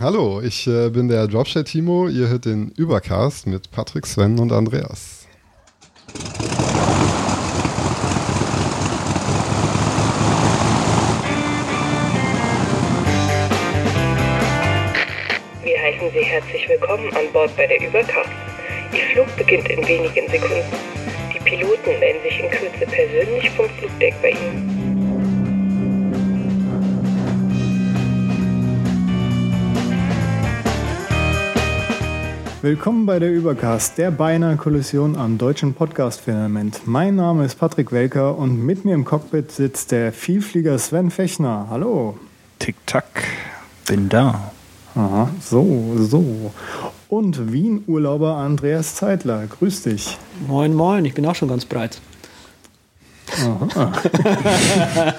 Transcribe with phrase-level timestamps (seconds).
[0.00, 2.08] hallo, ich äh, bin der Dropshare Timo.
[2.08, 5.26] Ihr hört den Übercast mit Patrick, Sven und Andreas.
[15.62, 18.30] Wir heißen Sie herzlich willkommen an Bord bei der Übercast.
[18.92, 20.64] Ihr Flug beginnt in wenigen Sekunden.
[21.34, 24.79] Die Piloten melden sich in Kürze persönlich vom Flugdeck bei Ihnen.
[32.62, 36.82] Willkommen bei der Übercast, der beinahe Kollision am deutschen Podcast-Firmament.
[36.84, 41.68] Mein Name ist Patrick Welker und mit mir im Cockpit sitzt der Vielflieger Sven Fechner.
[41.70, 42.18] Hallo.
[42.58, 43.24] Tick-Tack,
[43.86, 44.52] bin da.
[44.94, 46.52] Aha, so, so.
[47.08, 49.46] Und Wien-Urlauber Andreas Zeitler.
[49.46, 50.18] Grüß dich.
[50.46, 51.98] Moin, moin, ich bin auch schon ganz breit.
[53.42, 53.92] Aha.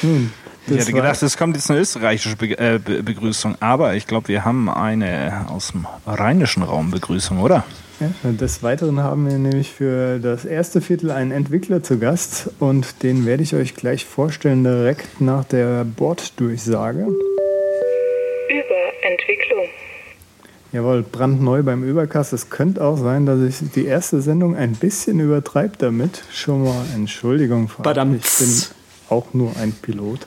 [0.00, 0.30] Hm,
[0.70, 4.06] ich Das hätte gedacht, es kommt jetzt eine österreichische Be äh, Be Begrüßung, aber ich
[4.06, 7.64] glaube, wir haben eine aus dem rheinischen Raum Begrüßung, oder?
[8.00, 13.02] Ja, des Weiteren haben wir nämlich für das erste Viertel einen Entwickler zu Gast und
[13.02, 17.00] den werde ich euch gleich vorstellen direkt nach der Borddurchsage.
[17.00, 19.66] Über Entwicklung.
[20.70, 22.32] Jawohl, brandneu beim Übercast.
[22.32, 26.22] Es könnte auch sein, dass ich die erste Sendung ein bisschen übertreibe damit.
[26.32, 27.70] Schon mal Entschuldigung.
[27.82, 28.40] Badamts.
[28.40, 28.76] Ich bin
[29.08, 30.26] auch nur ein Pilot.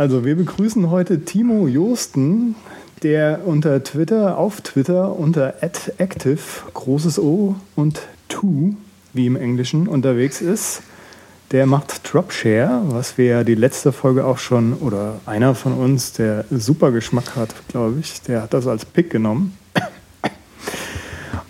[0.00, 2.54] Also wir begrüßen heute Timo Josten,
[3.02, 6.38] der unter Twitter, auf Twitter unter @active
[6.72, 8.74] großes O und to
[9.12, 10.80] wie im Englischen unterwegs ist.
[11.50, 16.46] Der macht Dropshare, was wir die letzte Folge auch schon, oder einer von uns, der
[16.50, 19.54] super Geschmack hat, glaube ich, der hat das als Pick genommen.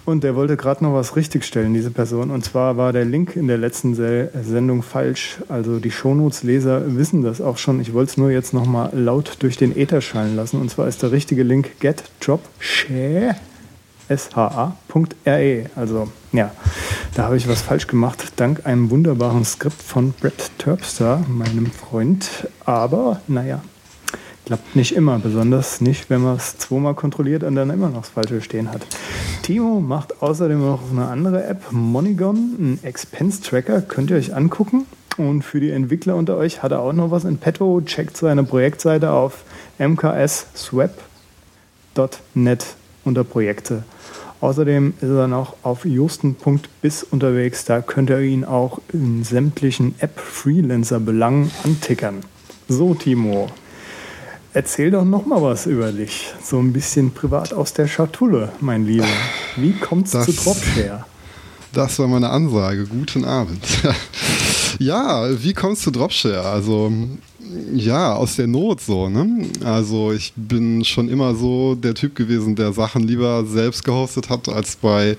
[0.06, 2.31] Und der wollte gerade noch was richtigstellen, diese Person.
[2.31, 5.39] Und zwar war der Link in der letzten Se Sendung falsch.
[5.48, 7.81] Also die Shownotes-Leser wissen das auch schon.
[7.81, 10.61] Ich wollte es nur jetzt nochmal laut durch den Äther schallen lassen.
[10.61, 13.37] Und zwar ist der richtige Link getdropshare
[14.17, 15.67] sha.re.
[15.77, 16.51] Also ja,
[17.14, 22.48] da habe ich was falsch gemacht, dank einem wunderbaren Skript von Brett Terpstra, meinem Freund.
[22.64, 23.63] Aber naja,
[24.50, 28.08] klappt nicht immer, besonders nicht, wenn man es zweimal kontrolliert und dann immer noch das
[28.08, 28.84] Falsche stehen hat.
[29.42, 34.86] Timo macht außerdem noch eine andere App, Monigon, ein Expense-Tracker, könnt ihr euch angucken.
[35.16, 37.80] Und für die Entwickler unter euch hat er auch noch was in petto.
[37.83, 39.44] Checkt seine Projektseite auf
[39.78, 41.06] mksswap.net
[43.05, 43.84] unter Projekte.
[44.40, 47.67] Außerdem ist er noch auf justen.biz unterwegs.
[47.67, 52.24] Da könnt ihr ihn auch in sämtlichen App-Freelancer-Belangen antickern.
[52.67, 53.48] So, Timo,
[54.52, 56.33] erzähl doch noch mal was über dich.
[56.42, 59.05] So ein bisschen privat aus der Schatulle, mein Lieber.
[59.56, 61.05] Wie kommt's Das- zu Dropshare?
[61.72, 62.84] Das war meine Ansage.
[62.86, 63.62] Guten Abend.
[64.80, 66.42] ja, wie kommst du Dropshare?
[66.44, 66.92] Also,
[67.72, 69.46] ja, aus der Not so, ne?
[69.64, 74.48] Also, ich bin schon immer so der Typ gewesen, der Sachen lieber selbst gehostet hat,
[74.48, 75.17] als bei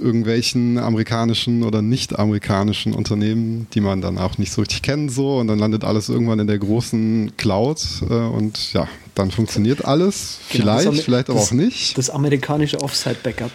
[0.00, 5.48] irgendwelchen amerikanischen oder nicht-amerikanischen Unternehmen, die man dann auch nicht so richtig kennt, so und
[5.48, 10.38] dann landet alles irgendwann in der großen Cloud äh, und ja, dann funktioniert alles.
[10.50, 11.96] Genau, vielleicht, vielleicht aber das- auch nicht.
[11.98, 13.52] Das amerikanische Offsite-Backup.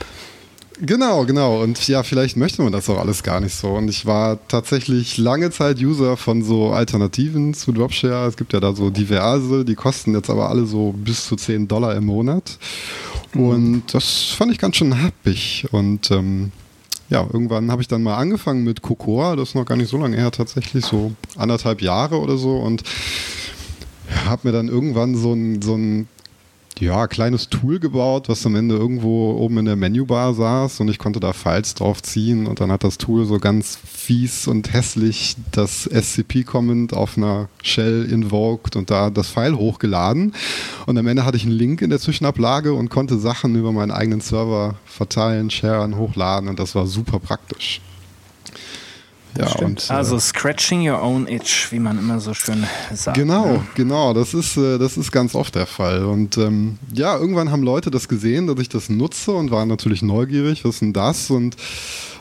[0.81, 1.61] Genau, genau.
[1.61, 3.67] Und ja, vielleicht möchte man das auch alles gar nicht so.
[3.71, 8.29] Und ich war tatsächlich lange Zeit User von so Alternativen zu Dropshare.
[8.29, 11.67] Es gibt ja da so diverse, die kosten jetzt aber alle so bis zu 10
[11.67, 12.57] Dollar im Monat.
[13.35, 15.65] Und das fand ich ganz schön happig.
[15.71, 16.51] Und ähm,
[17.09, 19.35] ja, irgendwann habe ich dann mal angefangen mit Cocoa.
[19.35, 22.57] Das ist noch gar nicht so lange her, tatsächlich so anderthalb Jahre oder so.
[22.57, 22.83] Und
[24.25, 26.07] habe mir dann irgendwann so ein, so ein
[26.81, 30.99] ja, kleines Tool gebaut, was am Ende irgendwo oben in der Menübar saß und ich
[30.99, 35.35] konnte da Files drauf ziehen und dann hat das Tool so ganz fies und hässlich
[35.51, 40.33] das SCP-Comment auf einer Shell invoked und da das File hochgeladen
[40.85, 43.91] und am Ende hatte ich einen Link in der Zwischenablage und konnte Sachen über meinen
[43.91, 47.81] eigenen Server verteilen, sharen, hochladen und das war super praktisch.
[49.37, 49.63] Ja, stimmt.
[49.83, 53.17] und, äh, Also scratching your own itch, wie man immer so schön sagt.
[53.17, 53.63] Genau, ne?
[53.75, 54.13] genau.
[54.13, 56.03] Das ist, äh, das ist ganz oft der Fall.
[56.05, 60.01] Und ähm, ja, irgendwann haben Leute das gesehen, dass ich das nutze und waren natürlich
[60.01, 61.29] neugierig, was ist denn das?
[61.29, 61.55] Und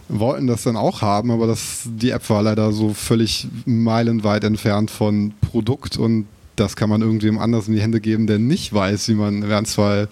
[0.09, 4.91] wollten das dann auch haben, aber das, die App war leider so völlig meilenweit entfernt
[4.91, 9.09] von Produkt und das kann man irgendwem anders in die Hände geben, der nicht weiß,
[9.09, 10.09] wie man, wir haben zwar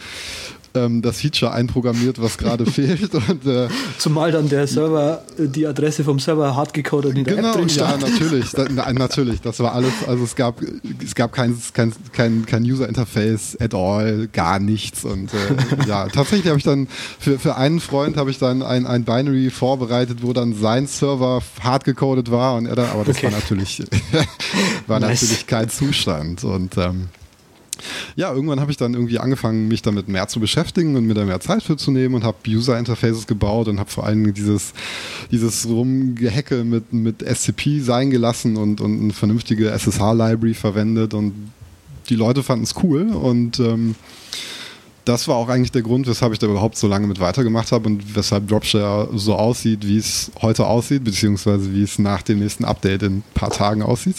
[0.77, 3.69] ähm, das Feature einprogrammiert, was gerade fehlt und äh,
[3.99, 7.55] Zumal dann der Server, äh, die Adresse vom Server hart gecodet in der Genau, App
[7.57, 8.51] drin ja, natürlich.
[8.53, 9.93] Da, na, natürlich, das war alles.
[10.07, 10.61] Also es gab,
[11.05, 15.05] es gab kein, kein, kein, kein User Interface at all, gar nichts.
[15.05, 16.87] Und äh, ja, tatsächlich habe ich dann
[17.19, 21.41] für, für einen Freund habe ich dann ein, ein Binary vorbereitet, wo dann sein Server
[21.61, 23.27] hart gecodet war und er dann, aber das Okay.
[23.27, 23.83] war natürlich
[24.87, 25.23] war Nice.
[25.23, 26.45] natürlich kein Zustand.
[26.45, 27.09] Und ähm,
[28.17, 31.25] ja, irgendwann habe ich dann irgendwie angefangen, mich damit mehr zu beschäftigen und mir da
[31.25, 34.73] mehr Zeit für zu nehmen und habe User-Interfaces gebaut und habe vor allem dieses,
[35.31, 41.35] dieses Rumgehacke mit, mit SCP sein gelassen und, und eine vernünftige SSH-Library verwendet und
[42.09, 43.95] die Leute fanden es cool und ähm,
[45.07, 47.89] das war auch eigentlich der Grund, weshalb ich da überhaupt so lange mit weitergemacht habe
[47.89, 52.65] und weshalb Dropshare so aussieht, wie es heute aussieht, beziehungsweise wie es nach dem nächsten
[52.65, 54.17] Update in ein paar Tagen aussieht.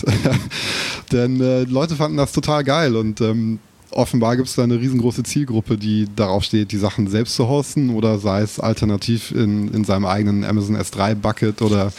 [1.11, 3.59] Denn äh, Leute fanden das total geil und ähm,
[3.91, 7.89] offenbar gibt es da eine riesengroße Zielgruppe, die darauf steht, die Sachen selbst zu hosten
[7.89, 11.91] oder sei es alternativ in, in seinem eigenen Amazon S3 Bucket oder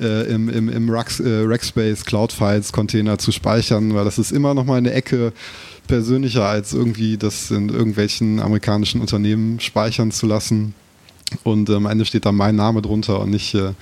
[0.00, 4.54] äh, im, im, im äh, Rackspace Cloud Files Container zu speichern, weil das ist immer
[4.54, 5.34] noch mal eine Ecke
[5.86, 10.74] persönlicher als irgendwie das in irgendwelchen amerikanischen Unternehmen speichern zu lassen.
[11.42, 13.72] Und am Ende steht da mein Name drunter und nicht, äh,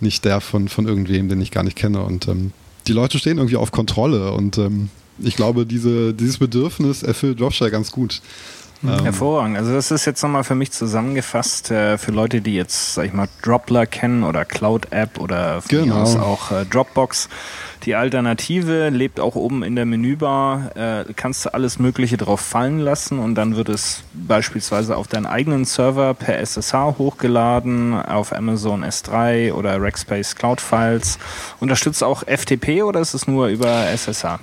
[0.00, 2.02] nicht der von, von irgendwem, den ich gar nicht kenne.
[2.02, 2.52] Und ähm,
[2.86, 7.70] die Leute stehen irgendwie auf Kontrolle und ähm, ich glaube, diese, dieses Bedürfnis erfüllt Dropshare
[7.70, 8.20] ganz gut.
[8.82, 9.56] Ähm, Hervorragend.
[9.56, 13.12] Also das ist jetzt nochmal für mich zusammengefasst äh, für Leute, die jetzt, sag ich
[13.12, 16.02] mal, Dropler kennen oder Cloud App oder genau.
[16.02, 17.28] auch äh, Dropbox.
[17.84, 20.74] Die Alternative lebt auch oben in der Menübar.
[20.74, 25.26] Äh, kannst du alles Mögliche drauf fallen lassen und dann wird es beispielsweise auf deinen
[25.26, 31.18] eigenen Server per SSH hochgeladen, auf Amazon S3 oder Rackspace Cloud Files.
[31.60, 34.38] Unterstützt auch FTP oder ist es nur über SSH?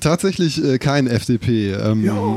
[0.00, 1.72] Tatsächlich äh, kein FDP.
[1.72, 2.04] Ähm,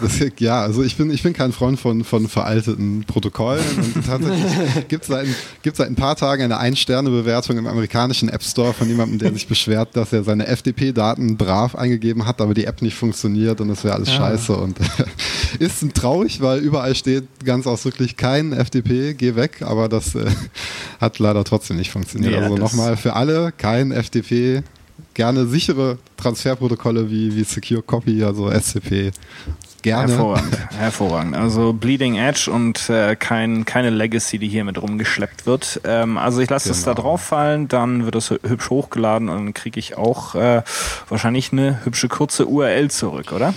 [0.00, 3.64] das, ja, also ich bin, ich bin kein Freund von, von veralteten Protokollen.
[3.76, 4.52] Und tatsächlich
[4.88, 5.26] gibt es seit,
[5.62, 9.48] gibt's seit ein paar Tagen eine Ein-Sterne-Bewertung im amerikanischen App Store von jemandem, der sich
[9.48, 13.84] beschwert, dass er seine FDP-Daten brav eingegeben hat, aber die App nicht funktioniert und das
[13.84, 14.16] wäre alles ja.
[14.16, 14.54] scheiße.
[14.54, 14.76] Und
[15.58, 20.26] ist traurig, weil überall steht ganz ausdrücklich kein FDP, geh weg, aber das äh,
[21.00, 22.34] hat leider trotzdem nicht funktioniert.
[22.34, 24.62] Ja, also nochmal für alle, kein FDP
[25.14, 29.12] gerne sichere Transferprotokolle wie, wie Secure Copy, also SCP.
[29.82, 30.12] Gerne.
[30.12, 31.36] Hervorragend, hervorragend.
[31.36, 35.80] Also Bleeding Edge und äh, kein, keine Legacy, die hier mit rumgeschleppt wird.
[35.84, 37.02] Ähm, also ich lasse es da genau.
[37.02, 40.62] drauf fallen, dann wird es hübsch hochgeladen und dann kriege ich auch äh,
[41.08, 43.54] wahrscheinlich eine hübsche kurze URL zurück, oder?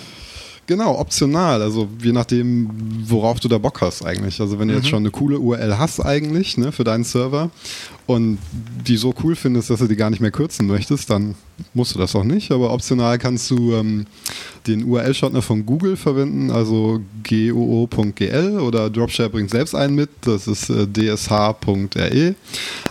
[0.67, 1.61] Genau, optional.
[1.61, 2.69] Also je nachdem,
[3.07, 4.41] worauf du da Bock hast eigentlich.
[4.41, 4.79] Also wenn du mhm.
[4.79, 7.51] jetzt schon eine coole URL hast eigentlich ne, für deinen Server
[8.07, 8.39] und
[8.87, 11.35] die so cool findest, dass du die gar nicht mehr kürzen möchtest, dann
[11.73, 12.51] musst du das auch nicht.
[12.51, 14.07] Aber optional kannst du ähm,
[14.67, 20.69] den URL-Shortener von Google verwenden, also goo.gl oder Dropshare bringt selbst einen mit, das ist
[20.69, 22.35] äh, dsh.re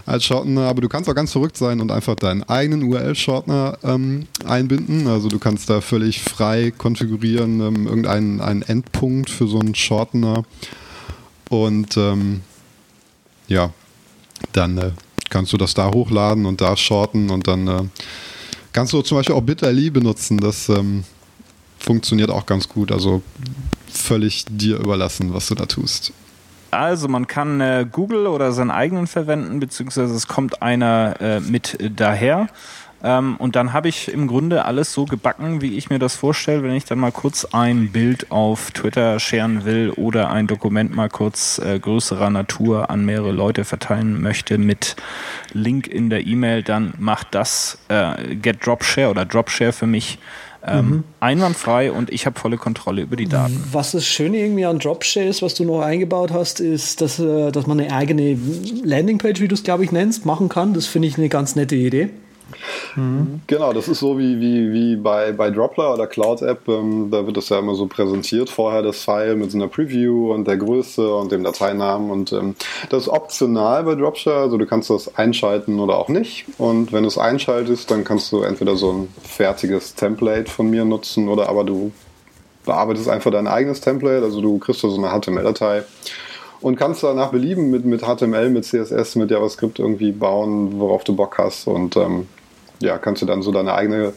[0.07, 0.63] als Shortener.
[0.63, 5.07] Aber du kannst auch ganz verrückt sein und einfach deinen eigenen URL-Shortener ähm, einbinden.
[5.07, 10.45] Also du kannst da völlig frei konfigurieren, ähm, irgendeinen einen Endpunkt für so einen Shortener.
[11.51, 12.43] Und ähm,
[13.49, 13.71] ja,
[14.53, 14.91] dann äh,
[15.31, 17.83] kannst du das da hochladen und da shorten und dann äh,
[18.73, 20.39] kannst du zum Beispiel auch Bitly benutzen.
[20.39, 21.05] Das ähm,
[21.85, 22.91] funktioniert auch ganz gut.
[22.91, 23.23] Also
[23.91, 26.13] völlig dir überlassen, was du da tust.
[26.71, 31.79] Also man kann äh, Google oder seinen eigenen verwenden, beziehungsweise es kommt einer äh, mit
[31.97, 32.49] daher.
[33.05, 36.63] Ähm, und dann habe ich im Grunde alles so gebacken, wie ich mir das vorstelle,
[36.63, 41.11] wenn ich dann mal kurz ein Bild auf Twitter scheren will oder ein Dokument mal
[41.11, 44.97] kurz äh, größerer Natur an mehrere Leute verteilen möchte mit
[45.53, 50.19] Link in der E-Mail, dann macht das äh, Get Dropshare oder Dropshare für mich
[50.67, 51.05] ähm, mhm.
[51.21, 53.63] einwandfrei und ich habe volle Kontrolle über die Daten.
[53.73, 57.51] Was das Schöne irgendwie an Dropshare ist, was du noch eingebaut hast, ist, dass, äh,
[57.53, 58.39] dass man eine eigene
[58.83, 60.75] Landingpage, wie du es glaube ich nennst, machen kann.
[60.75, 62.11] Das finde ich eine ganz nette Idee.
[62.97, 63.41] Mhm.
[63.47, 66.69] Genau, das ist so wie, wie, wie bei, bei Dropler oder Cloud App.
[66.69, 70.33] Ähm, da wird das ja immer so präsentiert, vorher das File mit so einer Preview
[70.33, 72.11] und der Größe und dem Dateinamen.
[72.11, 72.55] Und ähm,
[72.91, 76.47] das ist optional bei Dropshare, also du kannst das einschalten oder auch nicht.
[76.59, 80.85] Und wenn du es einschaltest, dann kannst du entweder so ein fertiges Template von mir
[80.85, 81.93] nutzen oder aber du
[82.65, 85.85] bearbeitest einfach dein eigenes Template, also du kriegst so eine HTML-Datei
[86.65, 91.15] und kannst danach Belieben mit, mit HTML, mit CSS, mit JavaScript irgendwie bauen, worauf du
[91.15, 91.67] Bock hast.
[91.67, 92.27] Und ähm,
[92.85, 94.13] ja, kannst du dann so deine eigene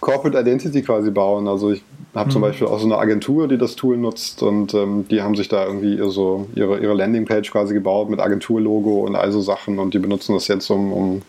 [0.00, 1.48] Corporate Identity quasi bauen.
[1.48, 1.82] Also ich
[2.14, 2.32] habe mhm.
[2.32, 5.48] zum Beispiel auch so eine Agentur, die das Tool nutzt und ähm, die haben sich
[5.48, 9.94] da irgendwie so ihre, ihre Landingpage quasi gebaut mit Agenturlogo und all so Sachen und
[9.94, 11.22] die benutzen das jetzt, um, um,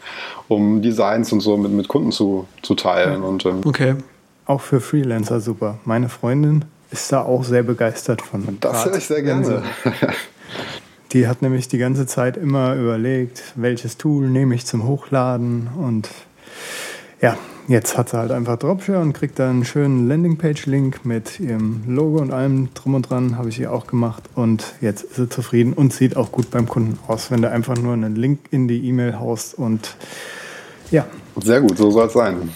[0.48, 3.21] um Designs und so mit, mit Kunden zu, zu teilen.
[3.24, 3.95] Und, ähm, okay.
[4.45, 5.77] Auch für Freelancer super.
[5.86, 8.57] Meine Freundin ist da auch sehr begeistert von.
[8.60, 9.63] Das höre ich sehr gerne.
[11.13, 16.10] Die hat nämlich die ganze Zeit immer überlegt, welches Tool nehme ich zum Hochladen und
[17.22, 17.38] ja,
[17.68, 22.20] jetzt hat sie halt einfach Dropshare und kriegt da einen schönen Landingpage-Link mit ihrem Logo
[22.20, 25.74] und allem drum und dran, habe ich ihr auch gemacht und jetzt ist sie zufrieden
[25.74, 28.88] und sieht auch gut beim Kunden aus, wenn du einfach nur einen Link in die
[28.88, 29.96] E-Mail haust und
[30.89, 31.06] ja.
[31.41, 32.50] Sehr gut, so soll es sein.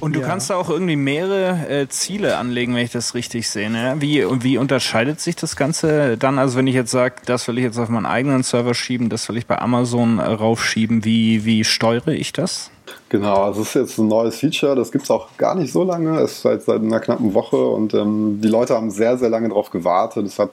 [0.00, 0.26] Und du Ja.
[0.26, 3.68] kannst da auch irgendwie mehrere äh, Ziele anlegen, wenn ich das richtig sehe.
[3.68, 3.96] Ne?
[3.98, 6.38] Wie, wie unterscheidet sich das Ganze dann?
[6.38, 9.28] Also wenn ich jetzt sage, das will ich jetzt auf meinen eigenen Server schieben, das
[9.28, 12.70] will ich bei Amazon äh, raufschieben, wie, wie steuere ich das?
[13.10, 15.82] Genau, also es ist jetzt ein neues Feature, das gibt es auch gar nicht so
[15.82, 19.28] lange, es ist seit, seit einer knappen Woche und ähm, die Leute haben sehr, sehr
[19.30, 20.26] lange darauf gewartet.
[20.26, 20.50] Es hat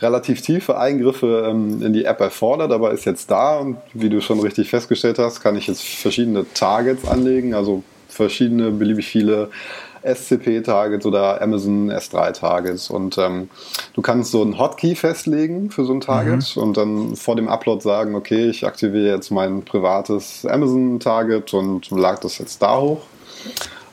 [0.00, 4.20] relativ tiefe Eingriffe ähm, in die App erfordert, aber ist jetzt da und wie du
[4.20, 7.82] schon richtig festgestellt hast, kann ich jetzt verschiedene Targets anlegen, also
[8.14, 9.50] verschiedene, beliebig viele
[10.04, 12.90] SCP-Targets oder Amazon S3-Targets.
[12.90, 13.48] Und ähm,
[13.94, 17.82] du kannst so einen Hotkey festlegen für so ein Target und dann vor dem Upload
[17.82, 23.02] sagen, okay, ich aktiviere jetzt mein privates Amazon-Target und lag das jetzt da hoch.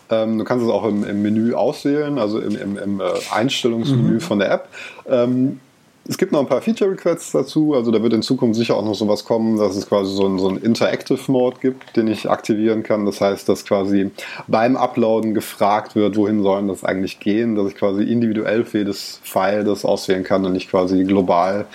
[0.09, 4.19] Ähm, du kannst es auch im, im Menü auswählen, also im, im, im äh, Einstellungsmenü
[4.19, 4.67] von der App.
[5.09, 5.61] Ähm,
[6.07, 8.95] es gibt noch ein paar Feature-Requests dazu, also da wird in Zukunft sicher auch noch
[8.95, 13.05] sowas kommen, dass es quasi so einen, so einen Interactive-Mode gibt, den ich aktivieren kann.
[13.05, 14.09] Das heißt, dass quasi
[14.47, 19.19] beim Uploaden gefragt wird, wohin sollen das eigentlich gehen, dass ich quasi individuell für jedes
[19.23, 21.65] File das auswählen kann und nicht quasi global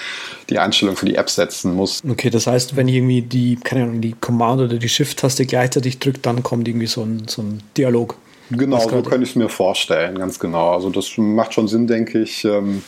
[0.50, 2.02] die Einstellung für die App setzen muss.
[2.08, 6.00] Okay, das heißt, wenn ich irgendwie die, keine Ahnung, die Command- oder die Shift-Taste gleichzeitig
[6.00, 8.16] drückt, dann kommt irgendwie so ein, so ein Dialog.
[8.50, 10.70] Genau, so könnte ich es mir vorstellen, ganz genau.
[10.70, 12.44] Also das macht schon Sinn, denke ich.
[12.44, 12.82] Ähm,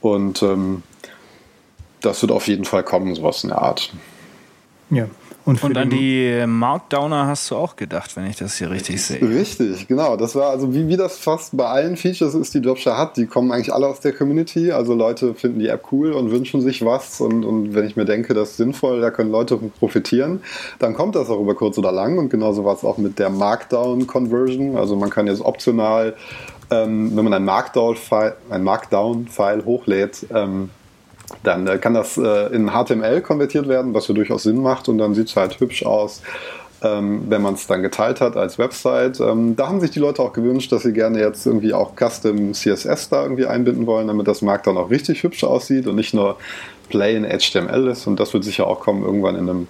[0.00, 0.82] Und ähm,
[2.00, 3.92] das wird auf jeden Fall kommen, sowas in der Art.
[4.90, 5.06] Ja.
[5.46, 9.22] Und, Und an die Markdowner hast du auch gedacht, wenn ich das hier richtig sehe.
[9.22, 10.16] Richtig, genau.
[10.16, 13.16] Das war also wie, wie das fast bei allen Features ist, die Dropshare hat.
[13.16, 14.70] Die kommen eigentlich alle aus der Community.
[14.70, 17.22] Also Leute finden die App cool und wünschen sich was.
[17.22, 20.42] Und, und wenn ich mir denke, das ist sinnvoll, da können Leute profitieren,
[20.78, 22.18] dann kommt das auch über kurz oder lang.
[22.18, 24.76] Und genauso war es auch mit der Markdown-Conversion.
[24.76, 26.14] Also man kann jetzt optional,
[26.70, 30.70] ähm, wenn man ein Markdown-File Markdown hochlädt, ähm,
[31.42, 34.98] dann äh, kann das äh, in HTML konvertiert werden, was ja durchaus Sinn macht und
[34.98, 36.22] dann sieht es halt hübsch aus,
[36.82, 39.20] ähm, wenn man es dann geteilt hat als Website.
[39.20, 42.52] Ähm, da haben sich die Leute auch gewünscht, dass sie gerne jetzt irgendwie auch Custom
[42.54, 46.14] CSS da irgendwie einbinden wollen, damit das Markt dann auch richtig hübsch aussieht und nicht
[46.14, 46.36] nur
[46.88, 49.68] plain HTML ist und das wird sicher auch kommen irgendwann in einem,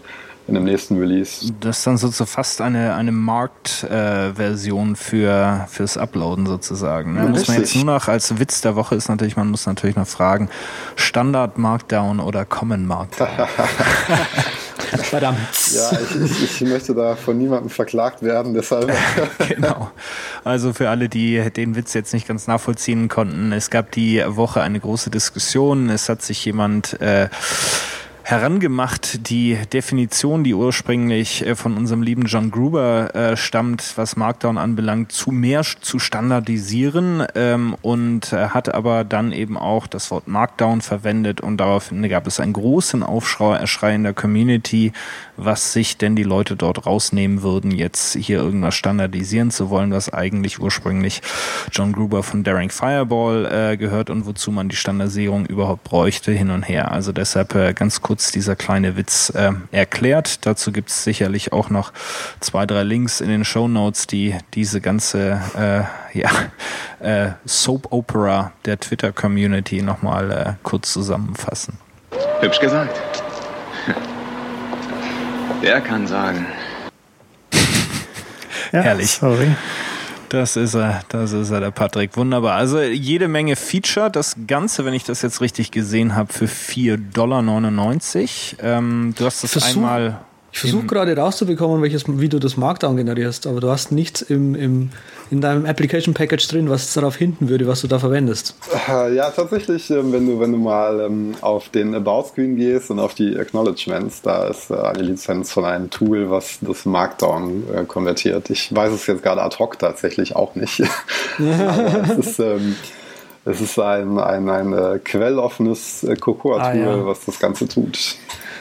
[0.51, 1.53] in einem nächsten Release.
[1.61, 7.15] Das ist dann sozusagen fast eine, eine Markt-Version für, fürs Uploaden sozusagen.
[7.15, 7.21] Ne?
[7.21, 9.97] Ja, Muss man jetzt nur noch als Witz der Woche ist natürlich, man muss natürlich
[9.97, 10.51] noch fragen,
[10.97, 13.29] Standard Markdown oder Common Markdown?
[15.03, 15.39] Verdammt.
[15.73, 18.93] Ja, ich, ich, ich möchte da von niemandem verklagt werden, deshalb.
[19.49, 19.91] genau.
[20.43, 24.63] Also für alle, die den Witz jetzt nicht ganz nachvollziehen konnten, es gab die Woche
[24.63, 25.91] eine große Diskussion.
[25.91, 27.29] Es hat sich jemand äh,
[28.31, 34.57] herangemacht, die Definition, die ursprünglich äh, von unserem lieben John Gruber äh, stammt, was Markdown
[34.57, 40.29] anbelangt, zu mehr zu standardisieren ähm, und äh, hat aber dann eben auch das Wort
[40.29, 44.93] Markdown verwendet und daraufhin gab es einen großen Aufschrei Schrei in der Community,
[45.37, 50.13] was sich denn die Leute dort rausnehmen würden, jetzt hier irgendwas standardisieren zu wollen, was
[50.13, 51.21] eigentlich ursprünglich
[51.73, 56.51] John Gruber von Daring Fireball äh, gehört und wozu man die Standardisierung überhaupt bräuchte, hin
[56.51, 56.93] und her.
[56.93, 60.47] Also deshalb äh, ganz kurz dieser kleine Witz äh, erklärt.
[60.47, 61.93] Dazu gibt es sicherlich auch noch
[62.41, 66.31] zwei, drei Links in den Show Notes, die diese ganze äh, ja,
[67.01, 71.79] äh, Soap Opera der Twitter-Community nochmal äh, kurz zusammenfassen.
[72.41, 73.01] Hübsch gesagt.
[75.63, 76.47] Der kann sagen.
[78.73, 79.11] ja, herrlich.
[79.11, 79.55] Sorry.
[80.31, 82.17] Das ist er, das ist er, der Patrick.
[82.17, 82.55] Wunderbar.
[82.55, 84.11] Also jede Menge Feature.
[84.11, 88.79] Das Ganze, wenn ich das jetzt richtig gesehen habe, für 4,99 Dollar.
[88.79, 90.21] Ähm, du hast das Versuch- einmal.
[90.53, 94.55] Ich versuche gerade rauszubekommen, welches, wie du das Markdown generierst, aber du hast nichts im,
[94.55, 94.91] im,
[95.31, 98.57] in deinem Application Package drin, was darauf hinten würde, was du da verwendest.
[98.89, 102.99] Äh, Ja, tatsächlich, ähm, wenn du, wenn du mal ähm, auf den About-Screen gehst und
[102.99, 107.85] auf die Acknowledgements, da ist äh, eine Lizenz von einem Tool, was das Markdown äh,
[107.85, 108.51] konvertiert.
[108.51, 110.83] Ich weiß es jetzt gerade ad hoc tatsächlich auch nicht.
[111.39, 112.77] Aber es ist, ähm,
[113.45, 117.07] es ist ein, ein, ein äh, quelloffenes äh, Cocoa-Tool, Ah, ja.
[117.07, 118.17] was das Ganze tut.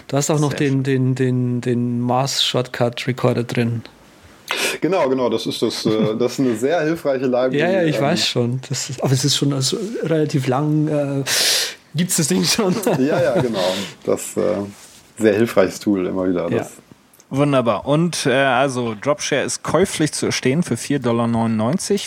[0.08, 3.84] Du hast auch noch Sehr den, den, den, den Mars-Shortcut-Recorder drin.
[4.82, 7.60] Genau, genau, das ist das, äh, das ist eine sehr hilfreiche Library.
[7.60, 8.62] Ja, ja, ich ähm, weiß schon.
[8.70, 10.88] Das ist, aber es ist schon also relativ lang.
[10.88, 11.24] Äh,
[11.96, 12.76] Gibt es das Ding schon?
[13.00, 13.60] Ja, ja, genau.
[14.06, 14.42] Das äh,
[15.18, 16.50] sehr hilfreiches Tool immer wieder.
[16.50, 16.60] Ja.
[16.60, 16.72] Das,
[17.32, 17.86] Wunderbar.
[17.86, 21.28] Und äh, also Dropshare ist käuflich zu erstehen für 4,99 Dollar,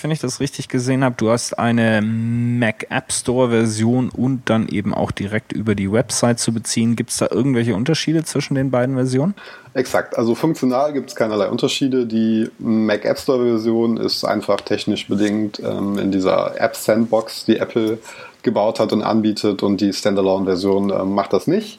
[0.02, 1.14] wenn ich das richtig gesehen habe.
[1.17, 6.41] Du hast eine Mac App Store Version und dann eben auch direkt über die Website
[6.41, 6.97] zu beziehen.
[6.97, 9.35] Gibt es da irgendwelche Unterschiede zwischen den beiden Versionen?
[9.75, 12.05] Exakt, also funktional gibt es keinerlei Unterschiede.
[12.05, 17.59] Die Mac App Store Version ist einfach technisch bedingt ähm, in dieser App Sandbox, die
[17.59, 17.99] Apple
[18.43, 21.79] gebaut hat und anbietet und die Standalone Version ähm, macht das nicht.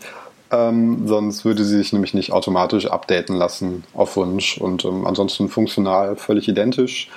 [0.53, 4.59] Ähm, sonst würde sie sich nämlich nicht automatisch updaten lassen auf Wunsch.
[4.59, 7.09] Und ähm, ansonsten funktional völlig identisch.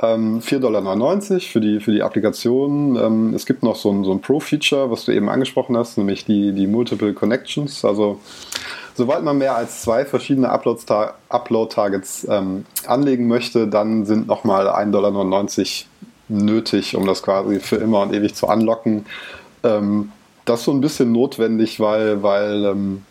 [0.00, 2.96] Ähm, 4,99 Dollar für die, für die Applikation.
[2.96, 6.24] Ähm, es gibt noch so ein, so ein Pro-Feature, was du eben angesprochen hast, nämlich
[6.24, 7.84] die, die Multiple Connections.
[7.84, 8.20] Also
[8.94, 15.12] sobald man mehr als zwei verschiedene Upload-Targets ähm, anlegen möchte, dann sind nochmal 1,99 Dollar
[16.28, 19.04] nötig, um das quasi für immer und ewig zu unlocken.
[19.62, 20.12] Ähm,
[20.48, 23.02] das ist so ein bisschen notwendig, weil, weil ähm,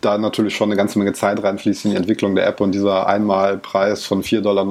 [0.00, 3.08] da natürlich schon eine ganze Menge Zeit reinfließt in die Entwicklung der App und dieser
[3.08, 4.66] Einmalpreis von 4,99 Dollar,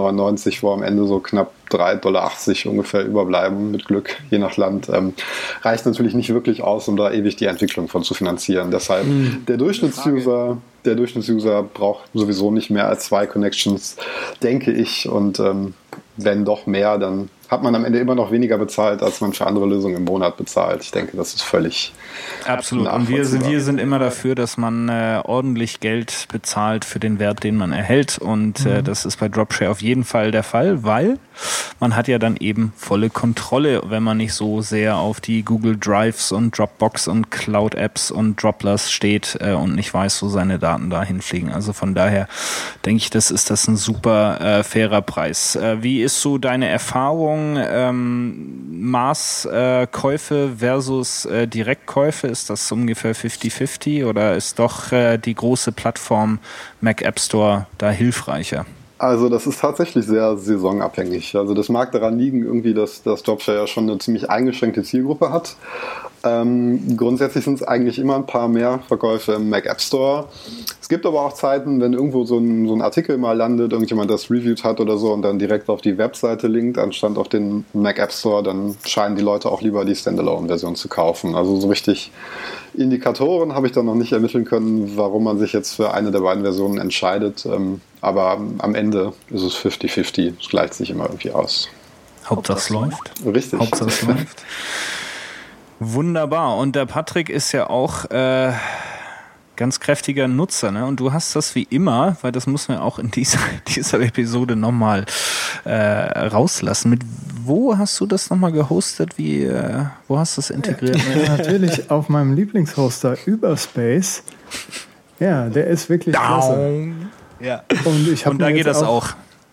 [0.62, 2.32] wo am Ende so knapp 3,80 Dollar
[2.65, 5.13] ungefähr überbleiben, mit Glück, je nach Land, ähm,
[5.63, 8.72] reicht natürlich nicht wirklich aus, um da ewig die Entwicklung von zu finanzieren.
[8.72, 9.44] Deshalb mhm.
[9.48, 13.98] der Durchschnittsuser, der Durchschnittsuser braucht sowieso nicht mehr als zwei Connections,
[14.44, 15.10] denke ich.
[15.10, 15.74] Und ähm,
[16.15, 19.45] wenn doch mehr, dann hat man am Ende immer noch weniger bezahlt, als man für
[19.45, 20.83] andere Lösungen im Monat bezahlt.
[20.83, 21.93] Ich denke, das ist völlig.
[22.45, 22.87] Absolut.
[22.91, 27.19] Und wir sind, wir sind immer dafür, dass man äh, ordentlich Geld bezahlt für den
[27.19, 28.17] Wert, den man erhält.
[28.17, 28.75] Und äh, mhm.
[28.75, 31.19] äh, das ist bei Dropshare auf jeden Fall der Fall, weil
[31.79, 35.77] man hat ja dann eben volle Kontrolle, wenn man nicht so sehr auf die Google
[35.77, 40.57] Drives und Dropbox und Cloud Apps und Droplers steht äh, und nicht weiß, wo seine
[40.57, 41.51] Daten dahin fliegen.
[41.51, 42.27] Also von daher
[42.85, 45.55] denke ich, das ist das ein super äh, fairer Preis.
[45.55, 47.35] Äh, wie ist so deine Erfahrung?
[47.58, 55.72] Ähm, Maßkäufe versus äh, Direktkäufe, ist das ungefähr 50-50 oder ist doch äh, die große
[55.72, 56.39] Plattform
[56.82, 58.65] Mac App Store da hilfreicher?
[58.97, 61.35] Also das ist tatsächlich sehr saisonabhängig.
[61.35, 65.31] Also das mag daran liegen, irgendwie, dass, dass Jobshare ja schon eine ziemlich eingeschränkte Zielgruppe
[65.31, 65.57] hat.
[66.23, 70.25] Ähm, grundsätzlich sind es eigentlich immer ein paar mehr Verkäufe im Mac App Store.
[70.81, 74.09] Es gibt aber auch Zeiten, wenn irgendwo so ein, so ein Artikel mal landet, irgendjemand
[74.09, 77.65] das reviewed hat oder so und dann direkt auf die Webseite linkt, anstatt auf den
[77.73, 81.35] Mac App Store, dann scheinen die Leute auch lieber die Standalone-Version zu kaufen.
[81.35, 82.11] Also so richtig
[82.73, 86.21] Indikatoren habe ich da noch nicht ermitteln können, warum man sich jetzt für eine der
[86.21, 87.45] beiden Versionen entscheidet.
[87.45, 90.33] Ähm, aber am Ende ist es 50-50.
[90.39, 91.69] Es gleicht sich immer irgendwie aus.
[92.25, 93.12] Hauptsache es läuft.
[93.25, 93.59] Richtig.
[93.59, 94.43] Hauptsache es läuft.
[95.79, 96.57] Wunderbar.
[96.57, 98.53] Und der Patrick ist ja auch äh,
[99.56, 100.69] ganz kräftiger Nutzer.
[100.71, 100.86] Ne?
[100.86, 103.39] Und du hast das wie immer, weil das muss man auch in dieser,
[103.75, 105.06] dieser Episode nochmal
[105.63, 106.91] äh, rauslassen.
[106.91, 107.01] Mit
[107.43, 109.17] wo hast du das nochmal gehostet?
[109.17, 110.99] Wie, äh, wo hast du das integriert?
[111.15, 114.23] Ja, natürlich auf meinem Lieblingshoster Überspace.
[115.19, 116.25] Ja, der ist wirklich Down.
[116.25, 116.93] klasse.
[117.39, 117.63] Ja.
[117.84, 119.10] Und, ich und da geht das auch.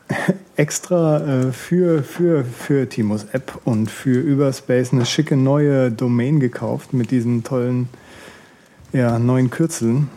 [0.57, 6.93] Extra äh, für, für, für Timos App und für Überspace eine schicke neue Domain gekauft
[6.93, 7.89] mit diesen tollen
[8.93, 10.09] ja, neuen Kürzeln.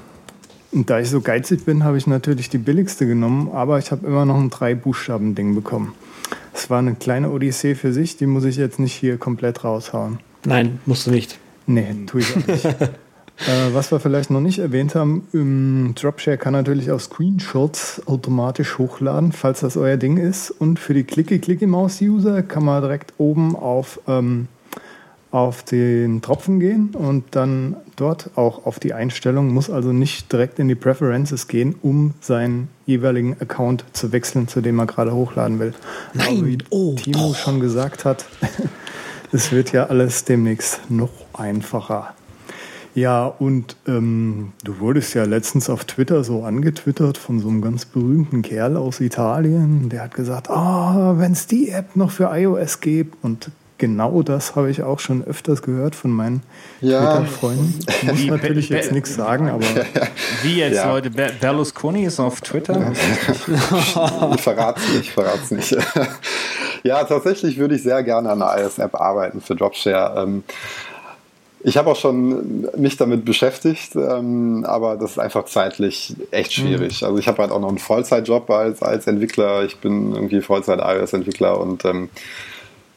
[0.71, 4.05] Und da ich so geizig bin, habe ich natürlich die billigste genommen, aber ich habe
[4.05, 5.93] immer noch ein Drei-Buchstaben-Ding bekommen.
[6.53, 10.19] Es war eine kleine Odyssee für sich, die muss ich jetzt nicht hier komplett raushauen.
[10.45, 11.39] Nein, musst du nicht.
[11.65, 12.67] Nee, tue ich auch nicht.
[13.39, 18.77] Äh, was wir vielleicht noch nicht erwähnt haben, ähm, Dropshare kann natürlich auch Screenshots automatisch
[18.77, 20.51] hochladen, falls das euer Ding ist.
[20.51, 24.47] Und für die Clicky-Clicky-Maus-User kann man direkt oben auf, ähm,
[25.31, 30.59] auf den Tropfen gehen und dann dort auch auf die Einstellung, muss also nicht direkt
[30.59, 35.59] in die Preferences gehen, um seinen jeweiligen Account zu wechseln, zu dem man gerade hochladen
[35.59, 35.73] will.
[36.13, 37.35] Nein, Aber wie oh, Timo doch.
[37.35, 38.25] schon gesagt hat,
[39.33, 42.13] es wird ja alles demnächst noch einfacher.
[42.95, 47.83] Ja, und ähm, du wurdest ja letztens auf Twitter so angetwittert von so einem ganz
[47.83, 49.89] berühmten Kerl aus Italien.
[49.89, 53.21] Der hat gesagt, ah, oh, wenn es die App noch für iOS gibt.
[53.21, 56.41] Und genau das habe ich auch schon öfters gehört von meinen
[56.79, 57.17] ja.
[57.17, 57.79] Twitter-Freunden.
[57.89, 59.65] Ich muss natürlich jetzt nichts sagen, aber.
[60.43, 60.89] Wie jetzt, ja.
[60.89, 61.09] Leute?
[61.09, 62.93] Berlusconi ist auf Twitter?
[62.93, 65.75] ich verrat's nicht, ich verrat's nicht.
[66.83, 70.23] ja, tatsächlich würde ich sehr gerne an einer iOS-App arbeiten für Dropshare.
[70.23, 70.45] Ähm,
[71.67, 76.61] ich habe auch schon mich damit beschäftigt, ähm, aber das ist einfach zeitlich echt mhm.
[76.61, 77.01] schwierig.
[77.01, 77.07] Mhm.
[77.07, 79.63] Also ich habe halt auch noch einen Vollzeitjob als, als Entwickler.
[79.63, 82.09] Ich bin irgendwie Vollzeit-iOS-Entwickler und ähm,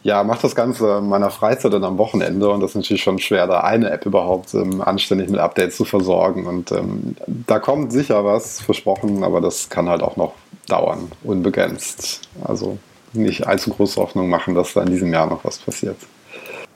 [0.03, 3.19] ja, mache das Ganze in meiner Freizeit und am Wochenende und das ist natürlich schon
[3.19, 6.47] schwer, da eine App überhaupt ähm, anständig mit Updates zu versorgen.
[6.47, 10.35] Und ähm, da kommt sicher was, versprochen, aber das kann halt auch noch
[10.67, 12.29] dauern, unbegrenzt.
[12.45, 12.79] Also
[13.15, 15.97] nicht allzu große Hoffnung machen, dass da in diesem Jahr noch was passiert.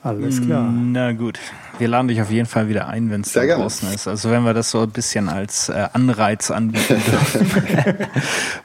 [0.03, 0.69] Alles klar.
[0.69, 1.39] Na gut.
[1.77, 4.07] Wir laden dich auf jeden Fall wieder ein, wenn es da draußen ist.
[4.07, 7.95] Also wenn wir das so ein bisschen als äh, Anreiz anbieten dürfen.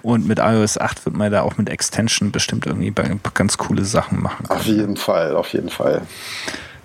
[0.02, 2.92] Und mit iOS 8 wird man da auch mit Extension bestimmt irgendwie
[3.34, 4.46] ganz coole Sachen machen.
[4.46, 4.60] Können.
[4.60, 6.02] Auf jeden Fall, auf jeden Fall.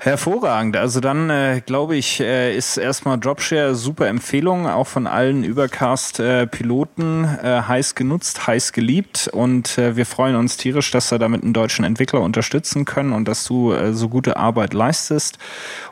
[0.03, 0.75] Hervorragend.
[0.75, 7.23] Also dann äh, glaube ich, äh, ist erstmal Dropshare super Empfehlung, auch von allen Übercast-Piloten
[7.23, 11.53] äh, heiß genutzt, heiß geliebt und äh, wir freuen uns tierisch, dass wir damit einen
[11.53, 15.37] deutschen Entwickler unterstützen können und dass du äh, so gute Arbeit leistest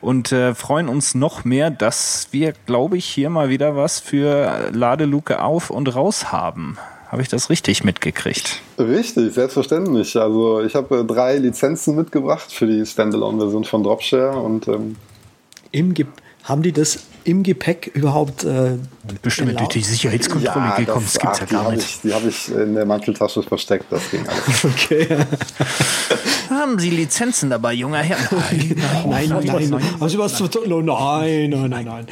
[0.02, 4.72] und äh, freuen uns noch mehr, dass wir, glaube ich, hier mal wieder was für
[4.74, 6.78] Ladeluke auf und raus haben.
[7.12, 8.62] Habe ich das richtig mitgekriegt?
[8.80, 10.16] Richtig, selbstverständlich.
[10.16, 14.96] Also ich habe äh, drei Lizenzen mitgebracht für die Standalone-Version von Dropshare und ähm
[15.72, 16.06] Im Ge
[16.46, 18.78] haben die das im Gepäck überhaupt äh,
[19.22, 21.06] Bestimmt durch die Sicherheitskontrolle ja, gekommen.
[21.06, 21.90] das, Das gibt's ach, ja die gar habe nicht.
[21.90, 24.66] ich, die hab ich in der Manteltasche versteckt, das ging alles.
[24.66, 25.08] okay.
[26.50, 28.18] Haben Sie Lizenzen dabei, junger Herr?
[29.06, 30.00] nein, nein, nein, nein.
[30.00, 30.72] Haben Sie was zu tun?
[30.72, 32.08] Oh, nein, nein, nein, nein.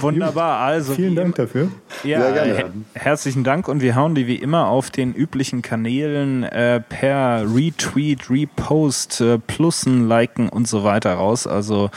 [0.00, 0.60] Wunderbar.
[0.60, 1.68] Also Vielen Dank dafür.
[2.02, 2.54] Ja, Sehr gerne.
[2.54, 7.44] her herzlichen Dank und wir hauen die wie immer auf den üblichen Kanälen äh, per
[7.46, 11.46] Retweet, Repost, äh, Plussen, Liken und so weiter raus.
[11.46, 11.90] Also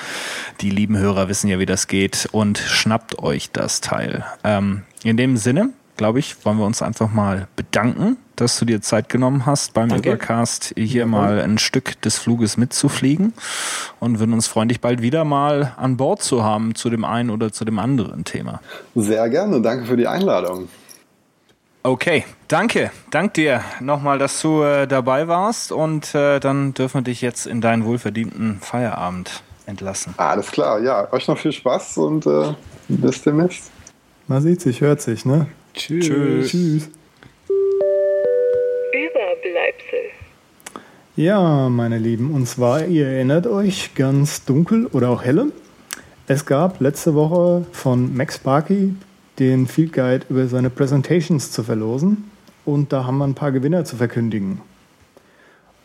[0.60, 4.11] die lieben Hörer wissen ja, wie das geht und schnappt euch das Teil.
[4.43, 8.82] Ähm, in dem Sinne, glaube ich, wollen wir uns einfach mal bedanken, dass du dir
[8.82, 10.10] Zeit genommen hast, beim Danke.
[10.10, 13.34] Übercast hier mal ein Stück des Fluges mitzufliegen
[14.00, 17.30] und würden uns freuen, dich bald wieder mal an Bord zu haben zu dem einen
[17.30, 18.62] oder zu dem anderen Thema.
[18.95, 20.69] Sehr gerne, danke für die Einladung.
[21.84, 22.91] Okay, danke.
[23.10, 27.47] Dank dir nochmal, dass du äh, dabei warst und äh, dann dürfen wir dich jetzt
[27.47, 30.13] in deinen wohlverdienten Feierabend entlassen.
[30.17, 32.54] Alles klar, ja, euch noch viel Spaß und äh,
[32.88, 33.71] bis demnächst.
[34.32, 35.48] Man sieht sich, hört sich, ne?
[35.74, 36.06] Tschüss.
[36.06, 36.89] Tschüss.
[38.94, 40.00] Überbleibsel.
[41.17, 45.52] Ja, meine Lieben, und zwar, ihr erinnert euch, ganz dunkel oder auch helle.
[46.28, 48.96] Es gab letzte Woche von Max Sparky
[49.38, 52.32] den Field Guide über seine Presentations zu verlosen
[52.63, 54.62] und da haben wir ein paar Gewinner zu verkündigen.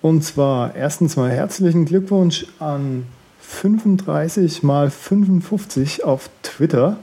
[0.03, 3.07] Und zwar erstens mal herzlichen Glückwunsch an
[3.41, 6.99] 35 mal 55 auf Twitter.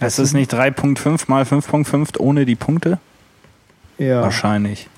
[0.00, 2.98] Es ist nicht 3.5 mal 5.5 ohne die Punkte?
[3.98, 4.88] Ja, Wahrscheinlich.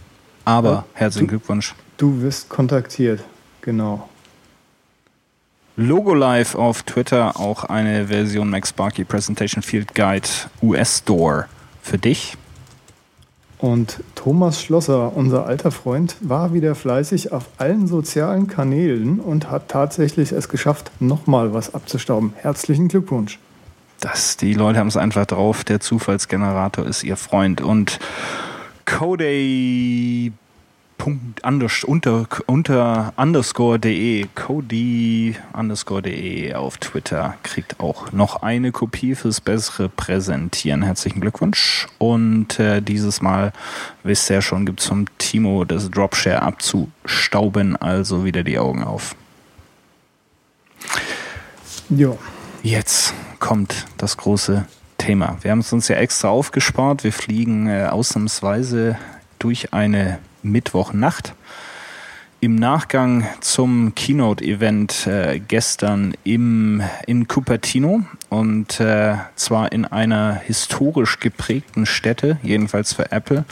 [0.45, 1.75] Aber Ja, herzlichen du- Glückwunsch.
[1.97, 3.23] du wirst kontaktiert.
[3.61, 4.09] Genau.
[5.77, 10.29] Logo Live auf Twitter auch eine Version Max Sparky Presentation Field Guide
[10.63, 11.47] US Store
[11.83, 12.37] für dich.
[13.59, 19.69] Und Thomas Schlosser, unser alter Freund, war wieder fleißig auf allen sozialen Kanälen und hat
[19.69, 22.33] tatsächlich es geschafft, nochmal was abzustauben.
[22.37, 23.39] Herzlichen Glückwunsch.
[24.03, 25.63] Das, die Leute haben es einfach drauf.
[25.63, 27.61] Der Zufallsgenerator ist ihr Freund.
[27.61, 28.01] Und
[28.85, 30.33] Cody
[30.99, 39.41] Punkt anders, unter, unter underscore.de, Cody underscore.de auf Twitter kriegt auch noch eine Kopie fürs
[39.41, 40.83] bessere Präsentieren.
[40.83, 41.87] Herzlichen Glückwunsch.
[41.99, 43.53] Und äh, dieses Mal,
[44.03, 48.83] wisst ihr ja schon, gibt es vom Timo das Dropshare abzustauben, also wieder die Augen
[48.83, 49.15] auf.
[51.89, 52.17] Ja,
[52.65, 55.37] Jetzt kommt das große Thema.
[55.41, 57.03] Wir haben es uns ja extra aufgespart.
[57.03, 58.97] Wir fliegen äh, ausnahmsweise
[59.41, 61.35] durch eine Mittwochnacht.
[62.39, 71.19] Im Nachgang zum Keynote-Event äh, gestern im, in Cupertino und äh, zwar in einer historisch
[71.19, 73.45] geprägten Stätte, jedenfalls für Apple,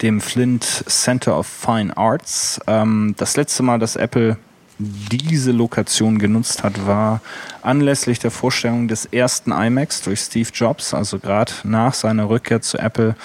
[0.00, 2.60] dem Flint Center of Fine Arts.
[2.68, 4.36] Ähm, das letzte Mal, dass Apple
[4.84, 7.20] diese Lokation genutzt hat, war
[7.62, 12.78] anlässlich der Vorstellung des ersten iMacs durch Steve Jobs, also gerade nach seiner Rückkehr zu
[12.78, 13.16] Apple,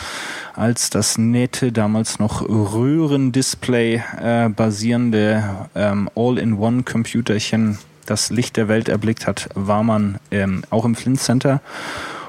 [0.56, 9.28] als das nette, damals noch Röhrendisplay äh, basierende ähm, All-in-One-Computerchen das Licht der Welt erblickt
[9.28, 11.62] hat, war man ähm, auch im Flint Center.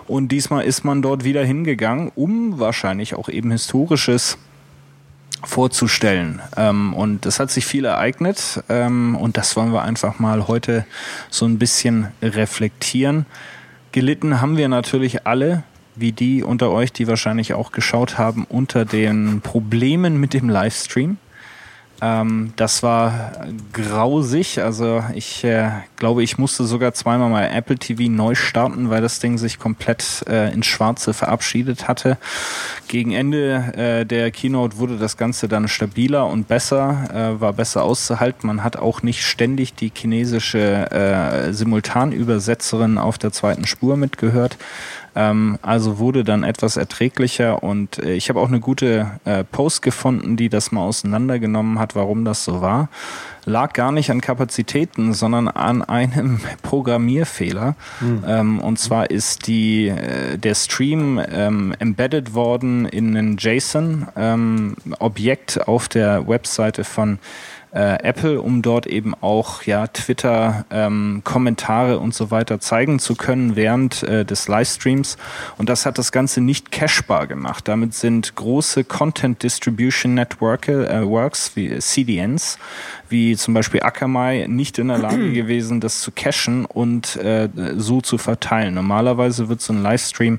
[0.07, 4.39] Und diesmal ist man dort wieder hingegangen, um wahrscheinlich auch eben historisches
[5.45, 6.41] vorzustellen.
[6.57, 10.85] Ähm, und das hat sich viel ereignet ähm, und das wollen wir einfach mal heute
[11.31, 13.27] so ein bisschen reflektieren.
[13.93, 15.65] Gelitten haben wir natürlich alle,
[15.97, 21.19] wie die unter euch, die wahrscheinlich auch geschaut haben, unter den Problemen mit dem Livestream.
[22.03, 23.33] Ähm, das war
[23.73, 24.63] grausig.
[24.63, 29.19] Also ich äh, glaube, ich musste sogar zweimal mal Apple TV neu starten, weil das
[29.19, 32.17] Ding sich komplett äh, ins Schwarze verabschiedet hatte.
[32.89, 37.85] Gegen Ende äh, der Keynote wurde das Ganze dann stabiler und besser, äh, war besser
[37.85, 38.47] auszuhalten.
[38.47, 44.57] Man hat auch nicht ständig die chinesische äh, Simultanübersetzerin auf der zweiten Spur mitgehört.
[45.15, 49.83] Ähm, also wurde dann etwas erträglicher und äh, ich habe auch eine gute äh, Post
[49.83, 52.89] gefunden, die das mal auseinandergenommen hat, warum das so war.
[53.47, 57.75] Lag gar nicht an Kapazitäten, sondern an einem Programmierfehler.
[58.27, 64.07] Ähm, und zwar ist die, äh, der Stream ähm, embedded worden in ein JSON-Objekt
[65.67, 67.19] auf der Webseite von
[67.73, 73.15] äh, Apple, um dort eben auch ja Twitter ähm, Kommentare und so weiter zeigen zu
[73.15, 75.17] können während äh, des Livestreams.
[75.59, 77.69] Und das hat das Ganze nicht cashbar gemacht.
[77.69, 82.59] Damit sind große Content Distribution Network äh, Works wie CDNs
[83.11, 88.01] wie zum Beispiel Akamai nicht in der Lage gewesen, das zu cachen und äh, so
[88.01, 88.75] zu verteilen.
[88.75, 90.39] Normalerweise wird so ein Livestream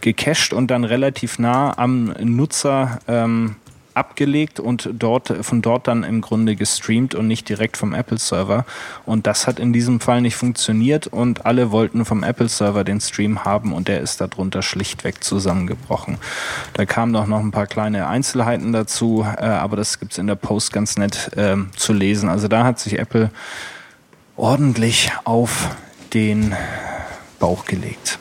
[0.00, 3.56] gecached und dann relativ nah am Nutzer ähm,
[3.94, 8.64] abgelegt und dort von dort dann im Grunde gestreamt und nicht direkt vom Apple Server.
[9.06, 13.00] Und das hat in diesem Fall nicht funktioniert und alle wollten vom Apple Server den
[13.00, 16.18] Stream haben und der ist darunter schlichtweg zusammengebrochen.
[16.74, 20.34] Da kamen noch noch ein paar kleine Einzelheiten dazu, äh, aber das gibt's in der
[20.36, 22.28] Post ganz nett äh, zu lesen.
[22.28, 23.30] Also da hat sich Apple
[24.36, 25.76] ordentlich auf
[26.12, 26.54] den
[27.38, 28.18] Bauch gelegt.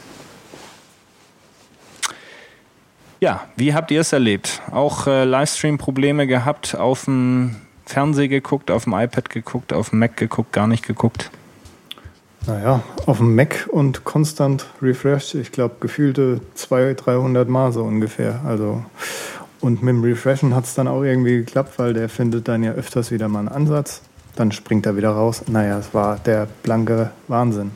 [3.23, 4.63] Ja, wie habt ihr es erlebt?
[4.71, 7.55] Auch äh, Livestream-Probleme gehabt, auf dem
[7.85, 11.29] Fernseher geguckt, auf dem iPad geguckt, auf dem Mac geguckt, gar nicht geguckt?
[12.47, 15.35] Naja, auf dem Mac und konstant refreshed.
[15.35, 18.41] Ich glaube, gefühlte 200, 300 Mal so ungefähr.
[18.43, 18.83] Also,
[19.59, 22.71] und mit dem Refreshen hat es dann auch irgendwie geklappt, weil der findet dann ja
[22.71, 24.01] öfters wieder mal einen Ansatz.
[24.35, 25.43] Dann springt er wieder raus.
[25.45, 27.69] Naja, es war der blanke Wahnsinn.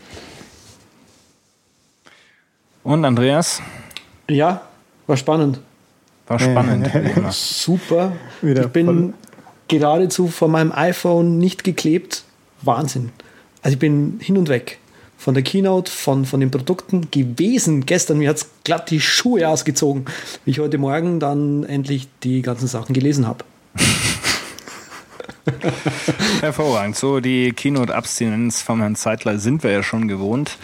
[2.81, 3.62] Und Andreas?
[4.27, 4.63] Ja,
[5.07, 5.59] war spannend.
[6.27, 6.89] War spannend.
[7.31, 8.13] Super.
[8.41, 9.13] Wieder ich bin voll.
[9.67, 12.23] geradezu von meinem iPhone nicht geklebt.
[12.61, 13.11] Wahnsinn.
[13.61, 14.79] Also ich bin hin und weg
[15.17, 17.85] von der Keynote, von, von den Produkten gewesen.
[17.85, 20.05] Gestern, mir hat es glatt die Schuhe ausgezogen,
[20.43, 23.43] wie ich heute Morgen dann endlich die ganzen Sachen gelesen habe.
[26.41, 26.95] Hervorragend.
[26.95, 30.58] So, die Keynote-Abstinenz vom Herrn Zeitler sind wir ja schon gewohnt.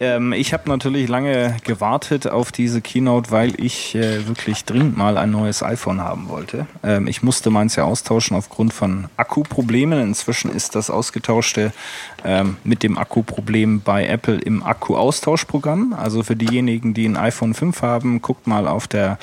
[0.00, 5.18] Ähm, ich habe natürlich lange gewartet auf diese Keynote, weil ich äh, wirklich dringend mal
[5.18, 6.66] ein neues iPhone haben wollte.
[6.82, 10.00] Ähm, ich musste meins ja austauschen aufgrund von Akkuproblemen.
[10.00, 11.72] Inzwischen ist das ausgetauschte
[12.24, 15.94] ähm, mit dem Akkuproblem bei Apple im Akku-Austauschprogramm.
[15.94, 19.18] Also für diejenigen, die ein iPhone 5 haben, guckt mal auf der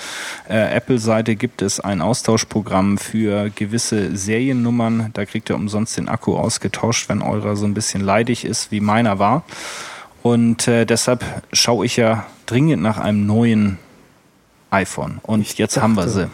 [0.49, 5.05] äh, Apple-Seite gibt es ein Austauschprogramm für gewisse Seriennummern.
[5.13, 8.80] Da kriegt ihr umsonst den Akku ausgetauscht, wenn eurer so ein bisschen leidig ist, wie
[8.80, 9.44] meiner war.
[10.24, 13.78] Und äh, deshalb schaue ich ja dringend nach einem neuen
[14.72, 15.20] iPhone.
[15.24, 16.28] Und ich jetzt dachte, haben wir sie.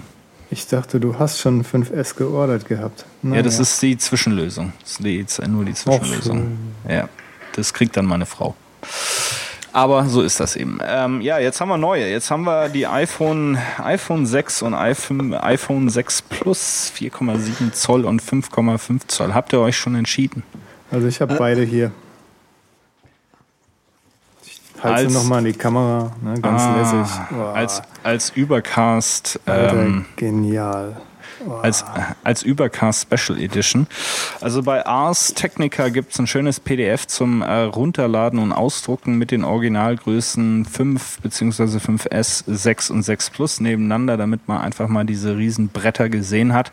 [0.50, 3.06] Ich dachte, du hast schon 5S geordert gehabt.
[3.22, 3.38] Naja.
[3.38, 4.74] Ja, das ist die Zwischenlösung.
[4.82, 6.58] Das ist nur die Zwischenlösung.
[6.90, 7.08] Ja,
[7.56, 8.56] das kriegt dann meine Frau.
[9.74, 10.80] Aber so ist das eben.
[10.86, 12.10] Ähm, ja, jetzt haben wir neue.
[12.10, 18.22] Jetzt haben wir die iPhone, iPhone 6 und iPhone, iPhone 6 Plus 4,7 Zoll und
[18.22, 19.34] 5,5 Zoll.
[19.34, 20.44] Habt ihr euch schon entschieden?
[20.92, 21.92] Also ich habe beide hier.
[24.44, 27.16] Ich halte als, nochmal in die Kamera, ne, ganz ah, lässig.
[27.30, 27.56] Wow.
[27.56, 29.40] Als, als Übercast.
[29.48, 31.02] Ähm, genial
[31.62, 31.86] als,
[32.24, 33.88] als Übercast Special Edition.
[34.40, 39.32] Also bei Ars Technica gibt es ein schönes PDF zum äh, Runterladen und Ausdrucken mit
[39.32, 41.78] den Originalgrößen 5 bzw.
[41.78, 46.72] 5S, 6 und 6 Plus nebeneinander, damit man einfach mal diese riesen Bretter gesehen hat.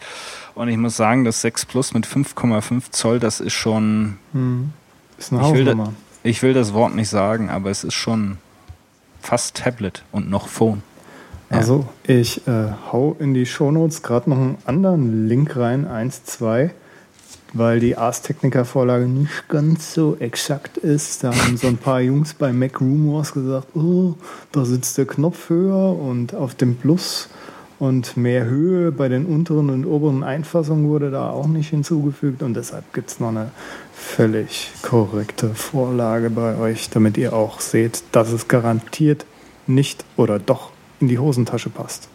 [0.54, 4.18] Und ich muss sagen, das 6 Plus mit 5,5 Zoll, das ist schon...
[4.32, 4.72] Hm.
[5.18, 8.38] Ist eine ich will, da, ich will das Wort nicht sagen, aber es ist schon
[9.20, 10.82] fast Tablet und noch Phone.
[11.50, 16.70] Also ich äh, hau in die Shownotes gerade noch einen anderen Link rein, 1, 2,
[17.54, 21.24] weil die Ars Technica Vorlage nicht ganz so exakt ist.
[21.24, 24.14] Da haben so ein paar Jungs bei Mac Rumors gesagt, oh,
[24.52, 27.30] da sitzt der Knopf höher und auf dem Plus
[27.78, 32.54] und mehr Höhe bei den unteren und oberen Einfassungen wurde da auch nicht hinzugefügt und
[32.54, 33.52] deshalb gibt es noch eine
[33.94, 39.24] völlig korrekte Vorlage bei euch, damit ihr auch seht, dass es garantiert
[39.66, 42.08] nicht oder doch in die Hosentasche passt.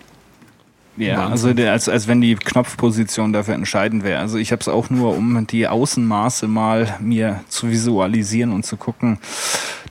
[0.96, 4.20] Ja, also als, als wenn die Knopfposition dafür entscheidend wäre.
[4.20, 8.78] Also ich habe es auch nur, um die Außenmaße mal mir zu visualisieren und zu
[8.78, 9.18] gucken.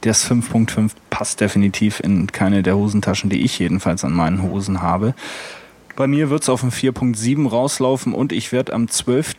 [0.02, 5.14] Das 5.5 passt definitiv in keine der Hosentaschen, die ich jedenfalls an meinen Hosen habe.
[5.94, 9.34] Bei mir wird es auf dem 4.7 rauslaufen und ich werde am 12.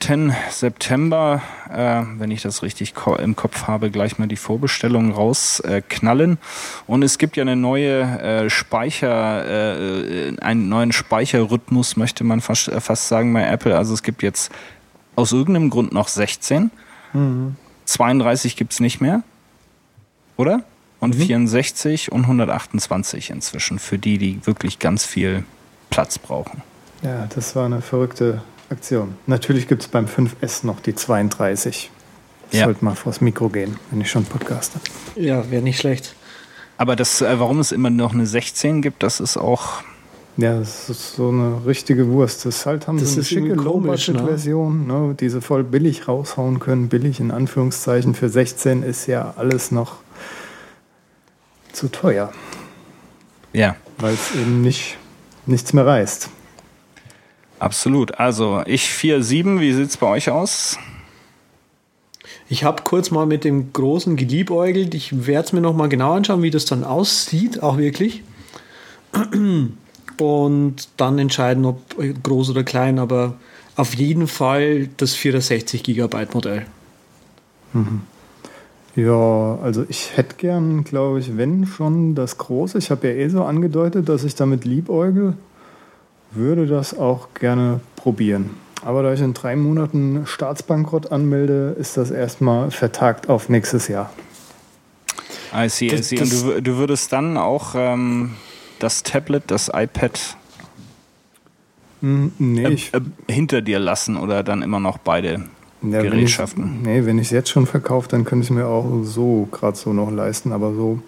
[0.52, 6.34] September, äh, wenn ich das richtig ko im Kopf habe, gleich mal die Vorbestellung rausknallen.
[6.34, 6.38] Äh,
[6.86, 12.68] und es gibt ja eine neue äh, Speicher, äh, einen neuen Speicherrhythmus, möchte man fast,
[12.68, 13.76] äh, fast sagen bei Apple.
[13.76, 14.52] Also es gibt jetzt
[15.16, 16.70] aus irgendeinem Grund noch 16.
[17.13, 17.56] Mhm.
[17.86, 19.24] 32 gibt's nicht mehr.
[20.38, 20.62] Oder?
[21.00, 21.24] Und mhm.
[21.24, 25.44] 64 und 128 inzwischen für die, die wirklich ganz viel
[25.93, 26.62] Platz brauchen.
[27.01, 29.15] Ja, das war eine verrückte Aktion.
[29.27, 31.91] Natürlich gibt es beim 5S noch die 32.
[32.51, 32.65] Ich ja.
[32.65, 34.79] sollte mal vors Mikro gehen, wenn ich schon podcaste.
[35.15, 36.15] Ja, wäre nicht schlecht.
[36.77, 39.84] Aber das, äh, warum es immer noch eine 16 gibt, das ist auch
[40.38, 42.45] Ja, das ist so eine richtige Wurst.
[42.45, 43.62] Das ist halt haben Das so eine schicke ne?
[43.62, 45.15] Low-Budget-Version, ne?
[45.19, 46.89] die sie voll billig raushauen können.
[46.89, 48.15] Billig in Anführungszeichen.
[48.15, 49.97] Für 16 ist ja alles noch
[51.71, 52.32] zu teuer,
[53.51, 54.97] Ja, weil es eben nicht,
[55.45, 56.29] nichts mehr reißt.
[57.60, 58.19] absolut.
[58.19, 60.77] Also ich 4,7, wie sieht's bei euch aus?
[62.49, 64.93] Ich habe kurz mal mit dem Großen geliebäugelt.
[64.93, 68.23] Ich werde es mir noch mal genau anschauen, wie das dann aussieht, auch wirklich.
[70.19, 71.82] Und dann entscheiden, ob
[72.21, 73.36] groß oder klein, aber
[73.75, 76.65] auf jeden Fall das 64 Gigabyte Modell.
[78.95, 82.77] Ja, also ich hätte gern, glaube ich, wenn schon das Große.
[82.77, 85.36] Ich habe ja eh so angedeutet, dass ich damit liebäugel.
[86.32, 88.51] Würde das auch gerne probieren.
[88.84, 94.12] Aber da ich in drei Monaten Staatsbankrott anmelde, ist das erstmal vertagt auf nächstes Jahr.
[95.56, 96.19] I see, I see.
[96.19, 98.32] Und du, du würdest dann auch ähm,
[98.79, 100.19] das Tablet, das iPad
[102.03, 103.01] Hm, nee, äh, äh,
[103.32, 105.45] hinter dir lassen oder dann immer noch beide
[105.84, 106.82] ja, wenn ich, Gerätschaften?
[106.84, 109.78] nee, wenn ich es jetzt schon verkaufe, dann könnte ich es mir auch so gerade
[109.78, 110.52] so noch leisten.
[110.52, 111.00] Aber so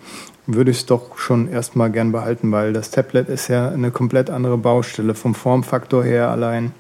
[0.47, 4.29] würde ich es doch schon erstmal gern behalten, weil das Tablet ist ja eine komplett
[4.29, 6.71] andere Baustelle vom Formfaktor her allein.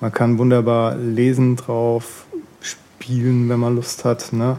[0.00, 2.26] Man kann wunderbar lesen drauf,
[2.60, 4.58] spielen, wenn man Lust hat, ne?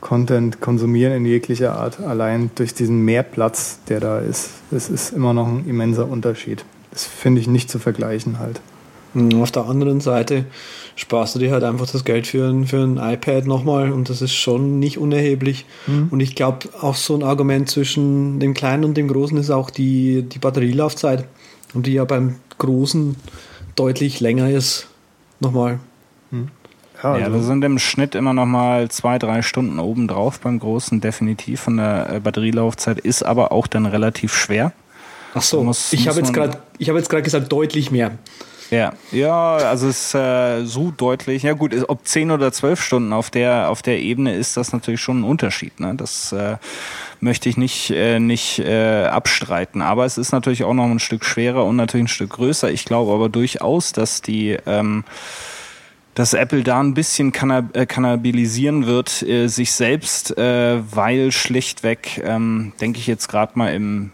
[0.00, 4.50] Content konsumieren in jeglicher Art, allein durch diesen Mehrplatz, der da ist.
[4.72, 6.64] Das ist immer noch ein immenser Unterschied.
[6.90, 8.60] Das finde ich nicht zu vergleichen halt.
[9.14, 10.46] Und Auf der anderen Seite
[10.96, 14.22] sparst du dir halt einfach das Geld für ein, für ein iPad nochmal und das
[14.22, 15.64] ist schon nicht unerheblich.
[16.10, 19.70] Und ich glaube, auch so ein Argument zwischen dem Kleinen und dem Großen ist auch
[19.70, 21.26] die, die Batterielaufzeit.
[21.74, 23.16] Und die ja beim Großen
[23.76, 24.86] deutlich länger ist.
[25.40, 25.78] Nochmal.
[27.02, 30.58] Ja, Ja, also- da sind im Schnitt immer noch mal zwei, drei Stunden obendrauf beim
[30.58, 34.72] Großen, definitiv von der äh, Batterielaufzeit, ist aber auch dann relativ schwer.
[35.34, 38.12] Ach so, muss- ich habe jetzt gerade ich habe jetzt gerade gesagt deutlich mehr.
[38.72, 41.42] Ja, ja, also es ist äh, so deutlich.
[41.42, 45.02] Ja gut, ob 10 oder 12 Stunden auf der auf der Ebene ist das natürlich
[45.02, 45.78] schon ein Unterschied.
[45.78, 45.94] Ne?
[45.94, 46.56] Das äh,
[47.20, 49.82] möchte ich nicht äh, nicht äh, abstreiten.
[49.82, 52.70] Aber es ist natürlich auch noch ein Stück schwerer und natürlich ein Stück größer.
[52.70, 55.04] Ich glaube aber durchaus, dass die ähm,
[56.14, 62.22] dass Apple da ein bisschen kannab äh, kannabilisieren wird, äh, sich selbst, äh, weil schlichtweg,
[62.24, 64.12] ähm, denke ich jetzt gerade mal im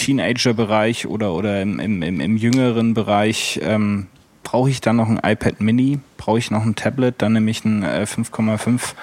[0.00, 4.06] Teenager-Bereich oder, oder im, im, im, im jüngeren Bereich, ähm,
[4.42, 7.64] brauche ich dann noch ein iPad Mini, brauche ich noch ein Tablet, dann nehme ich
[7.64, 8.94] ein äh, 5,5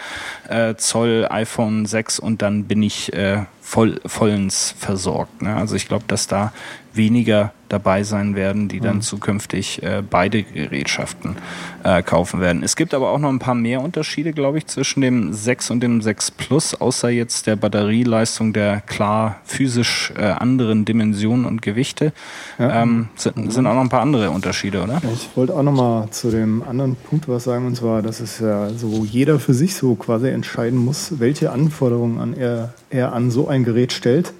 [0.49, 5.43] äh, Zoll iPhone 6 und dann bin ich äh, voll, vollends versorgt.
[5.43, 5.55] Ne?
[5.55, 6.51] Also ich glaube, dass da
[6.97, 11.35] weniger dabei sein werden, die dann zukünftig äh, beide Gerätschaften
[11.83, 12.63] äh, kaufen werden.
[12.63, 15.81] Es gibt aber auch noch ein paar mehr Unterschiede, glaube ich, zwischen dem 6 und
[15.81, 22.13] dem 6 Plus, außer jetzt der Batterieleistung der klar physisch äh, anderen Dimensionen und Gewichte.
[22.57, 22.83] Ja.
[22.83, 25.01] Ähm, sind, sind auch noch ein paar andere Unterschiede, oder?
[25.13, 28.39] Ich wollte auch noch mal zu dem anderen Punkt was sagen, und zwar, dass es
[28.39, 33.31] ja so jeder für sich so quasi entscheiden muss, welche Anforderungen an er, er an
[33.31, 34.33] so ein Gerät stellt.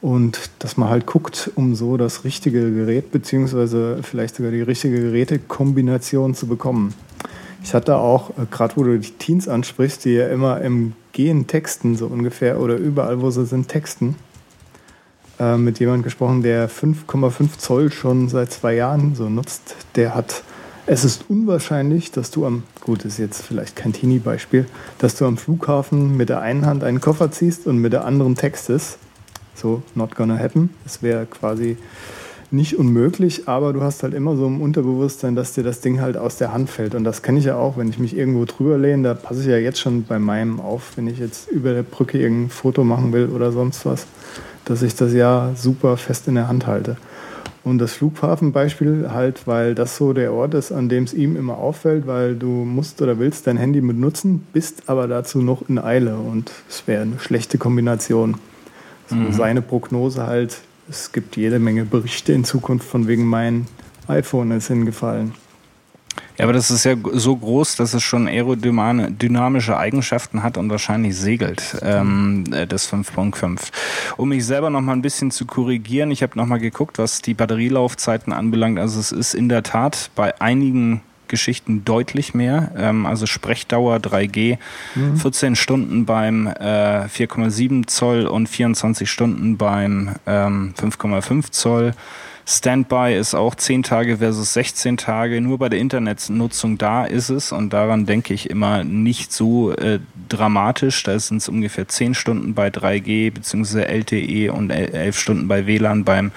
[0.00, 5.00] Und dass man halt guckt, um so das richtige Gerät, beziehungsweise vielleicht sogar die richtige
[5.00, 6.94] Gerätekombination zu bekommen.
[7.62, 11.46] Ich hatte auch, äh, gerade wo du die Teens ansprichst, die ja immer im Gehen
[11.46, 14.16] texten, so ungefähr, oder überall, wo sie sind, texten
[15.38, 19.76] äh, mit jemandem gesprochen, der 5,5 Zoll schon seit zwei Jahren so nutzt.
[19.96, 20.42] Der hat,
[20.86, 24.66] es ist unwahrscheinlich, dass du am, gut, ist jetzt vielleicht kein Teenie-Beispiel,
[24.98, 28.36] dass du am Flughafen mit der einen Hand einen Koffer ziehst und mit der anderen
[28.36, 28.98] textest.
[29.60, 30.70] So, not gonna happen.
[30.86, 31.76] Es wäre quasi
[32.50, 36.16] nicht unmöglich, aber du hast halt immer so im Unterbewusstsein, dass dir das Ding halt
[36.16, 36.94] aus der Hand fällt.
[36.94, 39.46] Und das kenne ich ja auch, wenn ich mich irgendwo drüber lehne, da passe ich
[39.46, 43.12] ja jetzt schon bei meinem auf, wenn ich jetzt über der Brücke irgendein Foto machen
[43.12, 44.06] will oder sonst was,
[44.64, 46.96] dass ich das ja super fest in der Hand halte.
[47.62, 51.58] Und das Flughafenbeispiel halt, weil das so der Ort ist, an dem es ihm immer
[51.58, 56.16] auffällt, weil du musst oder willst dein Handy benutzen, bist aber dazu noch in Eile
[56.16, 58.36] und es wäre eine schlechte Kombination.
[59.10, 63.66] So seine Prognose halt, es gibt jede Menge Berichte in Zukunft von wegen mein
[64.08, 65.34] iPhone ist hingefallen.
[66.36, 71.16] Ja, aber das ist ja so groß, dass es schon aerodynamische Eigenschaften hat und wahrscheinlich
[71.16, 73.70] segelt, ähm, äh, das 5.5.
[74.16, 77.20] Um mich selber noch mal ein bisschen zu korrigieren, ich habe noch mal geguckt, was
[77.20, 78.78] die Batterielaufzeiten anbelangt.
[78.78, 82.72] Also es ist in der Tat bei einigen Geschichten deutlich mehr.
[82.76, 84.58] Ähm, also Sprechdauer 3G,
[85.16, 91.94] 14 Stunden beim äh, 4,7 Zoll und 24 Stunden beim ähm, 5,5 Zoll.
[92.46, 95.40] Standby ist auch 10 Tage versus 16 Tage.
[95.40, 100.00] Nur bei der Internetnutzung da ist es und daran denke ich immer nicht so äh,
[100.28, 101.02] dramatisch.
[101.02, 103.82] Da sind es ungefähr 10 Stunden bei 3G bzw.
[103.82, 106.32] LTE und 11 Stunden bei WLAN beim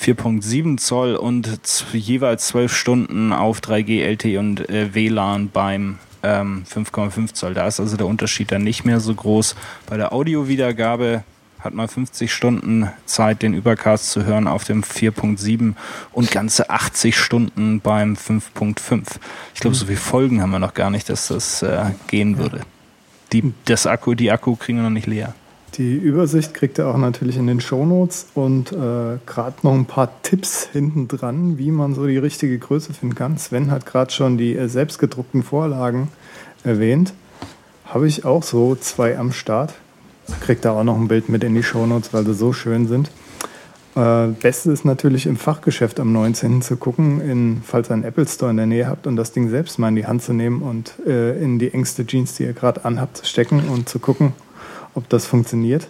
[0.00, 1.58] 4.7 Zoll und
[1.92, 7.54] jeweils 12 Stunden auf 3G, LTE und äh, WLAN beim ähm, 5,5 Zoll.
[7.54, 9.56] Da ist also der Unterschied dann nicht mehr so groß.
[9.86, 11.24] Bei der Audiowiedergabe
[11.60, 15.74] hat man 50 Stunden Zeit, den Übercast zu hören auf dem 4.7
[16.12, 19.02] und ganze 80 Stunden beim 5.5.
[19.54, 22.60] Ich glaube, so viele Folgen haben wir noch gar nicht, dass das äh, gehen würde.
[23.32, 25.34] Die, das Akku, die Akku kriegen wir noch nicht leer.
[25.74, 30.22] Die Übersicht kriegt ihr auch natürlich in den Shownotes und äh, gerade noch ein paar
[30.22, 33.36] Tipps hinten dran, wie man so die richtige Größe finden kann.
[33.36, 36.08] Sven hat gerade schon die äh, selbstgedruckten Vorlagen
[36.64, 37.12] erwähnt.
[37.84, 39.74] Habe ich auch so zwei am Start.
[40.40, 43.10] Kriegt da auch noch ein Bild mit in die Shownotes, weil sie so schön sind.
[43.98, 46.62] Äh, Beste ist natürlich im Fachgeschäft am 19.
[46.62, 49.48] zu gucken, in, falls ihr einen Apple Store in der Nähe habt und das Ding
[49.48, 52.52] selbst mal in die Hand zu nehmen und äh, in die engste Jeans, die ihr
[52.52, 54.34] gerade anhabt, zu stecken und zu gucken,
[54.94, 55.88] ob das funktioniert.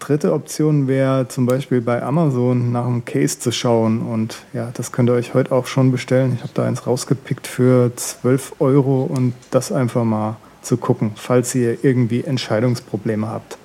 [0.00, 4.92] Dritte Option wäre zum Beispiel bei Amazon nach einem Case zu schauen und ja, das
[4.92, 6.32] könnt ihr euch heute auch schon bestellen.
[6.34, 11.54] Ich habe da eins rausgepickt für 12 Euro und das einfach mal zu gucken, falls
[11.54, 13.58] ihr irgendwie Entscheidungsprobleme habt.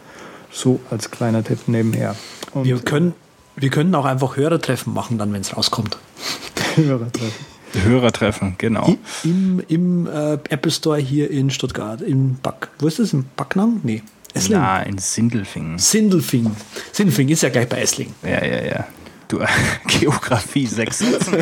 [0.52, 2.16] So als kleiner Tipp nebenher.
[2.54, 3.14] Und wir, können,
[3.56, 5.98] wir können auch einfach Hörertreffen machen, dann, wenn es rauskommt.
[6.76, 7.46] Hörertreffen.
[7.84, 8.96] Hörertreffen, genau.
[9.24, 12.70] Im, im äh, Apple Store hier in Stuttgart, in Back.
[12.80, 13.12] Wo ist das?
[13.12, 13.82] Im Backnang?
[13.84, 14.02] Nee.
[14.34, 14.60] Essling?
[14.60, 15.78] Na, in Sindelfingen.
[15.78, 16.56] Sindelfingen.
[16.92, 18.14] Sindelfingen ist ja gleich bei Essling.
[18.24, 18.88] Ja, ja, ja.
[19.28, 19.40] Du,
[19.88, 21.38] Geografie, sechs Sätzen.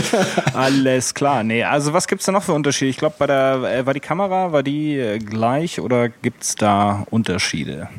[0.54, 1.44] Alles klar.
[1.44, 2.90] Nee, also was gibt es da noch für Unterschiede?
[2.90, 6.56] Ich glaube, bei der, äh, war die Kamera, war die äh, gleich oder gibt es
[6.56, 7.90] da Unterschiede?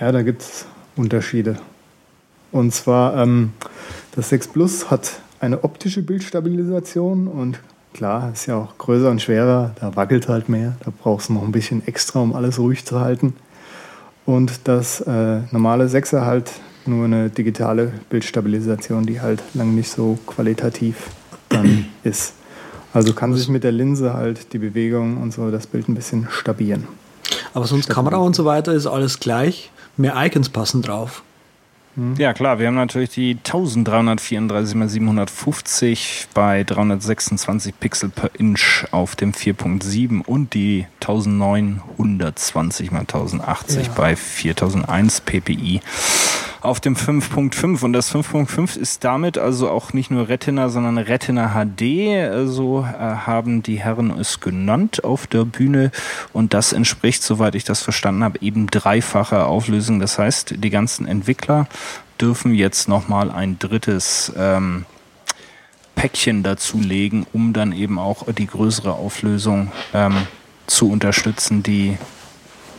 [0.00, 0.66] Ja, da gibt es
[0.96, 1.58] Unterschiede.
[2.52, 3.52] Und zwar, ähm,
[4.14, 7.60] das 6 Plus hat eine optische Bildstabilisation und
[7.92, 11.42] klar, ist ja auch größer und schwerer, da wackelt halt mehr, da brauchst du noch
[11.42, 13.34] ein bisschen extra, um alles ruhig zu halten.
[14.26, 16.50] Und das äh, normale 6er halt
[16.86, 21.08] nur eine digitale Bildstabilisation, die halt lang nicht so qualitativ
[21.48, 22.34] dann ist.
[22.92, 26.28] Also kann sich mit der Linse halt die Bewegung und so das Bild ein bisschen
[26.30, 26.86] stabieren.
[27.52, 29.70] Aber sonst Kamera und so weiter ist alles gleich.
[29.96, 31.22] Mehr Icons passen drauf.
[31.96, 32.14] Hm.
[32.18, 39.14] Ja klar, wir haben natürlich die 1334 x 750 bei 326 Pixel per Inch auf
[39.14, 43.92] dem 4.7 und die 1920 x 1080 ja.
[43.94, 45.80] bei 4001 ppi
[46.64, 51.52] auf dem 5.5 und das 5.5 ist damit also auch nicht nur Retina, sondern Retina
[51.54, 55.90] HD, so äh, haben die Herren es genannt auf der Bühne
[56.32, 60.00] und das entspricht, soweit ich das verstanden habe, eben dreifacher Auflösung.
[60.00, 61.68] Das heißt, die ganzen Entwickler
[62.20, 64.86] dürfen jetzt nochmal ein drittes ähm,
[65.94, 70.26] Päckchen dazulegen, um dann eben auch die größere Auflösung ähm,
[70.66, 71.98] zu unterstützen, die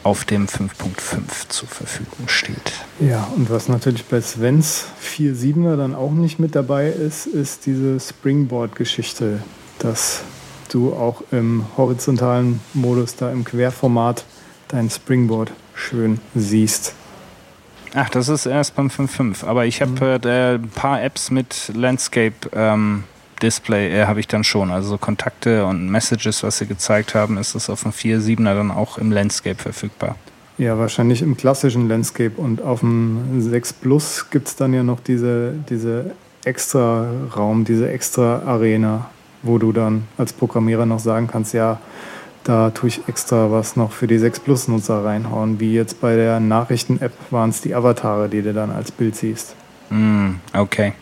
[0.06, 2.74] auf dem 5.5 zur Verfügung steht.
[3.00, 8.00] Ja, und was natürlich bei Svens 4.7er dann auch nicht mit dabei ist, ist diese
[8.00, 9.42] Springboard-Geschichte,
[9.80, 10.22] dass
[10.70, 14.26] du auch im horizontalen Modus, da im Querformat,
[14.68, 16.94] dein Springboard schön siehst.
[17.96, 19.44] Ach, das ist erst beim 5.5.
[19.44, 20.30] Aber ich habe mhm.
[20.30, 23.06] äh, ein paar Apps mit Landscape ähm,
[23.42, 24.72] Display äh, habe ich dann schon.
[24.72, 28.98] Also Kontakte und Messages, was sie gezeigt haben, ist es auf dem 4.7er dann auch
[28.98, 30.16] im Landscape verfügbar.
[30.58, 32.34] Ja, wahrscheinlich im klassischen Landscape.
[32.38, 36.12] Und auf dem 6 Plus gibt es dann ja noch diese, diese
[36.46, 39.10] extra Raum, diese extra Arena,
[39.44, 41.80] wo du dann als Programmierer noch sagen kannst, ja,
[42.46, 45.60] da tue ich extra was noch für die 6 Plus Nutzer reinhauen.
[45.60, 49.56] Wie jetzt bei der Nachrichten-App waren es die Avatare, die du dann als Bild siehst.
[49.90, 50.94] Mm, okay.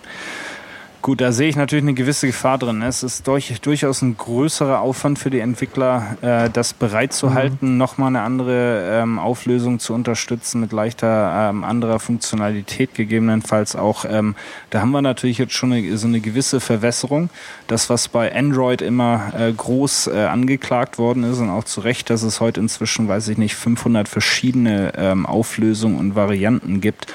[1.03, 2.81] Gut, da sehe ich natürlich eine gewisse Gefahr drin.
[2.81, 7.77] Es ist durch, durchaus ein größerer Aufwand für die Entwickler, äh, das bereitzuhalten, mhm.
[7.77, 14.05] nochmal eine andere ähm, Auflösung zu unterstützen mit leichter ähm, anderer Funktionalität gegebenenfalls auch.
[14.07, 14.35] Ähm,
[14.69, 17.29] da haben wir natürlich jetzt schon eine, so eine gewisse Verwässerung.
[17.67, 22.09] Das, was bei Android immer äh, groß äh, angeklagt worden ist und auch zu Recht,
[22.11, 27.13] dass es heute inzwischen, weiß ich nicht, 500 verschiedene ähm, Auflösungen und Varianten gibt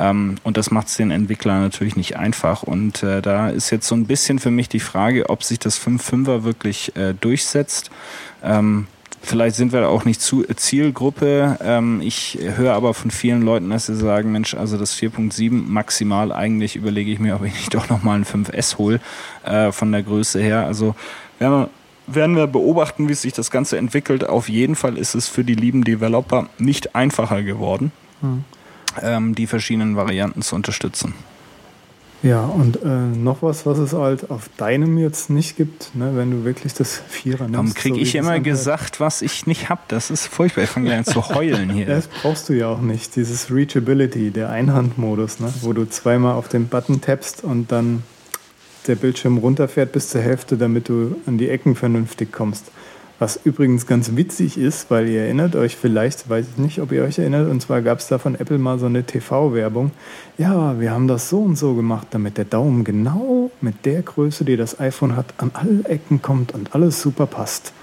[0.00, 2.62] ähm, und das macht es den Entwicklern natürlich nicht einfach.
[2.62, 5.78] Und äh, da ist jetzt so ein bisschen für mich die Frage, ob sich das
[5.78, 7.90] 5.5er wirklich äh, durchsetzt.
[8.42, 8.86] Ähm,
[9.22, 11.58] Vielleicht sind wir auch nicht zu Zielgruppe.
[11.62, 16.32] Ähm, ich höre aber von vielen Leuten, dass sie sagen, Mensch, also das 4.7 maximal
[16.32, 18.98] eigentlich überlege ich mir, ob ich nicht doch nochmal ein 5S hole
[19.44, 20.64] äh, von der Größe her.
[20.64, 20.94] Also
[21.38, 21.70] werden wir,
[22.06, 24.26] werden wir beobachten, wie sich das Ganze entwickelt.
[24.26, 27.92] Auf jeden Fall ist es für die lieben Developer nicht einfacher geworden.
[28.22, 28.44] Hm
[29.02, 31.14] ähm, die verschiedenen Varianten zu unterstützen.
[32.22, 36.30] Ja, und äh, noch was, was es halt auf deinem jetzt nicht gibt, ne, wenn
[36.30, 37.54] du wirklich das Vierer nimmst.
[37.54, 39.80] Warum kriege so ich immer gesagt, was ich nicht habe?
[39.88, 40.64] Das ist furchtbar.
[40.64, 41.86] Ich fange an zu heulen hier.
[41.86, 43.16] Das brauchst du ja auch nicht.
[43.16, 48.02] Dieses Reachability, der Einhandmodus, ne, wo du zweimal auf den Button tappst und dann
[48.86, 52.70] der Bildschirm runterfährt bis zur Hälfte, damit du an die Ecken vernünftig kommst.
[53.20, 57.02] Was übrigens ganz witzig ist, weil ihr erinnert euch vielleicht, weiß ich nicht, ob ihr
[57.02, 59.90] euch erinnert, und zwar gab es da von Apple mal so eine TV-Werbung.
[60.38, 64.46] Ja, wir haben das so und so gemacht, damit der Daumen genau mit der Größe,
[64.46, 67.74] die das iPhone hat, an alle Ecken kommt und alles super passt.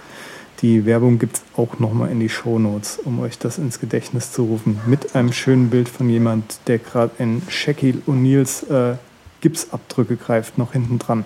[0.64, 4.32] Die Werbung gibt es auch nochmal in die Show Notes, um euch das ins Gedächtnis
[4.32, 4.80] zu rufen.
[4.88, 8.96] Mit einem schönen Bild von jemand, der gerade in Shaquille O'Neals äh,
[9.42, 11.26] Gipsabdrücke greift, noch hinten dran.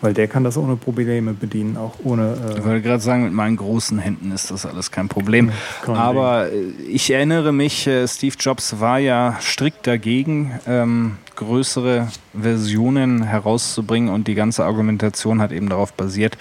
[0.00, 2.36] Weil der kann das ohne Probleme bedienen, auch ohne.
[2.54, 5.50] Äh ich wollte gerade sagen, mit meinen großen Händen ist das alles kein Problem.
[5.82, 6.74] Kein Aber Ding.
[6.78, 12.08] Äh, ich erinnere mich, äh, Steve Jobs war ja strikt dagegen, ähm, größere
[12.38, 16.36] Versionen herauszubringen und die ganze Argumentation hat eben darauf basiert,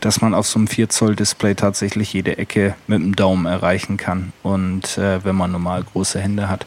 [0.00, 3.96] dass man auf so einem 4 Zoll Display tatsächlich jede Ecke mit dem Daumen erreichen
[3.96, 6.66] kann und äh, wenn man normal große Hände hat.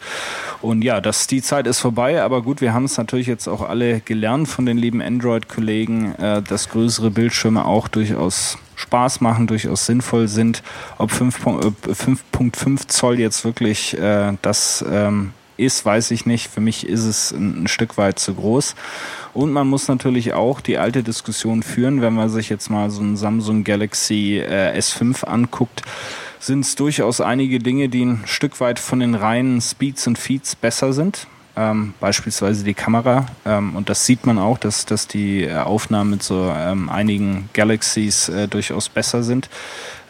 [0.61, 3.61] Und ja, das, die Zeit ist vorbei, aber gut, wir haben es natürlich jetzt auch
[3.61, 9.85] alle gelernt von den lieben Android-Kollegen, äh, dass größere Bildschirme auch durchaus Spaß machen, durchaus
[9.85, 10.63] sinnvoll sind.
[10.97, 16.49] Ob 5.5 Zoll jetzt wirklich äh, das ähm, ist, weiß ich nicht.
[16.49, 18.75] Für mich ist es ein, ein, Stück weit zu groß.
[19.33, 23.01] Und man muss natürlich auch die alte Diskussion führen, wenn man sich jetzt mal so
[23.01, 25.81] ein Samsung Galaxy äh, S5 anguckt,
[26.39, 30.55] sind es durchaus einige Dinge, die ein Stück weit von den reinen Speeds und Feeds
[30.55, 31.27] besser sind.
[31.55, 33.25] Ähm, beispielsweise die Kamera.
[33.43, 37.49] Ähm, und das sieht man auch, dass, dass die äh, Aufnahmen mit so ähm, einigen
[37.53, 39.49] Galaxies äh, durchaus besser sind.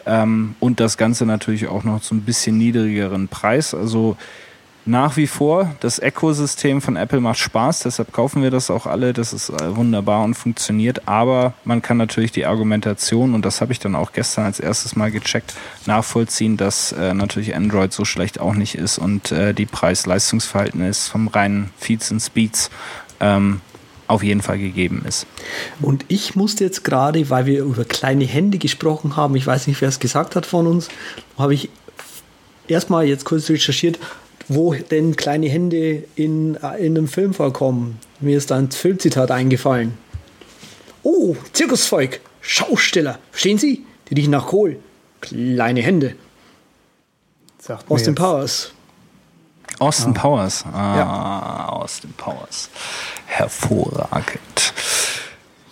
[0.04, 3.72] Ähm, und das Ganze natürlich auch noch zu ein bisschen niedrigeren Preis.
[3.72, 4.18] Also
[4.88, 9.12] nach wie vor, das Ökosystem von Apple macht Spaß, deshalb kaufen wir das auch alle.
[9.12, 11.06] Das ist äh, wunderbar und funktioniert.
[11.06, 14.96] Aber man kann natürlich die Argumentation, und das habe ich dann auch gestern als erstes
[14.96, 15.52] Mal gecheckt,
[15.84, 21.28] nachvollziehen, dass äh, natürlich Android so schlecht auch nicht ist und äh, die Preis-Leistungsverhältnis vom
[21.28, 22.70] reinen Feeds und Speeds
[23.20, 23.60] ähm,
[24.06, 25.26] auf jeden Fall gegeben ist.
[25.82, 29.82] Und ich musste jetzt gerade, weil wir über kleine Hände gesprochen haben, ich weiß nicht,
[29.82, 30.88] wer es gesagt hat von uns,
[31.36, 31.68] habe ich
[32.68, 33.98] erstmal jetzt kurz recherchiert,
[34.48, 37.98] wo denn kleine Hände in, äh, in einem Film vorkommen.
[38.20, 39.96] Mir ist ein Filmzitat eingefallen.
[41.02, 43.84] Oh, Zirkusvolk, Schausteller, stehen Sie?
[44.08, 44.78] Die riechen nach Kohl.
[45.20, 46.16] Kleine Hände.
[47.58, 48.72] Sagt Austin Powers.
[49.78, 50.20] Austin ah.
[50.20, 50.64] Powers.
[50.72, 51.68] Ah, ja.
[51.68, 52.70] Austin Powers.
[53.26, 54.72] Hervorragend.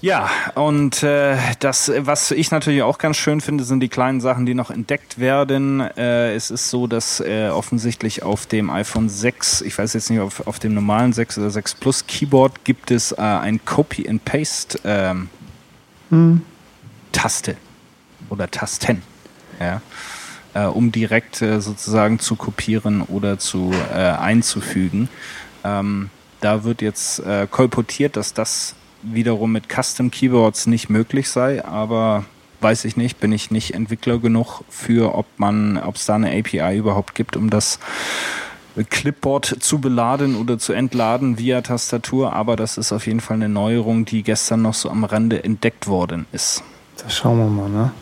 [0.06, 4.46] Ja, und äh, das, was ich natürlich auch ganz schön finde, sind die kleinen Sachen,
[4.46, 5.80] die noch entdeckt werden.
[5.80, 10.20] Äh, es ist so, dass äh, offensichtlich auf dem iPhone 6, ich weiß jetzt nicht,
[10.20, 14.24] auf, auf dem normalen 6 oder 6 Plus Keyboard gibt es äh, ein Copy and
[14.24, 15.28] Paste ähm,
[16.10, 16.42] hm.
[17.10, 17.56] Taste
[18.30, 19.02] oder Tasten,
[19.58, 19.82] ja,
[20.54, 25.08] äh, um direkt äh, sozusagen zu kopieren oder zu einzufügen.
[25.64, 32.24] Ähm, da wird jetzt kolportiert, dass das wiederum mit Custom Keyboards nicht möglich sei, aber
[32.60, 36.30] weiß ich nicht, bin ich nicht Entwickler genug für, ob man, ob es da eine
[36.30, 37.78] API überhaupt gibt, um das
[38.90, 43.48] Clipboard zu beladen oder zu entladen via Tastatur, aber das ist auf jeden Fall eine
[43.48, 46.62] Neuerung, die gestern noch so am Rande entdeckt worden ist.
[47.02, 47.92] Da schauen wir mal, ne?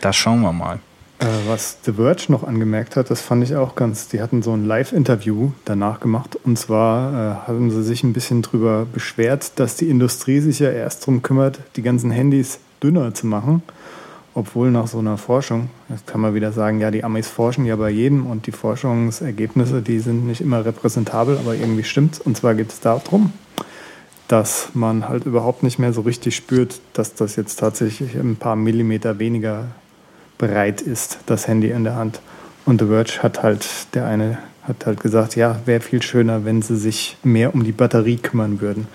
[0.00, 0.80] Da schauen wir mal.
[1.24, 4.52] Äh, was The Verge noch angemerkt hat, das fand ich auch ganz, die hatten so
[4.52, 9.76] ein Live-Interview danach gemacht und zwar äh, haben sie sich ein bisschen drüber beschwert, dass
[9.76, 13.62] die Industrie sich ja erst darum kümmert, die ganzen Handys dünner zu machen,
[14.34, 17.76] obwohl nach so einer Forschung, jetzt kann man wieder sagen, ja, die Amis forschen ja
[17.76, 22.20] bei jedem und die Forschungsergebnisse, die sind nicht immer repräsentabel, aber irgendwie stimmt's.
[22.20, 23.32] Und zwar geht es darum,
[24.28, 28.56] dass man halt überhaupt nicht mehr so richtig spürt, dass das jetzt tatsächlich ein paar
[28.56, 29.68] Millimeter weniger
[30.38, 32.20] bereit ist, das Handy in der Hand.
[32.64, 36.62] Und The Verge hat halt, der eine hat halt gesagt, ja, wäre viel schöner, wenn
[36.62, 38.88] sie sich mehr um die Batterie kümmern würden.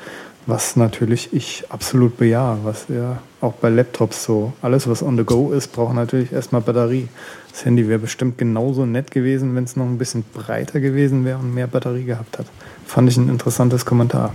[0.47, 5.23] Was natürlich ich absolut bejahe, was ja auch bei Laptops so, alles was on the
[5.23, 7.07] go ist, braucht natürlich erstmal Batterie.
[7.51, 11.37] Das Handy wäre bestimmt genauso nett gewesen, wenn es noch ein bisschen breiter gewesen wäre
[11.37, 12.47] und mehr Batterie gehabt hat.
[12.87, 14.33] Fand ich ein interessantes Kommentar.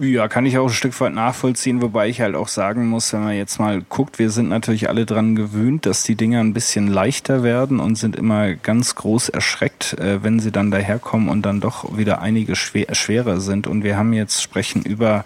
[0.00, 3.24] Ja, kann ich auch ein Stück weit nachvollziehen, wobei ich halt auch sagen muss, wenn
[3.24, 6.86] man jetzt mal guckt, wir sind natürlich alle dran gewöhnt, dass die Dinger ein bisschen
[6.86, 11.60] leichter werden und sind immer ganz groß erschreckt, äh, wenn sie dann daherkommen und dann
[11.60, 13.66] doch wieder einige schwer, schwerer sind.
[13.66, 15.24] Und wir haben jetzt sprechen über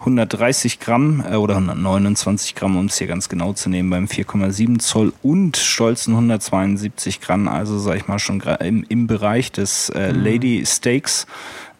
[0.00, 4.80] 130 Gramm äh, oder 129 Gramm, um es hier ganz genau zu nehmen, beim 4,7
[4.80, 10.12] Zoll und stolzen 172 Gramm, also sag ich mal schon im, im Bereich des äh,
[10.12, 10.24] mhm.
[10.24, 11.26] Lady Steaks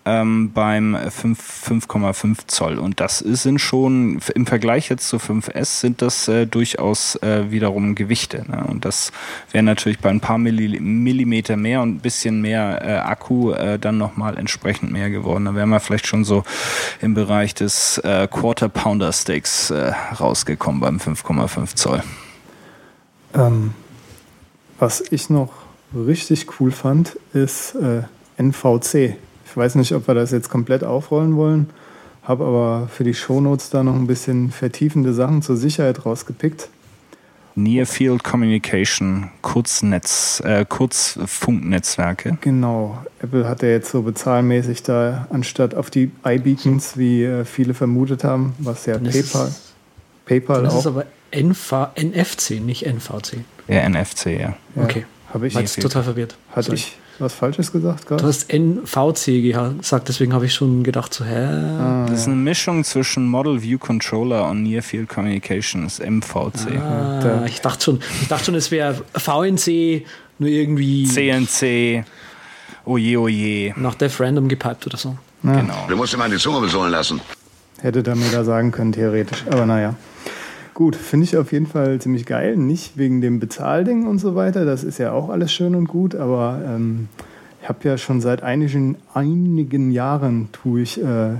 [0.06, 2.78] ähm, beim 5,5 Zoll.
[2.78, 7.94] Und das sind schon im Vergleich jetzt zu 5S sind das äh, durchaus äh, wiederum
[7.94, 8.44] Gewichte.
[8.48, 8.64] Ne?
[8.66, 9.12] Und das
[9.52, 13.98] wäre natürlich bei ein paar Millimeter mehr und ein bisschen mehr äh, Akku äh, dann
[13.98, 15.44] nochmal entsprechend mehr geworden.
[15.44, 16.44] Da wären wir vielleicht schon so
[17.00, 22.02] im Bereich des äh, Quarter Pounder Steaks äh, rausgekommen beim 5,5 Zoll.
[23.34, 23.74] Ähm,
[24.78, 25.52] was ich noch
[25.94, 28.02] richtig cool fand, ist äh,
[28.38, 29.16] NVC.
[29.50, 31.70] Ich weiß nicht, ob wir das jetzt komplett aufrollen wollen,
[32.22, 36.68] habe aber für die Shownotes da noch ein bisschen vertiefende Sachen zur Sicherheit rausgepickt.
[37.56, 42.38] Near Field Communication, Kurznetz, äh, Kurzfunknetzwerke.
[42.40, 43.04] Genau.
[43.20, 48.22] Apple hat ja jetzt so bezahlmäßig da, anstatt auf die iBeacons, wie äh, viele vermutet
[48.22, 49.74] haben, was ja das PayPal, ist,
[50.26, 50.76] PayPal das auch.
[50.76, 53.38] Das ist aber NV, NFC, nicht NVC.
[53.66, 54.38] Ja, NFC, ja.
[54.38, 55.06] ja okay.
[55.34, 56.36] Habe ich jetzt total verwirrt.
[56.52, 58.22] Hatte ich was Falsches gesagt gerade?
[58.22, 61.46] Du hast NVC gesagt, deswegen habe ich schon gedacht, so, hä?
[61.46, 66.78] Ah, das ist eine Mischung zwischen Model View Controller und Near Field Communication, das MVC.
[66.80, 70.04] Ah, ich dachte schon, ich dachte schon, es wäre VNC,
[70.38, 71.04] nur irgendwie.
[71.04, 72.04] CNC,
[72.84, 73.74] oje, oje.
[73.76, 75.16] Nach Def Random gepiped oder so.
[75.42, 75.60] Ja.
[75.60, 75.86] Genau.
[75.88, 77.20] Du musst dir mal die Zunge besohlen lassen.
[77.80, 79.44] Hätte da mir da sagen können, theoretisch.
[79.50, 79.94] Aber naja.
[80.80, 82.56] Gut, finde ich auf jeden Fall ziemlich geil.
[82.56, 86.14] Nicht wegen dem Bezahlding und so weiter, das ist ja auch alles schön und gut,
[86.14, 87.08] aber ähm,
[87.60, 91.34] ich habe ja schon seit einigen, einigen Jahren tue ich äh,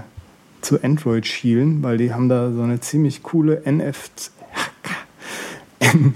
[0.61, 4.31] zu Android schielen, weil die haben da so eine ziemlich coole NFC.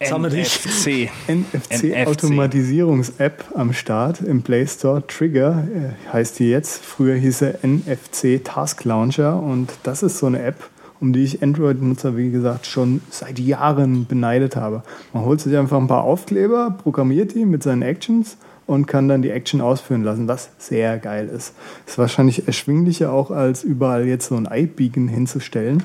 [0.00, 1.10] NFC.
[1.28, 5.06] NFC-Automatisierungs-App am Start im Play Store.
[5.06, 6.84] Trigger äh, heißt die jetzt.
[6.84, 10.68] Früher hieß er NFC Task Launcher und das ist so eine App,
[11.00, 14.82] um die ich Android-Nutzer, wie gesagt, schon seit Jahren beneidet habe.
[15.12, 18.36] Man holt sich einfach ein paar Aufkleber, programmiert die mit seinen Actions
[18.66, 21.54] und kann dann die Action ausführen lassen, was sehr geil ist.
[21.86, 25.82] Ist wahrscheinlich erschwinglicher auch als überall jetzt so ein iBeacon hinzustellen.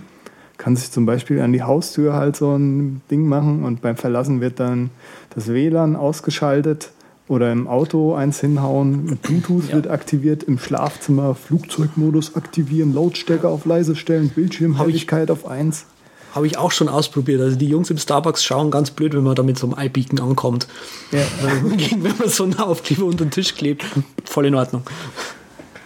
[0.58, 4.42] Kann sich zum Beispiel an die Haustür halt so ein Ding machen und beim Verlassen
[4.42, 4.90] wird dann
[5.34, 6.92] das WLAN ausgeschaltet
[7.28, 9.18] oder im Auto eins hinhauen.
[9.22, 9.76] Bluetooth ja.
[9.76, 15.86] wird aktiviert, im Schlafzimmer Flugzeugmodus aktivieren, Lautstärke auf leise stellen, Bildschirmhelligkeit auf 1.
[16.34, 17.42] Habe ich auch schon ausprobiert.
[17.42, 20.20] Also die Jungs im Starbucks schauen ganz blöd, wenn man da mit so einem iBeacon
[20.20, 20.68] ankommt.
[21.12, 21.20] Ja.
[21.42, 23.86] wenn man so einen Aufkleber unter den Tisch klebt,
[24.26, 24.82] voll in Ordnung.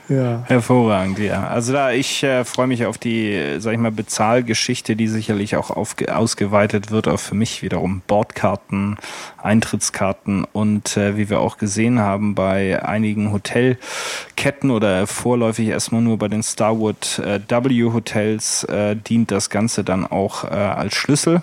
[0.10, 0.44] Ja.
[0.46, 1.48] Hervorragend, ja.
[1.48, 5.70] Also da ich äh, freue mich auf die, sag ich mal, Bezahlgeschichte, die sicherlich auch
[5.70, 8.98] aufge ausgeweitet wird auf für mich wiederum Bordkarten,
[9.42, 16.18] Eintrittskarten und äh, wie wir auch gesehen haben bei einigen Hotelketten oder vorläufig erstmal nur
[16.18, 21.42] bei den Starwood äh, W Hotels äh, dient das Ganze dann auch äh, als Schlüssel.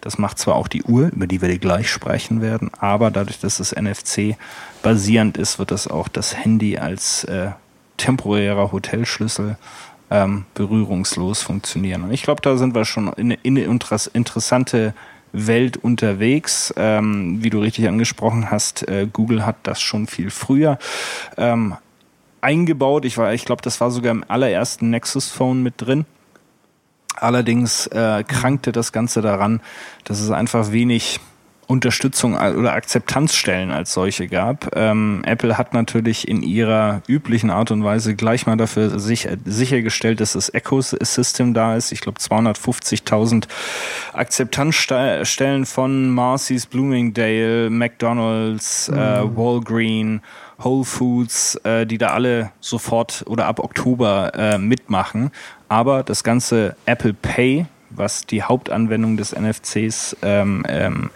[0.00, 3.60] Das macht zwar auch die Uhr, über die wir gleich sprechen werden, aber dadurch, dass
[3.60, 4.36] es NFC
[4.82, 7.50] basierend ist, wird das auch das Handy als äh,
[8.00, 9.56] temporärer Hotelschlüssel
[10.10, 12.02] ähm, berührungslos funktionieren.
[12.02, 13.80] Und ich glaube, da sind wir schon in, in eine
[14.12, 14.94] interessante
[15.32, 16.74] Welt unterwegs.
[16.76, 20.78] Ähm, wie du richtig angesprochen hast, äh, Google hat das schon viel früher
[21.36, 21.76] ähm,
[22.40, 23.04] eingebaut.
[23.04, 26.06] Ich, ich glaube, das war sogar im allerersten Nexus Phone mit drin.
[27.16, 29.60] Allerdings äh, krankte das Ganze daran,
[30.04, 31.20] dass es einfach wenig
[31.70, 34.76] Unterstützung oder Akzeptanzstellen als solche gab.
[34.76, 40.20] Ähm, Apple hat natürlich in ihrer üblichen Art und Weise gleich mal dafür sich, sichergestellt,
[40.20, 41.92] dass das Ecosystem da ist.
[41.92, 43.44] Ich glaube 250.000
[44.12, 48.98] Akzeptanzstellen von Marcy's, Bloomingdale, McDonald's, äh, mhm.
[48.98, 50.22] äh, Walgreen,
[50.62, 55.30] Whole Foods, äh, die da alle sofort oder ab Oktober äh, mitmachen.
[55.68, 61.10] Aber das ganze Apple Pay, was die Hauptanwendung des NFCs ähm, ähm,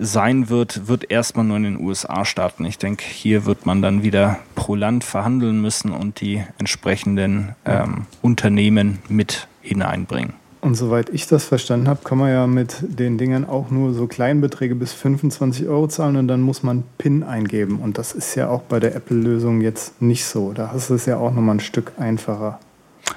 [0.00, 2.64] sein wird, wird erstmal nur in den USA starten.
[2.64, 8.06] Ich denke, hier wird man dann wieder pro Land verhandeln müssen und die entsprechenden ähm,
[8.22, 10.34] Unternehmen mit hineinbringen.
[10.62, 14.06] Und soweit ich das verstanden habe, kann man ja mit den Dingern auch nur so
[14.06, 17.78] Kleinbeträge bis 25 Euro zahlen und dann muss man PIN eingeben.
[17.80, 20.52] Und das ist ja auch bei der Apple-Lösung jetzt nicht so.
[20.52, 22.58] Da hast du es ja auch nochmal ein Stück einfacher.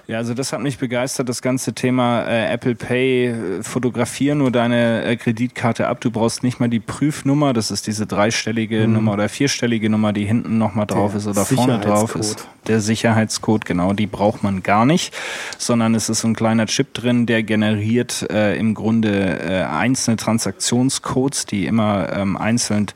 [0.08, 3.28] Ja, also das hat mich begeistert, das ganze Thema äh, Apple Pay.
[3.28, 6.02] Äh, fotografier nur deine äh, Kreditkarte ab.
[6.02, 7.54] Du brauchst nicht mal die Prüfnummer.
[7.54, 8.94] Das ist diese dreistellige mhm.
[8.94, 12.48] Nummer oder vierstellige Nummer, die hinten nochmal drauf Der ist oder vorne drauf ist.
[12.68, 15.14] Der Sicherheitscode, genau, die braucht man gar nicht,
[15.58, 20.16] sondern es ist so ein kleiner Chip drin, der generiert äh, im Grunde äh, einzelne
[20.16, 22.88] Transaktionscodes, die immer ähm, einzeln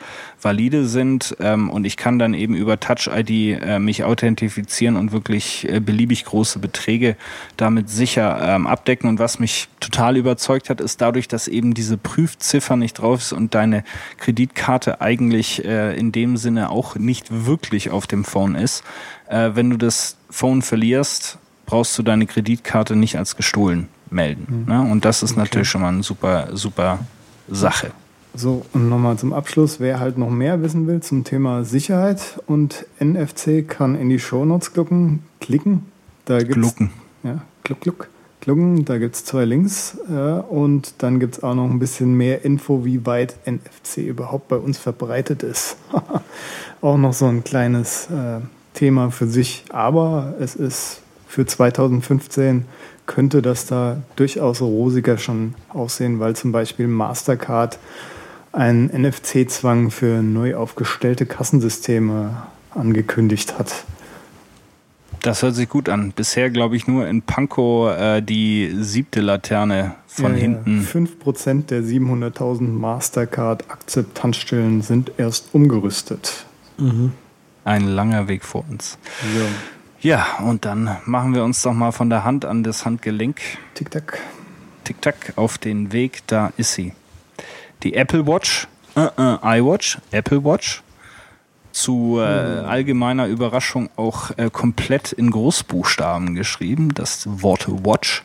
[0.41, 5.11] valide sind ähm, und ich kann dann eben über Touch ID äh, mich authentifizieren und
[5.11, 7.15] wirklich äh, beliebig große Beträge
[7.57, 9.09] damit sicher ähm, abdecken.
[9.09, 13.33] Und was mich total überzeugt hat, ist dadurch, dass eben diese Prüfziffer nicht drauf ist
[13.33, 13.83] und deine
[14.17, 18.83] Kreditkarte eigentlich äh, in dem Sinne auch nicht wirklich auf dem Phone ist.
[19.27, 24.65] Äh, wenn du das Phone verlierst, brauchst du deine Kreditkarte nicht als gestohlen melden.
[24.65, 24.73] Mhm.
[24.73, 24.81] Ne?
[24.81, 25.41] Und das ist okay.
[25.41, 26.99] natürlich schon mal eine super, super
[27.49, 27.91] Sache.
[28.37, 32.85] So, und nochmal zum Abschluss, wer halt noch mehr wissen will zum Thema Sicherheit und
[32.99, 35.23] NFC, kann in die Shownotes klicken.
[35.39, 35.87] klicken.
[36.25, 36.91] Da gibt's, Glucken.
[37.23, 38.09] Ja, gluck, gluck.
[38.41, 42.13] Glucken, da gibt es zwei Links äh, und dann gibt es auch noch ein bisschen
[42.13, 45.77] mehr Info, wie weit NFC überhaupt bei uns verbreitet ist.
[46.81, 48.41] auch noch so ein kleines äh,
[48.75, 52.65] Thema für sich, aber es ist für 2015
[53.07, 57.79] könnte das da durchaus rosiger schon aussehen, weil zum Beispiel Mastercard
[58.57, 63.85] einen NFC-Zwang für neu aufgestellte Kassensysteme angekündigt hat.
[65.21, 66.11] Das hört sich gut an.
[66.11, 70.81] Bisher glaube ich nur in Pankow äh, die siebte Laterne von ja, hinten.
[70.81, 70.87] Ja.
[71.01, 76.45] 5% der 700.000 Mastercard-Akzeptanzstellen sind erst umgerüstet.
[76.77, 77.11] Mhm.
[77.63, 78.97] Ein langer Weg vor uns.
[79.35, 79.45] Ja.
[79.99, 83.41] Ja, und dann machen wir uns doch mal von der Hand an das Handgelenk.
[83.73, 84.19] Tick-Tack.
[84.83, 86.93] Tick-Tack auf den Weg, da ist sie.
[87.83, 90.83] Die Apple Watch, äh, äh, iWatch, Apple Watch.
[91.71, 98.23] Zu äh, allgemeiner Überraschung auch äh, komplett in Großbuchstaben geschrieben, das Wort Watch.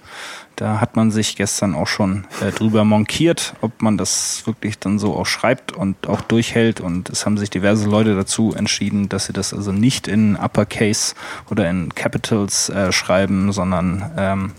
[0.56, 4.98] Da hat man sich gestern auch schon äh, drüber monkiert, ob man das wirklich dann
[4.98, 6.80] so auch schreibt und auch durchhält.
[6.80, 11.14] Und es haben sich diverse Leute dazu entschieden, dass sie das also nicht in Uppercase
[11.50, 14.52] oder in Capitals äh, schreiben, sondern ähm,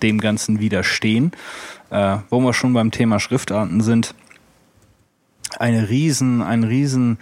[0.00, 1.32] dem Ganzen widerstehen.
[1.90, 4.14] Äh, wo wir schon beim Thema Schriftarten sind.
[5.58, 7.18] Eine riesen, ein riesen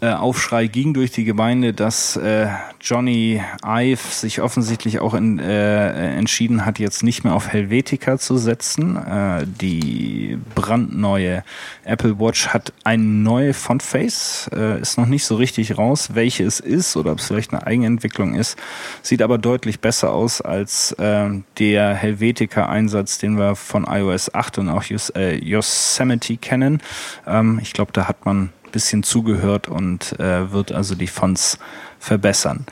[0.00, 2.48] äh, Aufschrei ging durch die Gemeinde, dass äh,
[2.80, 8.38] Johnny Ive sich offensichtlich auch in, äh, entschieden hat, jetzt nicht mehr auf Helvetica zu
[8.38, 8.96] setzen.
[8.96, 11.42] Äh, die brandneue
[11.84, 16.60] Apple Watch hat eine neue Fontface, äh, ist noch nicht so richtig raus, welche es
[16.60, 18.56] ist oder ob es vielleicht eine Eigenentwicklung ist,
[19.02, 21.28] sieht aber deutlich besser aus als äh,
[21.58, 26.80] der Helvetica-Einsatz, den wir von iOS 8 und auch Yos äh, Yosemite kennen.
[27.26, 31.58] Ähm, ich glaube, da hat man bisschen zugehört und äh, wird also die Fonts
[31.98, 32.66] verbessern.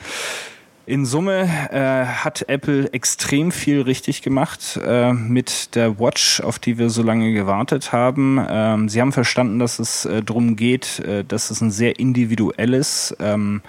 [0.87, 6.77] In Summe äh, hat Apple extrem viel richtig gemacht äh, mit der Watch, auf die
[6.77, 8.39] wir so lange gewartet haben.
[8.49, 13.13] Ähm, sie haben verstanden, dass es äh, darum geht, äh, dass es ein sehr individuelles
[13.19, 13.61] ähm,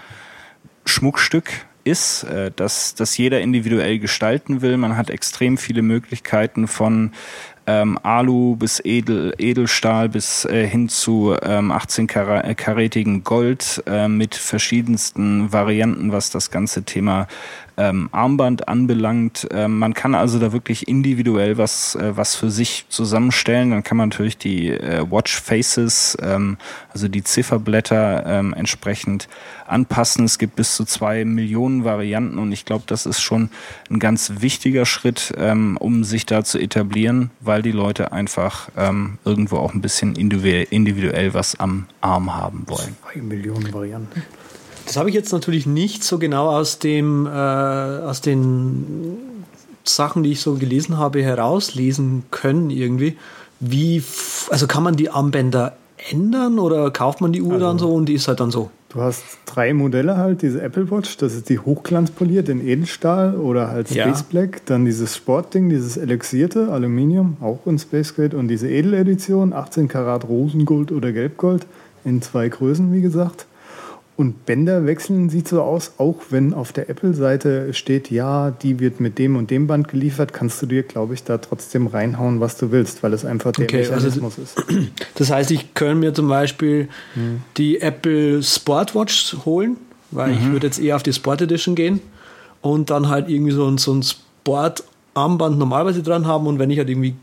[0.84, 1.50] Schmuckstück
[1.82, 4.76] ist, äh, dass, dass jeder individuell gestalten will.
[4.76, 7.12] Man hat extrem viele Möglichkeiten von
[7.68, 15.52] ähm, Alu bis Edel, Edelstahl bis äh, hin zu ähm, 18-karätigen Gold äh, mit verschiedensten
[15.52, 17.28] Varianten, was das ganze Thema
[17.78, 19.46] ähm, Armband anbelangt.
[19.52, 23.70] Ähm, man kann also da wirklich individuell was, äh, was für sich zusammenstellen.
[23.70, 26.58] Dann kann man natürlich die äh, Watch Faces, ähm,
[26.92, 29.28] also die Zifferblätter ähm, entsprechend
[29.66, 30.24] anpassen.
[30.24, 33.50] Es gibt bis zu zwei Millionen Varianten und ich glaube, das ist schon
[33.90, 39.18] ein ganz wichtiger Schritt, ähm, um sich da zu etablieren, weil die Leute einfach ähm,
[39.24, 42.96] irgendwo auch ein bisschen individuell, was am Arm haben wollen.
[43.12, 44.22] Zwei Millionen Varianten.
[44.88, 49.18] Das habe ich jetzt natürlich nicht so genau aus, dem, äh, aus den
[49.84, 53.18] Sachen, die ich so gelesen habe, herauslesen können irgendwie.
[53.60, 54.02] Wie,
[54.48, 55.76] also kann man die Armbänder
[56.10, 58.70] ändern oder kauft man die Uhr also, dann so und die ist halt dann so?
[58.88, 63.68] Du hast drei Modelle halt, diese Apple Watch, das ist die hochglanzpoliert in Edelstahl oder
[63.68, 64.24] halt Space ja.
[64.30, 69.86] Black, dann dieses Sportding, dieses elixierte Aluminium, auch in Space Grade und diese Edeledition, 18
[69.86, 71.66] Karat Rosengold oder Gelbgold
[72.06, 73.44] in zwei Größen, wie gesagt.
[74.18, 78.98] Und Bänder wechseln sieht so aus, auch wenn auf der Apple-Seite steht, ja, die wird
[78.98, 82.56] mit dem und dem Band geliefert, kannst du dir, glaube ich, da trotzdem reinhauen, was
[82.56, 84.92] du willst, weil es einfach der okay, also Mechanismus also, ist.
[85.14, 87.42] Das heißt, ich könnte mir zum Beispiel hm.
[87.58, 89.76] die Apple Sportwatch holen,
[90.10, 90.38] weil mhm.
[90.38, 92.00] ich würde jetzt eher auf die Sport Edition gehen
[92.60, 96.78] und dann halt irgendwie so ein, so ein Sport-Armband normalerweise dran haben und wenn ich
[96.78, 97.14] halt irgendwie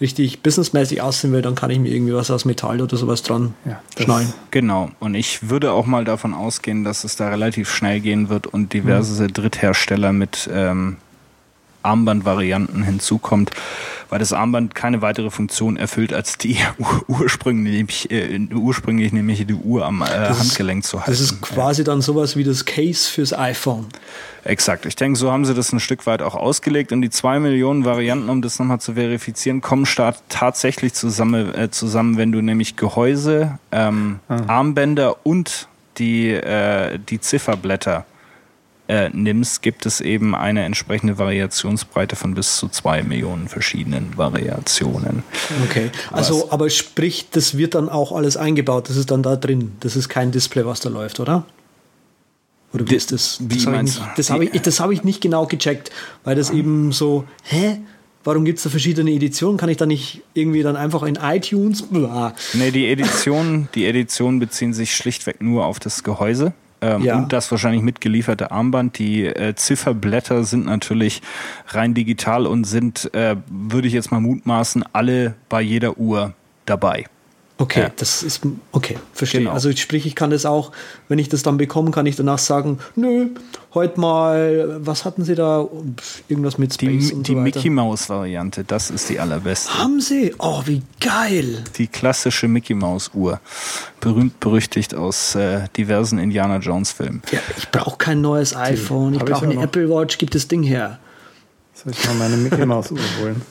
[0.00, 3.54] richtig businessmäßig aussehen will, dann kann ich mir irgendwie was aus Metall oder sowas dran
[3.64, 4.32] ja, schneiden.
[4.50, 4.90] Genau.
[5.00, 8.72] Und ich würde auch mal davon ausgehen, dass es da relativ schnell gehen wird und
[8.72, 9.32] diverse mhm.
[9.32, 10.96] Dritthersteller mit ähm,
[11.84, 13.50] Armbandvarianten hinzukommt,
[14.08, 16.56] weil das Armband keine weitere Funktion erfüllt, als die
[17.08, 21.10] ursprünglich, äh, ursprünglich nämlich die Uhr am äh, Handgelenk zu halten.
[21.10, 23.86] Das ist quasi dann sowas wie das Case fürs iPhone.
[24.44, 24.84] Exakt.
[24.84, 27.84] Ich denke, so haben sie das ein Stück weit auch ausgelegt und die zwei Millionen
[27.84, 32.76] Varianten, um das nochmal zu verifizieren, kommen start tatsächlich zusammen, äh, zusammen, wenn du nämlich
[32.76, 34.42] Gehäuse, ähm, ah.
[34.48, 35.68] Armbänder und
[35.98, 38.04] die, äh, die Zifferblätter
[38.88, 45.22] äh, nimmst, gibt es eben eine entsprechende Variationsbreite von bis zu zwei Millionen verschiedenen Variationen.
[45.64, 49.72] Okay, also aber sprich, das wird dann auch alles eingebaut, das ist dann da drin,
[49.80, 51.44] das ist kein Display, was da läuft, oder?
[52.74, 53.38] Oder wie ist das?
[53.40, 55.90] Das habe ich, hab ich, hab ich nicht genau gecheckt,
[56.24, 57.80] weil das eben so, hä?
[58.24, 59.58] Warum gibt es da verschiedene Editionen?
[59.58, 61.82] Kann ich da nicht irgendwie dann einfach in iTunes?
[61.82, 62.34] Blah.
[62.54, 66.54] Nee, die Editionen, die Editionen beziehen sich schlichtweg nur auf das Gehäuse.
[66.84, 67.16] Ähm, ja.
[67.16, 68.98] Und das wahrscheinlich mitgelieferte Armband.
[68.98, 71.22] Die äh, Zifferblätter sind natürlich
[71.68, 76.34] rein digital und sind, äh, würde ich jetzt mal mutmaßen, alle bei jeder Uhr
[76.66, 77.06] dabei.
[77.56, 77.90] Okay, ja.
[77.96, 78.40] das ist
[78.72, 79.42] okay, verstehe.
[79.42, 79.52] Genau.
[79.52, 80.72] Also sprich, ich kann das auch,
[81.08, 83.28] wenn ich das dann bekomme, kann ich danach sagen, nö,
[83.74, 85.68] heute mal, was hatten Sie da?
[86.26, 89.78] Irgendwas mit Space Die, und die so Mickey Mouse Variante, das ist die allerbeste.
[89.78, 90.34] Haben Sie?
[90.38, 91.62] Oh, wie geil!
[91.78, 93.38] Die klassische Mickey Mouse Uhr,
[94.00, 97.22] berühmt berüchtigt aus äh, diversen Indiana Jones Filmen.
[97.30, 100.98] Ja, ich brauche kein neues iPhone, ich brauche eine Apple Watch, gibt das Ding her.
[101.72, 103.42] Soll ich mal meine Mickey Mouse Uhr holen?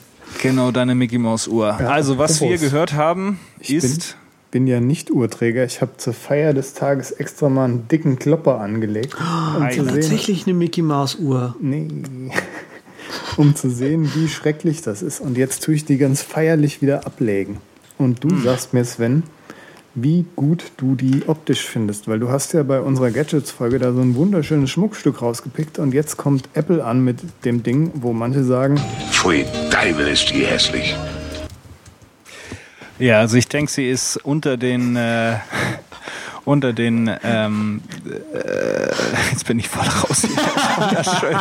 [0.42, 1.76] Genau, deine Mickey Maus Uhr.
[1.80, 4.16] Ja, also, was wir gehört haben, ich ist.
[4.50, 5.64] Bin, bin ja nicht Uhrträger.
[5.64, 9.16] Ich habe zur Feier des Tages extra mal einen dicken Klopper angelegt.
[9.18, 11.56] Um Nein, zu tatsächlich eine Mickey Maus Uhr.
[11.60, 11.88] Nee.
[13.36, 15.20] um zu sehen, wie schrecklich das ist.
[15.20, 17.58] Und jetzt tue ich die ganz feierlich wieder ablegen.
[17.98, 18.42] Und du hm.
[18.42, 19.24] sagst mir, Sven,
[19.94, 24.00] wie gut du die optisch findest, weil du hast ja bei unserer Gadgets-Folge da so
[24.00, 28.80] ein wunderschönes Schmuckstück rausgepickt und jetzt kommt Apple an mit dem Ding, wo manche sagen,
[29.10, 30.96] Pfui, Teufel ist die hässlich.
[32.98, 35.36] Ja, also ich denke, sie ist unter den äh,
[36.44, 38.90] unter den ähm, äh,
[39.30, 41.34] jetzt bin ich voll raus hier.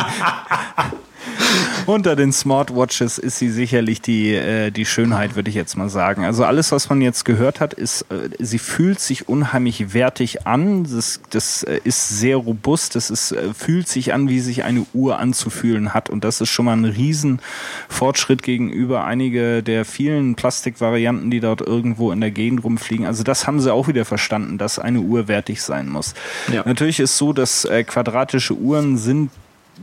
[1.86, 6.24] Unter den Smartwatches ist sie sicherlich die, äh, die Schönheit, würde ich jetzt mal sagen.
[6.24, 10.84] Also alles, was man jetzt gehört hat, ist, äh, sie fühlt sich unheimlich wertig an.
[10.84, 12.96] Das, das äh, ist sehr robust.
[12.96, 16.10] Das ist, äh, fühlt sich an, wie sich eine Uhr anzufühlen hat.
[16.10, 22.12] Und das ist schon mal ein Riesenfortschritt gegenüber einige der vielen Plastikvarianten, die dort irgendwo
[22.12, 23.06] in der Gegend rumfliegen.
[23.06, 26.14] Also das haben sie auch wieder verstanden, dass eine Uhr wertig sein muss.
[26.52, 26.64] Ja.
[26.66, 29.32] Natürlich ist so, dass äh, quadratische Uhren sind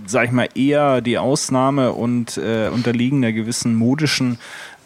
[0.06, 4.38] sag ich mal, eher die Ausnahme und äh, unterliegen einer gewissen modischen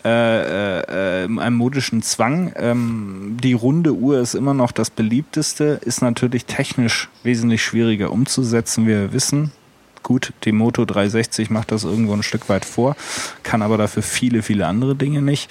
[0.05, 2.52] äh, äh, einem modischen Zwang.
[2.57, 8.84] Ähm, die runde Uhr ist immer noch das beliebteste, ist natürlich technisch wesentlich schwieriger umzusetzen,
[8.84, 9.52] wie wir wissen.
[10.02, 12.96] Gut, die Moto 360 macht das irgendwo ein Stück weit vor,
[13.42, 15.50] kann aber dafür viele, viele andere Dinge nicht.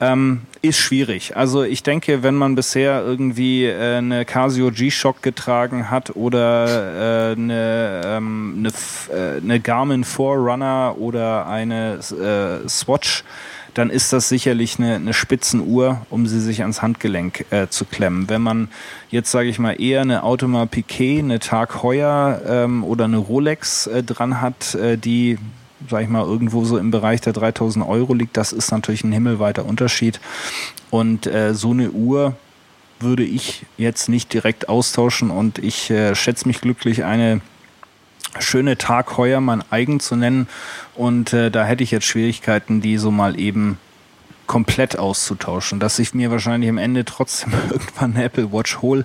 [0.00, 1.36] Ähm, ist schwierig.
[1.36, 7.32] Also ich denke, wenn man bisher irgendwie äh, eine Casio G-Shock getragen hat oder äh,
[7.32, 8.68] eine, ähm, eine,
[9.16, 13.24] äh, eine Garmin Forerunner oder eine äh, Swatch,
[13.74, 18.28] dann ist das sicherlich eine, eine Spitzenuhr, um sie sich ans Handgelenk äh, zu klemmen.
[18.28, 18.68] Wenn man
[19.10, 23.86] jetzt, sage ich mal, eher eine Audemars Piquet, eine Tag Heuer ähm, oder eine Rolex
[23.86, 25.38] äh, dran hat, äh, die
[25.88, 29.12] sag ich mal, irgendwo so im Bereich der 3000 Euro liegt, das ist natürlich ein
[29.12, 30.20] himmelweiter Unterschied.
[30.90, 32.36] Und äh, so eine Uhr
[33.00, 37.40] würde ich jetzt nicht direkt austauschen und ich äh, schätze mich glücklich, eine
[38.38, 40.48] schöne Tag heuer mein eigen zu nennen.
[40.94, 43.78] Und äh, da hätte ich jetzt Schwierigkeiten, die so mal eben
[44.48, 45.78] komplett auszutauschen.
[45.78, 49.04] Dass ich mir wahrscheinlich am Ende trotzdem irgendwann eine Apple Watch hole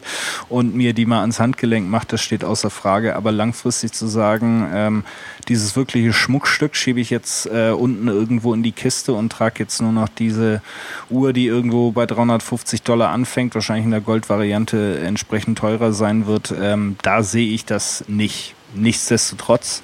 [0.49, 3.15] und mir die mal ans Handgelenk mache, das steht außer Frage.
[3.15, 5.03] Aber langfristig zu sagen, ähm,
[5.47, 9.81] dieses wirkliche Schmuckstück schiebe ich jetzt äh, unten irgendwo in die Kiste und trage jetzt
[9.81, 10.63] nur noch diese
[11.11, 16.53] Uhr, die irgendwo bei 350 Dollar anfängt, wahrscheinlich in der Goldvariante entsprechend teurer sein wird.
[16.59, 18.55] Ähm, da sehe ich das nicht.
[18.73, 19.83] Nichtsdestotrotz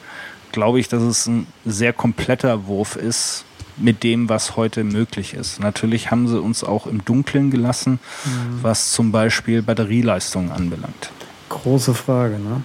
[0.52, 3.46] glaube ich, dass es ein sehr kompletter Wurf ist
[3.80, 5.60] mit dem, was heute möglich ist.
[5.60, 8.60] Natürlich haben sie uns auch im Dunkeln gelassen, mhm.
[8.62, 11.12] was zum Beispiel Batterieleistung anbelangt.
[11.50, 12.64] Große Frage, ne?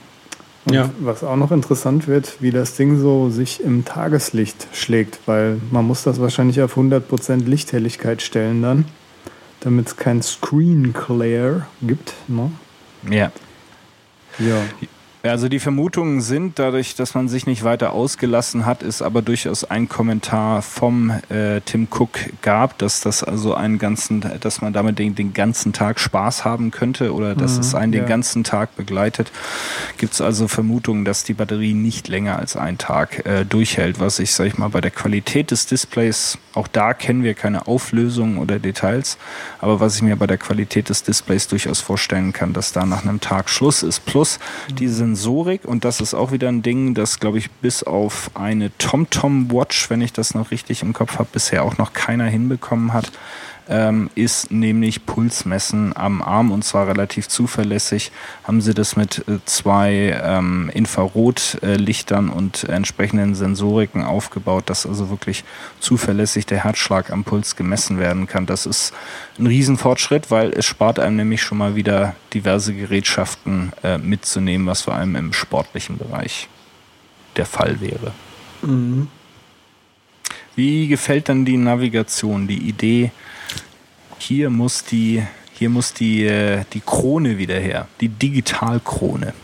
[0.67, 0.91] Und ja.
[1.01, 5.87] was auch noch interessant wird, wie das Ding so sich im Tageslicht schlägt, weil man
[5.87, 8.87] muss das wahrscheinlich auf 100% Lichthelligkeit stellen dann,
[9.61, 12.15] damit es kein Screen Glare gibt.
[12.29, 12.51] Ne?
[13.11, 13.31] Ja.
[14.39, 14.63] Ja.
[15.25, 19.65] Also die Vermutungen sind, dadurch, dass man sich nicht weiter ausgelassen hat, ist aber durchaus
[19.65, 22.11] ein Kommentar vom äh, Tim Cook
[22.43, 26.71] gab, dass das also einen ganzen, dass man damit den, den ganzen Tag Spaß haben
[26.71, 28.01] könnte oder dass mhm, es einen ja.
[28.01, 29.33] den ganzen Tag begleitet.
[29.97, 34.19] Gibt es also Vermutungen, dass die Batterie nicht länger als einen Tag äh, durchhält, was
[34.19, 38.39] ich, sag ich mal, bei der Qualität des Displays, auch da kennen wir keine Auflösungen
[38.39, 39.19] oder Details,
[39.61, 43.03] aber was ich mir bei der Qualität des Displays durchaus vorstellen kann, dass da nach
[43.03, 44.05] einem Tag Schluss ist.
[44.07, 44.39] Plus
[44.69, 44.77] mhm.
[44.77, 48.77] diese Sensorik und das ist auch wieder ein Ding, das glaube ich bis auf eine
[48.79, 52.93] TomTom Watch, wenn ich das noch richtig im Kopf habe, bisher auch noch keiner hinbekommen
[52.93, 53.11] hat
[53.69, 58.13] ähm, ist nämlich Pulsmessen am Arm und zwar relativ zuverlässig.
[58.45, 65.45] Haben sie das mit äh, zwei ähm, Infrarotlichtern und entsprechenden Sensoriken aufgebaut, dass also wirklich
[65.81, 68.47] zuverlässig der Herzschlag am Puls gemessen werden kann.
[68.47, 68.93] Das ist
[69.39, 74.83] ein Riesenfortschritt, weil es spart einem nämlich schon mal wieder diverse Gerätschaften äh, mitzunehmen, was
[74.83, 76.49] vor allem im sportlichen Bereich
[77.37, 78.13] der Fall wäre.
[78.63, 79.09] Mhm.
[80.57, 83.11] Wie gefällt dann die Navigation, die Idee,
[84.19, 89.35] hier muss die, hier muss die, äh, die Krone wieder her, die Digitalkrone.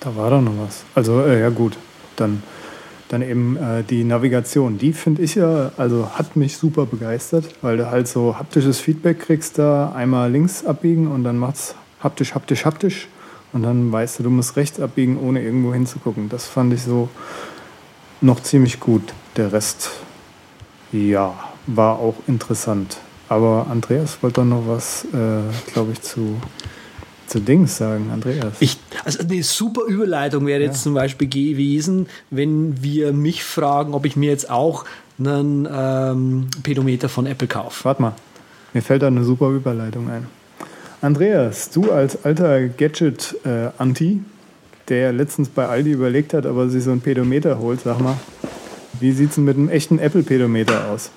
[0.00, 0.84] Da war doch noch was.
[0.94, 1.76] Also, äh, ja gut,
[2.16, 2.42] dann,
[3.08, 4.78] dann eben äh, die Navigation.
[4.78, 9.20] Die finde ich ja, also hat mich super begeistert, weil du halt so haptisches Feedback
[9.20, 13.08] kriegst da, einmal links abbiegen und dann macht's haptisch, haptisch, haptisch.
[13.52, 16.28] Und dann weißt du, du musst rechts abbiegen, ohne irgendwo hinzugucken.
[16.28, 17.08] Das fand ich so
[18.20, 19.14] noch ziemlich gut.
[19.36, 19.90] Der Rest,
[20.92, 21.34] ja,
[21.66, 22.98] war auch interessant.
[23.28, 26.36] Aber Andreas wollte doch noch was, äh, glaube ich, zu,
[27.26, 28.10] zu Dings sagen.
[28.12, 28.54] Andreas.
[28.60, 30.82] Ich, also eine super Überleitung wäre jetzt ja.
[30.82, 34.84] zum Beispiel gewesen, wenn wir mich fragen, ob ich mir jetzt auch
[35.18, 37.84] einen ähm, Pedometer von Apple kaufe.
[37.84, 38.14] Warte mal,
[38.72, 40.26] mir fällt da eine super Überleitung ein.
[41.00, 44.20] Andreas, du als alter Gadget-Anti,
[44.88, 48.16] der letztens bei Aldi überlegt hat, ob er sich so ein Pedometer holt, sag mal,
[49.00, 51.10] wie sieht es denn mit einem echten Apple-Pedometer aus?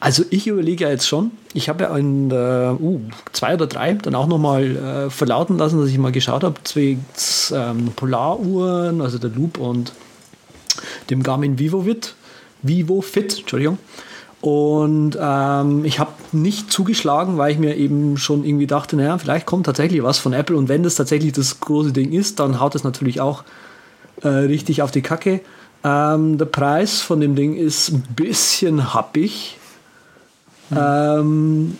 [0.00, 3.00] Also ich überlege jetzt schon, ich habe ja in uh,
[3.32, 7.52] zwei oder drei dann auch nochmal äh, verlauten lassen, dass ich mal geschaut habe, zwecks
[7.54, 9.92] ähm, Polaruhren, also der Loop und
[11.10, 12.14] dem Garmin VivoFit,
[12.62, 13.76] VivoFit, Entschuldigung.
[14.40, 19.44] Und ähm, ich habe nicht zugeschlagen, weil ich mir eben schon irgendwie dachte, naja, vielleicht
[19.44, 22.74] kommt tatsächlich was von Apple und wenn das tatsächlich das große Ding ist, dann haut
[22.74, 23.44] es natürlich auch
[24.22, 25.42] äh, richtig auf die Kacke.
[25.84, 29.58] Ähm, der Preis von dem Ding ist ein bisschen happig,
[30.76, 31.76] ähm,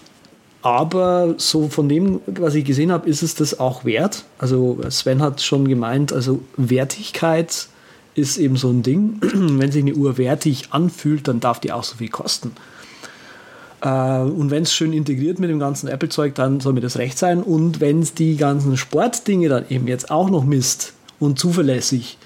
[0.63, 4.25] aber so von dem, was ich gesehen habe, ist es das auch wert.
[4.39, 7.69] Also Sven hat schon gemeint, also Wertigkeit
[8.15, 9.19] ist eben so ein Ding.
[9.21, 12.53] wenn sich eine Uhr wertig anfühlt, dann darf die auch so viel kosten.
[13.81, 17.19] Äh, und wenn es schön integriert mit dem ganzen Apple-Zeug, dann soll mir das recht
[17.19, 17.43] sein.
[17.43, 22.19] Und wenn es die ganzen Sportdinge dann eben jetzt auch noch misst und zuverlässig,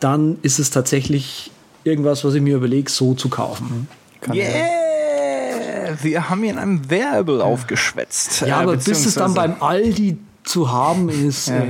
[0.00, 1.50] dann ist es tatsächlich
[1.84, 3.88] irgendwas, was ich mir überlege, so zu kaufen.
[4.20, 4.79] Kann yeah!
[6.02, 7.44] Wir haben ihn in einem Werbel ja.
[7.44, 8.40] aufgeschwätzt.
[8.42, 11.48] Ja, äh, aber bis es dann beim Aldi zu haben ist.
[11.48, 11.62] Ja,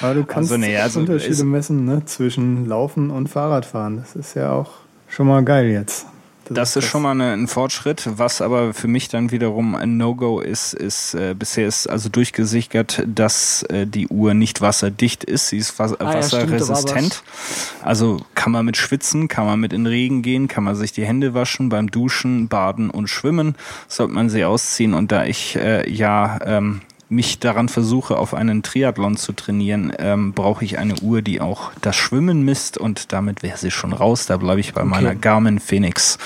[0.00, 3.98] aber du kannst also, nee, also Unterschiede messen ne, zwischen Laufen und Fahrradfahren.
[3.98, 4.70] Das ist ja auch
[5.08, 6.06] schon mal geil jetzt.
[6.50, 8.08] Das, ist schon mal eine, ein Fortschritt.
[8.16, 13.04] Was aber für mich dann wiederum ein No-Go ist, ist äh, bisher ist also durchgesichert,
[13.06, 15.48] dass äh, die Uhr nicht wasserdicht ist.
[15.48, 17.22] Sie ist was ah, wasserresistent.
[17.80, 20.92] Ja, also kann man mit schwitzen, kann man mit in Regen gehen, kann man sich
[20.92, 23.54] die Hände waschen beim Duschen, Baden und Schwimmen.
[23.86, 24.92] Sollte man sie ausziehen.
[24.92, 26.80] Und da ich äh, ja ähm,
[27.10, 31.72] mich daran versuche, auf einen Triathlon zu trainieren, ähm, brauche ich eine Uhr, die auch
[31.80, 34.26] das Schwimmen misst und damit wäre sie schon raus.
[34.26, 34.90] Da bleibe ich bei okay.
[34.90, 36.18] meiner Garmin Phoenix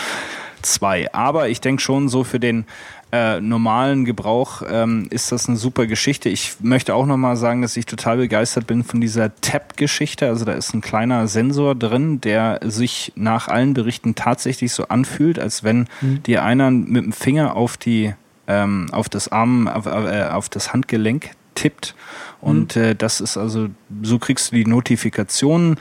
[0.62, 1.12] 2.
[1.14, 2.66] Aber ich denke schon so für den
[3.12, 6.28] äh, normalen Gebrauch ähm, ist das eine super Geschichte.
[6.28, 10.26] Ich möchte auch nochmal sagen, dass ich total begeistert bin von dieser Tab-Geschichte.
[10.26, 15.38] Also da ist ein kleiner Sensor drin, der sich nach allen Berichten tatsächlich so anfühlt,
[15.38, 16.22] als wenn mhm.
[16.24, 18.14] dir einer mit dem Finger auf die
[18.46, 21.94] ähm, auf das Arm, auf, äh, auf das Handgelenk tippt.
[22.40, 22.82] Und mhm.
[22.82, 23.68] äh, das ist also,
[24.02, 25.76] so kriegst du die Notifikationen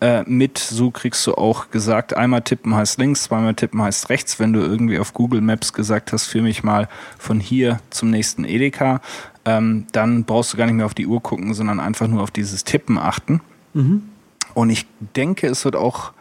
[0.00, 4.40] äh, mit, so kriegst du auch gesagt, einmal tippen heißt links, zweimal tippen heißt rechts.
[4.40, 6.88] Wenn du irgendwie auf Google Maps gesagt hast, führ mich mal
[7.18, 9.00] von hier zum nächsten Edeka,
[9.44, 12.30] ähm, dann brauchst du gar nicht mehr auf die Uhr gucken, sondern einfach nur auf
[12.30, 13.40] dieses Tippen achten.
[13.74, 14.02] Mhm.
[14.54, 16.12] Und ich denke, es wird auch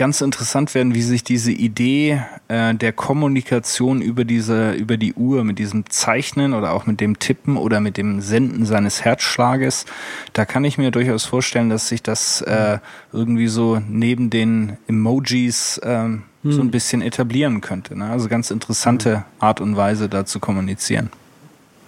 [0.00, 5.44] ganz interessant werden, wie sich diese Idee äh, der Kommunikation über diese, über die Uhr,
[5.44, 9.84] mit diesem Zeichnen oder auch mit dem Tippen oder mit dem Senden seines Herzschlages,
[10.32, 12.78] da kann ich mir durchaus vorstellen, dass sich das äh,
[13.12, 16.22] irgendwie so neben den Emojis äh, hm.
[16.44, 17.94] so ein bisschen etablieren könnte.
[17.94, 18.06] Ne?
[18.06, 21.10] Also ganz interessante Art und Weise, da zu kommunizieren.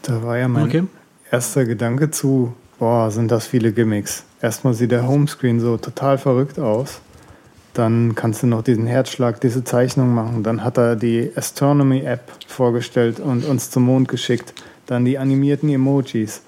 [0.03, 0.85] Da war ja mein okay.
[1.31, 4.25] erster Gedanke zu, boah, sind das viele Gimmicks.
[4.43, 7.01] Erstmal sieht der Homescreen so total verrückt aus.
[7.75, 10.43] Dann kannst du noch diesen Herzschlag, diese Zeichnung machen.
[10.43, 14.53] Dann hat er die Astronomy-App vorgestellt und uns zum Mond geschickt.
[14.87, 16.43] Dann die animierten Emojis.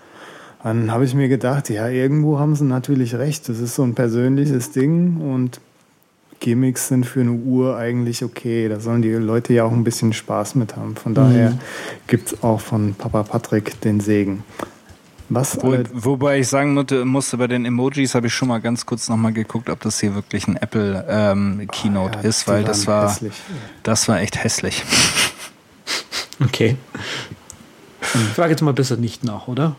[0.62, 3.48] Dann habe ich mir gedacht, ja, irgendwo haben sie natürlich recht.
[3.48, 5.60] Das ist so ein persönliches Ding und
[6.40, 8.68] Gimmicks sind für eine Uhr eigentlich okay.
[8.68, 10.96] Da sollen die Leute ja auch ein bisschen Spaß mit haben.
[10.96, 11.58] Von daher mhm.
[12.06, 14.44] gibt es auch von Papa Patrick den Segen.
[15.28, 19.08] Was Wo, wobei ich sagen musste, bei den Emojis habe ich schon mal ganz kurz
[19.08, 22.86] nochmal geguckt, ob das hier wirklich ein Apple ähm, Keynote oh, ja, ist, weil das
[22.86, 23.32] war, hässlich.
[23.82, 24.84] das war echt hässlich.
[26.42, 26.76] Okay.
[28.02, 29.76] Ich frage jetzt mal besser nicht nach, oder?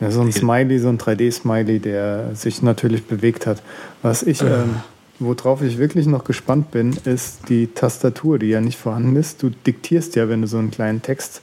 [0.00, 3.62] Ja, so ein Smiley, so ein 3D-Smiley, der sich natürlich bewegt hat.
[4.02, 4.62] Was ich, äh.
[4.62, 4.76] ähm,
[5.18, 9.42] worauf ich wirklich noch gespannt bin, ist die Tastatur, die ja nicht vorhanden ist.
[9.42, 11.40] Du diktierst ja, wenn du so einen kleinen Text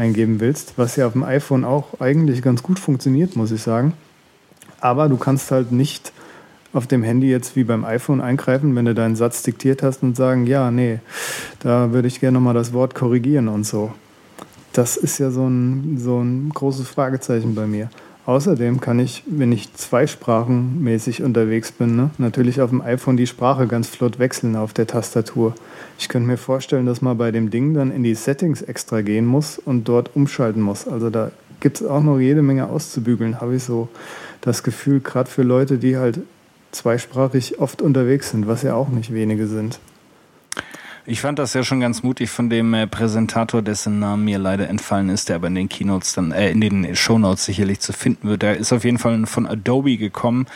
[0.00, 3.92] eingeben willst, was ja auf dem iPhone auch eigentlich ganz gut funktioniert, muss ich sagen.
[4.80, 6.12] Aber du kannst halt nicht
[6.72, 10.16] auf dem Handy jetzt wie beim iPhone eingreifen, wenn du deinen Satz diktiert hast und
[10.16, 11.00] sagen, ja, nee,
[11.60, 13.92] da würde ich gerne nochmal das Wort korrigieren und so.
[14.72, 17.90] Das ist ja so ein, so ein großes Fragezeichen bei mir.
[18.26, 23.66] Außerdem kann ich, wenn ich zweisprachenmäßig unterwegs bin, ne, natürlich auf dem iPhone die Sprache
[23.66, 25.54] ganz flott wechseln auf der Tastatur.
[25.98, 29.26] Ich könnte mir vorstellen, dass man bei dem Ding dann in die Settings extra gehen
[29.26, 30.86] muss und dort umschalten muss.
[30.86, 33.88] Also da gibt es auch noch jede Menge auszubügeln, habe ich so
[34.42, 36.20] das Gefühl, gerade für Leute, die halt
[36.72, 39.80] zweisprachig oft unterwegs sind, was ja auch nicht wenige sind.
[41.10, 44.68] Ich fand das ja schon ganz mutig von dem äh, Präsentator, dessen Name mir leider
[44.68, 48.28] entfallen ist, der aber in den Keynotes dann, äh, in den Shownotes sicherlich zu finden
[48.28, 48.42] wird.
[48.42, 50.46] Der ist auf jeden Fall von Adobe gekommen,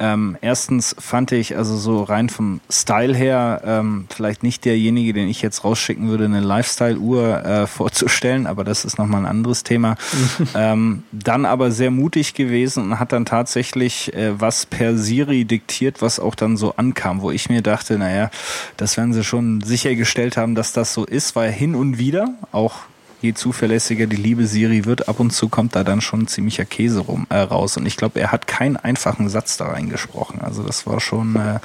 [0.00, 5.28] ähm, erstens fand ich also so rein vom Style her ähm, vielleicht nicht derjenige, den
[5.28, 9.96] ich jetzt rausschicken würde, eine Lifestyle-Uhr äh, vorzustellen, aber das ist nochmal ein anderes Thema.
[10.54, 16.00] ähm, dann aber sehr mutig gewesen und hat dann tatsächlich äh, was per Siri diktiert,
[16.00, 18.30] was auch dann so ankam, wo ich mir dachte, naja,
[18.78, 22.80] das werden sie schon sichergestellt haben, dass das so ist, weil hin und wieder auch
[23.20, 27.00] je zuverlässiger die liebe Siri wird, ab und zu kommt da dann schon ziemlicher Käse
[27.00, 27.76] rum, äh, raus.
[27.76, 30.40] Und ich glaube, er hat keinen einfachen Satz da reingesprochen.
[30.40, 31.60] Also das war schon äh,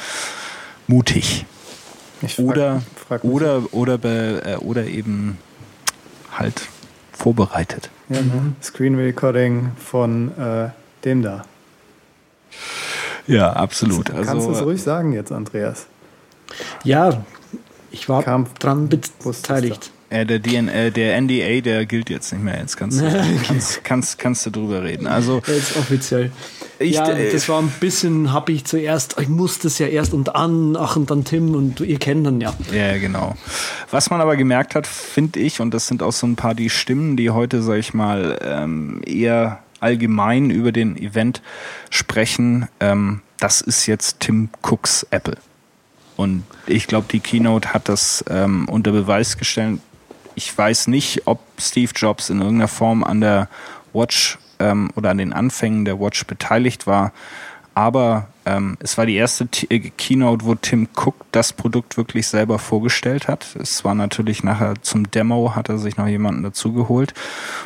[0.87, 1.45] mutig.
[2.27, 2.81] Frag, oder,
[3.23, 5.37] oder, oder, be, äh, oder eben
[6.31, 6.67] halt
[7.11, 7.89] vorbereitet.
[8.09, 8.55] Ja, ne?
[8.61, 10.69] Screen Recording von äh,
[11.03, 11.45] dem da.
[13.27, 14.07] Ja, absolut.
[14.07, 15.87] Kannst also, du es ruhig sagen jetzt, Andreas?
[16.83, 17.23] Ja,
[17.91, 19.91] ich war Kam dran beteiligt.
[20.15, 22.57] Äh, der, DNA, der NDA, der gilt jetzt nicht mehr.
[22.57, 25.07] Jetzt kannst du, kannst, kannst, kannst du drüber reden.
[25.07, 26.31] Also, jetzt offiziell.
[26.79, 30.35] Ich, ja, das war ein bisschen, habe ich zuerst, ich musste es ja erst und
[30.35, 32.53] an, ach und dann Tim und ihr kennt dann ja.
[32.71, 33.35] Ja, genau.
[33.91, 36.69] Was man aber gemerkt hat, finde ich, und das sind auch so ein paar die
[36.69, 41.41] Stimmen, die heute, sag ich mal, ähm, eher allgemein über den Event
[41.89, 45.37] sprechen, ähm, das ist jetzt Tim Cooks Apple.
[46.17, 49.79] Und ich glaube, die Keynote hat das ähm, unter Beweis gestellt,
[50.35, 53.49] ich weiß nicht, ob Steve Jobs in irgendeiner Form an der
[53.93, 57.11] Watch ähm, oder an den Anfängen der Watch beteiligt war.
[57.73, 62.25] Aber ähm, es war die erste T äh, Keynote, wo Tim Cook das Produkt wirklich
[62.27, 63.55] selber vorgestellt hat.
[63.59, 67.13] Es war natürlich nachher zum Demo, hat er sich noch jemanden dazugeholt.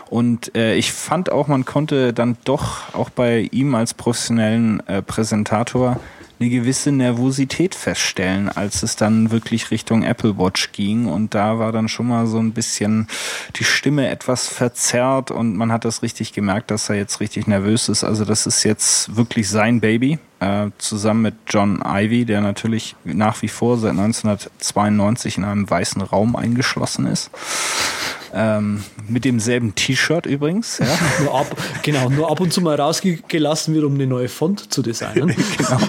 [0.10, 5.04] Und äh, ich fand auch, man konnte dann doch auch bei ihm als professionellen äh,
[5.04, 6.00] Präsentator
[6.40, 11.06] eine gewisse Nervosität feststellen, als es dann wirklich Richtung Apple Watch ging.
[11.08, 13.08] Und da war dann schon mal so ein bisschen
[13.58, 17.90] die Stimme etwas verzerrt und man hat das richtig gemerkt, dass er jetzt richtig nervös
[17.90, 18.04] ist.
[18.04, 23.42] Also das ist jetzt wirklich sein Baby, äh, zusammen mit John Ivy, der natürlich nach
[23.42, 27.32] wie vor seit 1992 in einem weißen Raum eingeschlossen ist.
[28.34, 30.80] Ähm, mit demselben T-Shirt übrigens.
[30.80, 30.86] Ja.
[31.24, 31.48] nur ab,
[31.82, 35.30] genau, nur ab und zu mal rausgelassen wird, um eine neue Font zu designen.
[35.58, 35.80] genau.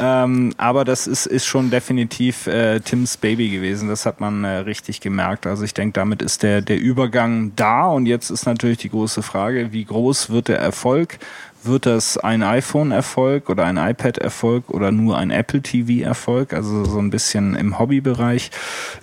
[0.00, 3.88] ähm, aber das ist, ist schon definitiv äh, Tims Baby gewesen.
[3.88, 5.46] Das hat man äh, richtig gemerkt.
[5.46, 7.86] Also ich denke, damit ist der, der Übergang da.
[7.86, 11.18] Und jetzt ist natürlich die große Frage, wie groß wird der Erfolg?
[11.62, 17.10] Wird das ein iPhone-Erfolg oder ein iPad-Erfolg oder nur ein Apple TV-Erfolg, also so ein
[17.10, 18.50] bisschen im Hobbybereich.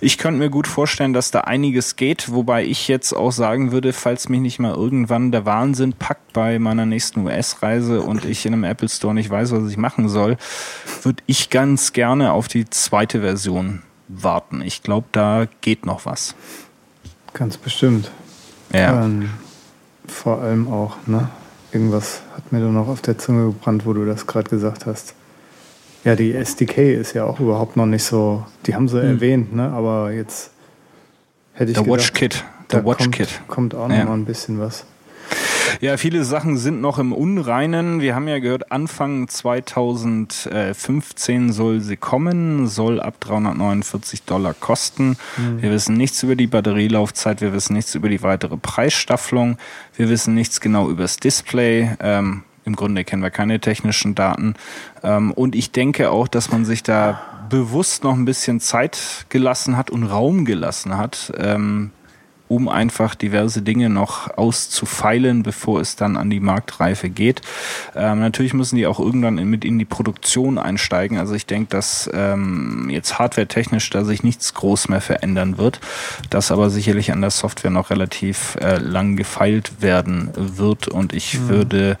[0.00, 3.92] Ich könnte mir gut vorstellen, dass da einiges geht, wobei ich jetzt auch sagen würde,
[3.92, 8.52] falls mich nicht mal irgendwann der Wahnsinn packt bei meiner nächsten US-Reise und ich in
[8.52, 10.36] einem Apple Store nicht weiß, was ich machen soll,
[11.02, 14.62] würde ich ganz gerne auf die zweite Version warten.
[14.62, 16.34] Ich glaube, da geht noch was.
[17.34, 18.10] Ganz bestimmt.
[18.72, 19.04] Ja.
[19.04, 19.30] Ähm,
[20.06, 21.28] vor allem auch, ne?
[21.72, 25.14] Irgendwas hat mir da noch auf der Zunge gebrannt, wo du das gerade gesagt hast.
[26.04, 29.08] Ja, die SDK ist ja auch überhaupt noch nicht so, die haben sie hm.
[29.08, 29.68] erwähnt, ne?
[29.70, 30.50] aber jetzt
[31.52, 32.44] hätte ich Der gedacht, Watch Kit.
[32.72, 33.40] Der Watch kommt, Kit.
[33.48, 34.04] Kommt auch noch ja.
[34.04, 34.84] mal ein bisschen was.
[35.80, 38.00] Ja, viele Sachen sind noch im Unreinen.
[38.00, 45.16] Wir haben ja gehört, Anfang 2015 soll sie kommen, soll ab 349 Dollar kosten.
[45.36, 45.62] Mhm.
[45.62, 49.58] Wir wissen nichts über die Batterielaufzeit, wir wissen nichts über die weitere Preisstaffelung,
[49.96, 51.90] wir wissen nichts genau über das Display.
[52.00, 54.54] Ähm, Im Grunde kennen wir keine technischen Daten.
[55.02, 59.76] Ähm, und ich denke auch, dass man sich da bewusst noch ein bisschen Zeit gelassen
[59.76, 61.90] hat und Raum gelassen hat, ähm,
[62.48, 67.42] um einfach diverse Dinge noch auszufeilen, bevor es dann an die Marktreife geht.
[67.94, 71.18] Ähm, natürlich müssen die auch irgendwann in, mit in die Produktion einsteigen.
[71.18, 75.80] Also ich denke, dass ähm, jetzt hardware-technisch da sich nichts groß mehr verändern wird,
[76.30, 81.38] dass aber sicherlich an der Software noch relativ äh, lang gefeilt werden wird und ich
[81.38, 81.48] mhm.
[81.48, 81.98] würde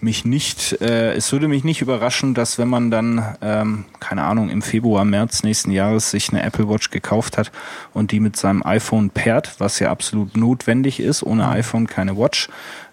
[0.00, 4.50] mich nicht, äh, es würde mich nicht überraschen, dass wenn man dann, ähm, keine Ahnung,
[4.50, 7.50] im Februar, März nächsten Jahres sich eine Apple Watch gekauft hat
[7.92, 11.22] und die mit seinem iPhone pairt, was ja absolut notwendig ist.
[11.22, 12.48] Ohne iPhone keine Watch.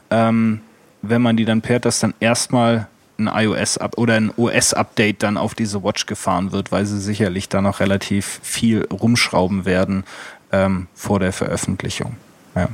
[0.10, 0.62] Ähm,
[1.02, 2.88] wenn man die dann pairt, dass dann erstmal
[3.20, 7.62] ein iOS oder ein OS-Update dann auf diese Watch gefahren wird, weil sie sicherlich da
[7.62, 10.04] noch relativ viel rumschrauben werden
[10.52, 12.16] ähm, vor der Veröffentlichung.
[12.56, 12.70] Ja.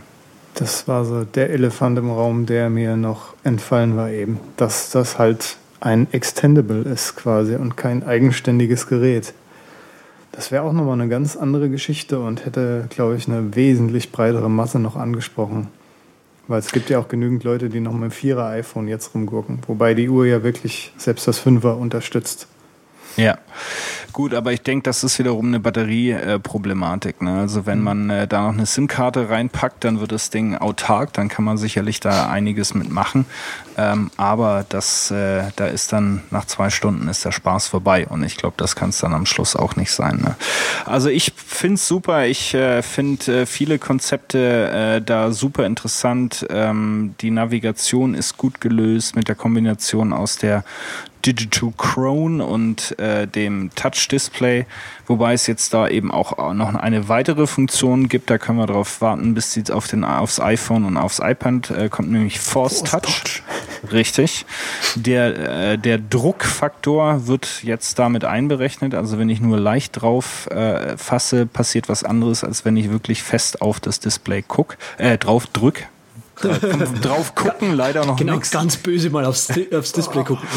[0.55, 5.17] Das war so der Elefant im Raum, der mir noch entfallen war eben, dass das
[5.17, 9.33] halt ein Extendable ist quasi und kein eigenständiges Gerät.
[10.33, 14.49] Das wäre auch nochmal eine ganz andere Geschichte und hätte, glaube ich, eine wesentlich breitere
[14.49, 15.67] Masse noch angesprochen.
[16.47, 19.59] Weil es gibt ja auch genügend Leute, die noch mit dem Vierer iPhone jetzt rumgurken.
[19.67, 22.47] Wobei die Uhr ja wirklich selbst das Fünfer unterstützt.
[23.15, 23.37] Ja,
[24.11, 27.17] gut, aber ich denke, das ist wiederum eine Batterieproblematik.
[27.21, 27.39] Äh, ne?
[27.41, 27.83] Also wenn mhm.
[27.83, 31.57] man äh, da noch eine SIM-Karte reinpackt, dann wird das Ding autark, dann kann man
[31.57, 33.25] sicherlich da einiges mitmachen.
[33.77, 38.23] Ähm, aber das, äh, da ist dann nach zwei Stunden ist der Spaß vorbei und
[38.23, 40.17] ich glaube, das kann es dann am Schluss auch nicht sein.
[40.17, 40.35] Ne?
[40.85, 46.45] Also ich finde es super, ich äh, finde äh, viele Konzepte äh, da super interessant.
[46.49, 50.63] Ähm, die Navigation ist gut gelöst mit der Kombination aus der
[51.25, 54.65] Digital Crone und äh, dem Touch Display,
[55.07, 58.29] wobei es jetzt da eben auch noch eine weitere Funktion gibt.
[58.29, 61.89] Da können wir darauf warten, bis sie auf den, aufs iPhone und aufs iPad äh,
[61.89, 63.23] kommt, nämlich Force, Force Touch.
[63.23, 63.43] Touch.
[63.91, 64.45] Richtig.
[64.95, 68.95] Der, äh, der Druckfaktor wird jetzt damit einberechnet.
[68.95, 73.23] Also wenn ich nur leicht drauf äh, fasse, passiert was anderes, als wenn ich wirklich
[73.23, 75.85] fest auf das Display guck, äh, drauf drück
[77.01, 78.51] drauf gucken, leider noch Genau, nix.
[78.51, 80.47] ganz böse mal aufs, aufs Display gucken.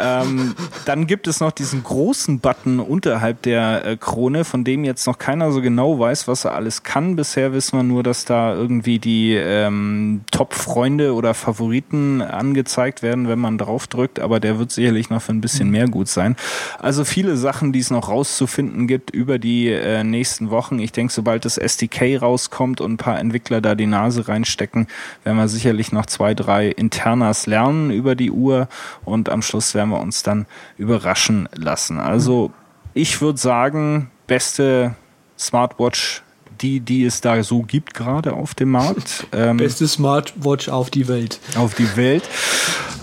[0.00, 0.54] ähm,
[0.84, 5.18] dann gibt es noch diesen großen Button unterhalb der äh, Krone, von dem jetzt noch
[5.18, 7.16] keiner so genau weiß, was er alles kann.
[7.16, 13.38] Bisher wissen wir nur, dass da irgendwie die ähm, Top-Freunde oder Favoriten angezeigt werden, wenn
[13.38, 16.36] man drauf drückt, aber der wird sicherlich noch für ein bisschen mehr gut sein.
[16.78, 20.78] Also viele Sachen, die es noch rauszufinden gibt über die äh, nächsten Wochen.
[20.78, 24.86] Ich denke, sobald das SDK rauskommt und ein paar Entwickler da die Nase reinstecken,
[25.22, 28.68] werden wir sicherlich noch zwei, drei Internas lernen über die Uhr
[29.04, 30.46] und am Schluss werden wir uns dann
[30.76, 32.00] überraschen lassen.
[32.00, 32.52] Also
[32.92, 34.96] ich würde sagen, beste
[35.38, 36.23] Smartwatch
[36.60, 39.26] die, die es da so gibt gerade auf dem Markt.
[39.34, 41.40] Ähm, Beste Smartwatch auf die Welt.
[41.56, 42.22] Auf die Welt.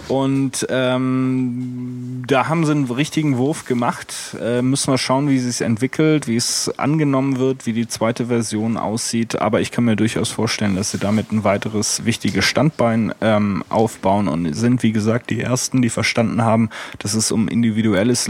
[0.08, 4.14] Und ähm, da haben sie einen richtigen Wurf gemacht.
[4.42, 8.26] Äh, müssen wir schauen, wie es sich entwickelt, wie es angenommen wird, wie die zweite
[8.26, 9.40] Version aussieht.
[9.40, 14.28] Aber ich kann mir durchaus vorstellen, dass sie damit ein weiteres wichtiges Standbein ähm, aufbauen
[14.28, 16.70] und sind, wie gesagt, die ersten, die verstanden haben,
[17.00, 18.28] dass es um individuelles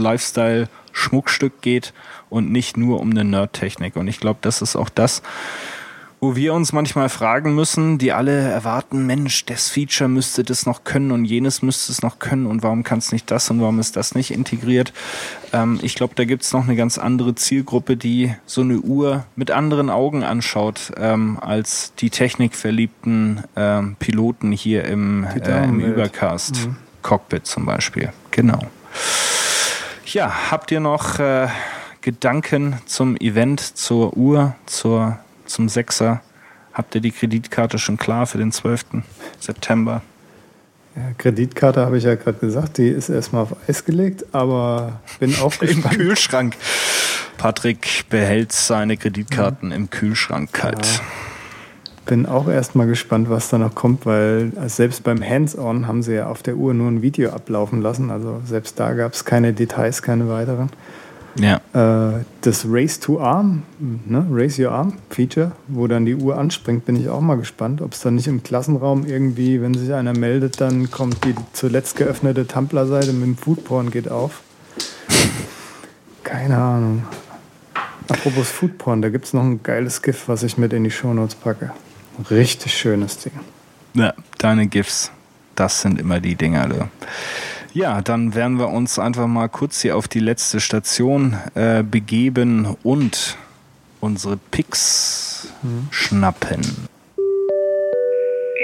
[0.92, 1.92] Lifestyle-Schmuckstück geht
[2.30, 3.96] und nicht nur um eine Nerd-Technik.
[3.96, 5.22] Und ich glaube, das ist auch das,
[6.20, 10.84] wo wir uns manchmal fragen müssen, die alle erwarten, Mensch, das Feature müsste das noch
[10.84, 13.80] können und jenes müsste es noch können und warum kann es nicht das und warum
[13.80, 14.92] ist das nicht integriert?
[15.52, 19.24] Ähm, ich glaube, da gibt es noch eine ganz andere Zielgruppe, die so eine Uhr
[19.34, 26.68] mit anderen Augen anschaut, ähm, als die technikverliebten ähm, Piloten hier im, äh, im Übercast.
[26.68, 26.76] Mhm.
[27.02, 28.12] Cockpit zum Beispiel.
[28.30, 28.60] Genau.
[30.12, 31.48] Ja, habt ihr noch äh,
[32.02, 36.20] Gedanken zum Event, zur Uhr, zur zum Sechser.
[36.74, 38.84] Habt ihr die Kreditkarte schon klar für den 12.
[39.40, 40.02] September?
[40.94, 45.34] Ja, Kreditkarte habe ich ja gerade gesagt, die ist erstmal auf Eis gelegt, aber bin
[45.40, 45.62] auch.
[45.62, 46.56] Im Kühlschrank.
[47.38, 49.76] Patrick behält seine Kreditkarten ja.
[49.76, 50.86] im Kühlschrank kalt.
[50.86, 51.00] Ja.
[52.04, 56.26] Bin auch erstmal gespannt, was da noch kommt, weil selbst beim Hands-on haben sie ja
[56.26, 58.10] auf der Uhr nur ein Video ablaufen lassen.
[58.10, 60.70] Also selbst da gab es keine Details, keine weiteren.
[61.36, 61.60] Ja.
[61.72, 64.26] Äh, das Race to Arm, ne?
[64.30, 67.92] Race Your Arm Feature, wo dann die Uhr anspringt, bin ich auch mal gespannt, ob
[67.92, 72.46] es dann nicht im Klassenraum irgendwie, wenn sich einer meldet, dann kommt die zuletzt geöffnete
[72.46, 74.42] Tumblr-Seite mit dem Foodporn geht auf.
[76.22, 77.02] Keine Ahnung.
[78.08, 81.34] Apropos Foodporn, da gibt es noch ein geiles GIF, was ich mit in die Shownotes
[81.34, 81.70] packe.
[82.30, 83.32] Richtig schönes Ding.
[83.94, 85.12] Ja, deine GIFs,
[85.54, 86.68] das sind immer die Dinger.
[86.68, 86.88] Du.
[87.74, 92.76] Ja, dann werden wir uns einfach mal kurz hier auf die letzte Station äh, begeben
[92.82, 93.36] und
[94.00, 95.88] unsere Picks hm.
[95.90, 96.60] schnappen.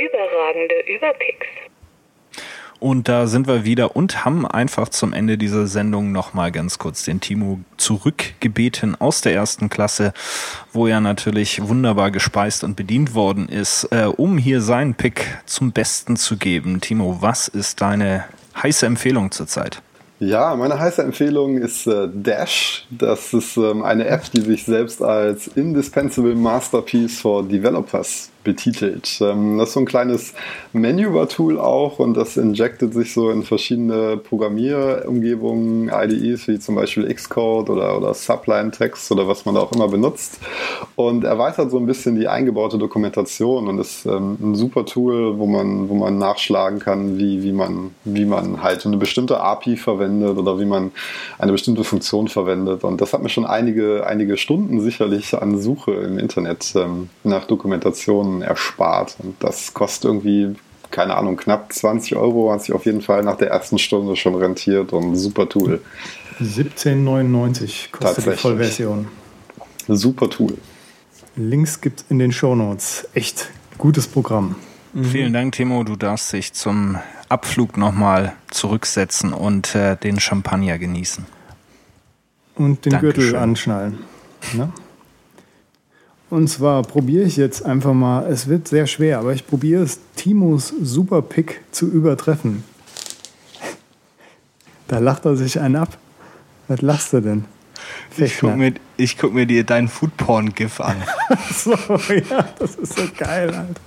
[0.06, 1.46] Überragende Überpicks.
[2.80, 7.04] Und da sind wir wieder und haben einfach zum Ende dieser Sendung nochmal ganz kurz
[7.04, 10.12] den Timo zurückgebeten aus der ersten Klasse,
[10.72, 15.72] wo er natürlich wunderbar gespeist und bedient worden ist, äh, um hier seinen Pick zum
[15.72, 16.80] Besten zu geben.
[16.80, 18.24] Timo, was ist deine
[18.62, 19.82] heiße Empfehlung zurzeit?
[20.20, 22.86] Ja, meine heiße Empfehlung ist äh, Dash.
[22.90, 29.18] Das ist ähm, eine App, die sich selbst als Indispensable Masterpiece for Developers betitelt.
[29.20, 30.32] Ähm, das ist so ein kleines
[30.72, 37.68] Manubar-Tool auch und das injectet sich so in verschiedene Programmierumgebungen, IDEs wie zum Beispiel Xcode
[37.68, 40.40] oder, oder Sublime-Text oder was man da auch immer benutzt
[40.96, 45.44] und erweitert so ein bisschen die eingebaute Dokumentation und ist ähm, ein super Tool, wo
[45.44, 50.38] man, wo man nachschlagen kann, wie, wie, man, wie man halt eine bestimmte API verwendet
[50.38, 50.90] oder wie man
[51.38, 55.92] eine bestimmte Funktion verwendet und das hat mir schon einige, einige Stunden sicherlich an Suche
[55.92, 59.16] im Internet ähm, nach Dokumentationen erspart.
[59.22, 60.54] Und das kostet irgendwie,
[60.90, 64.34] keine Ahnung, knapp 20 Euro, hat sich auf jeden Fall nach der ersten Stunde schon
[64.34, 65.80] rentiert und super Tool.
[66.40, 69.08] 17,99 kostet die Vollversion.
[69.88, 70.56] Super Tool.
[71.36, 73.08] Links gibt es in den Shownotes.
[73.14, 74.56] Echt gutes Programm.
[74.92, 75.04] Mhm.
[75.04, 75.84] Vielen Dank, Timo.
[75.84, 76.98] Du darfst dich zum
[77.28, 81.26] Abflug nochmal zurücksetzen und äh, den Champagner genießen.
[82.56, 83.14] Und den Dankeschön.
[83.14, 83.98] Gürtel anschnallen.
[84.54, 84.72] Ne?
[86.30, 89.98] Und zwar probiere ich jetzt einfach mal, es wird sehr schwer, aber ich probiere es,
[90.14, 92.64] Timos Superpick zu übertreffen.
[94.88, 95.96] Da lacht er sich einen ab.
[96.66, 97.44] Was lachst du denn?
[98.16, 100.96] Ich guck, mir, ich guck mir dir deinen Foodporn-GIF an.
[101.54, 103.80] so, ja, das ist so geil, Alter.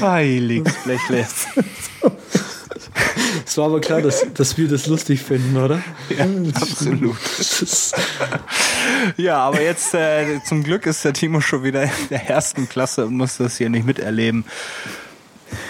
[0.00, 1.26] Heiliges Blechle.
[3.46, 5.82] Es war aber klar, dass, dass wir das lustig finden, oder?
[6.16, 7.16] Ja, absolut.
[9.16, 13.06] ja, aber jetzt äh, zum Glück ist der Timo schon wieder in der ersten Klasse
[13.06, 14.44] und muss das hier nicht miterleben.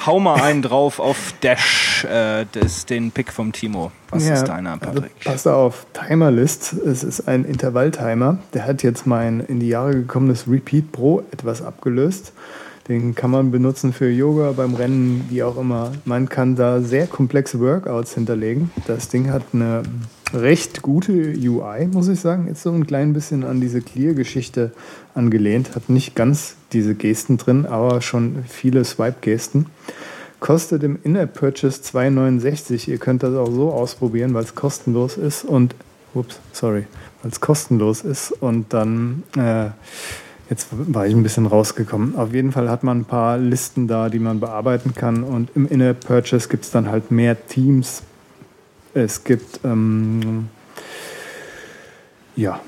[0.06, 3.92] Hau mal einen drauf auf Dash, äh, das, den Pick vom Timo.
[4.10, 5.12] Was ja, ist deiner, also Patrick?
[5.24, 6.72] Also pass auf, Timerlist.
[6.72, 8.38] Es ist ein Intervalltimer.
[8.54, 12.32] Der hat jetzt mein in die Jahre gekommenes Repeat Pro etwas abgelöst.
[12.88, 15.92] Den kann man benutzen für Yoga, beim Rennen, wie auch immer.
[16.06, 18.70] Man kann da sehr komplexe Workouts hinterlegen.
[18.86, 19.82] Das Ding hat eine
[20.32, 22.48] recht gute UI, muss ich sagen.
[22.48, 24.72] Ist so ein klein bisschen an diese Clear-Geschichte
[25.14, 25.74] angelehnt.
[25.74, 29.66] Hat nicht ganz diese Gesten drin, aber schon viele Swipe-Gesten.
[30.40, 32.88] Kostet im In-App-Purchase 2,69.
[32.88, 35.74] Ihr könnt das auch so ausprobieren, weil es kostenlos ist und,
[36.14, 36.84] ups, sorry,
[37.22, 39.70] weil es kostenlos ist und dann äh,
[40.50, 42.16] Jetzt war ich ein bisschen rausgekommen.
[42.16, 45.22] Auf jeden Fall hat man ein paar Listen da, die man bearbeiten kann.
[45.22, 48.02] Und im Inner Purchase gibt es dann halt mehr Teams.
[48.94, 50.48] Es gibt, ähm,
[52.34, 52.60] ja.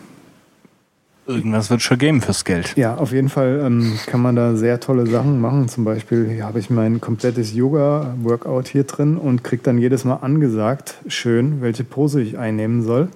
[1.27, 2.77] Irgendwas wird schon geben fürs Geld.
[2.77, 5.69] Ja, auf jeden Fall ähm, kann man da sehr tolle Sachen machen.
[5.69, 10.17] Zum Beispiel hier habe ich mein komplettes Yoga-Workout hier drin und kriege dann jedes Mal
[10.17, 13.09] angesagt, schön, welche Pose ich einnehmen soll.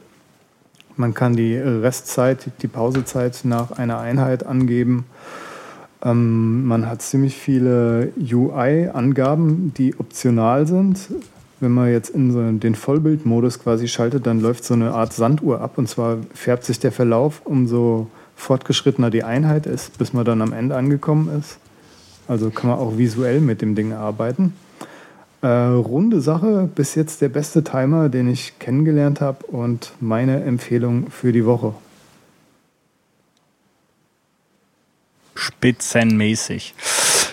[0.97, 5.07] Man kann die Restzeit, die Pausezeit nach einer Einheit angeben.
[6.05, 11.09] Ähm, man hat ziemlich viele UI-Angaben, die optional sind.
[11.61, 15.61] Wenn man jetzt in so den Vollbildmodus quasi schaltet, dann läuft so eine Art Sanduhr
[15.61, 15.79] ab.
[15.79, 20.53] Und zwar färbt sich der Verlauf, umso fortgeschrittener die Einheit ist, bis man dann am
[20.53, 21.59] Ende angekommen ist.
[22.29, 24.55] Also kann man auch visuell mit dem Ding arbeiten.
[25.45, 31.11] Äh, runde Sache, bis jetzt der beste Timer, den ich kennengelernt habe und meine Empfehlung
[31.11, 31.75] für die Woche.
[35.35, 36.75] Spitzenmäßig.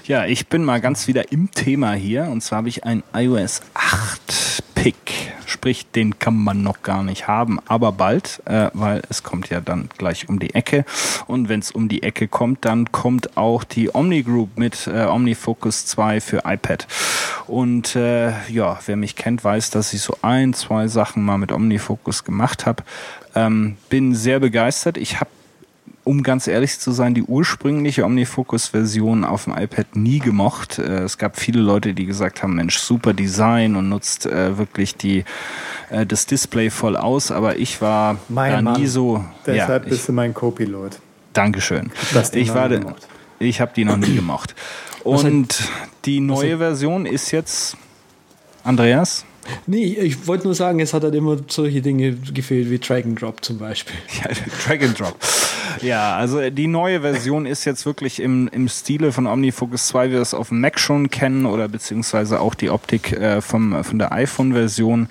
[0.04, 3.62] Ja, ich bin mal ganz wieder im Thema hier und zwar habe ich ein iOS
[3.76, 4.51] 8
[4.82, 9.50] Pick Sprich, den kann man noch gar nicht haben, aber bald, äh, weil es kommt
[9.50, 10.86] ja dann gleich um die Ecke.
[11.28, 15.04] Und wenn es um die Ecke kommt, dann kommt auch die Omni Group mit äh,
[15.04, 16.88] OmniFocus 2 für iPad.
[17.48, 21.52] Und äh, ja, wer mich kennt, weiß, dass ich so ein, zwei Sachen mal mit
[21.52, 22.84] OmniFocus gemacht habe.
[23.36, 24.98] Ähm, bin sehr begeistert.
[24.98, 25.30] Ich habe
[26.04, 30.80] um ganz ehrlich zu sein, die ursprüngliche Omnifocus-Version auf dem iPad nie gemocht.
[30.80, 34.96] Äh, es gab viele Leute, die gesagt haben, Mensch, super Design und nutzt äh, wirklich
[34.96, 35.24] die,
[35.90, 38.82] äh, das Display voll aus, aber ich war mein da Mann.
[38.82, 39.24] nie so.
[39.46, 41.00] Deshalb ja, bist du mein Co-Pilot.
[41.34, 41.92] Dankeschön.
[42.34, 42.70] Ich war,
[43.40, 44.56] ich habe die noch nie gemocht.
[45.04, 45.70] Und
[46.06, 47.78] die neue Version ist jetzt,
[48.64, 49.26] Andreas?
[49.68, 53.22] Nee, ich wollte nur sagen, es hat halt immer solche Dinge gefehlt wie Drag and
[53.22, 53.96] Drop zum Beispiel.
[54.22, 54.30] Ja,
[54.66, 55.18] Drag and Drop.
[55.82, 60.14] Ja, also die neue Version ist jetzt wirklich im, im Stile von OmniFocus 2, wie
[60.14, 63.98] wir es auf dem Mac schon kennen oder beziehungsweise auch die Optik äh, vom, von
[63.98, 65.08] der iPhone-Version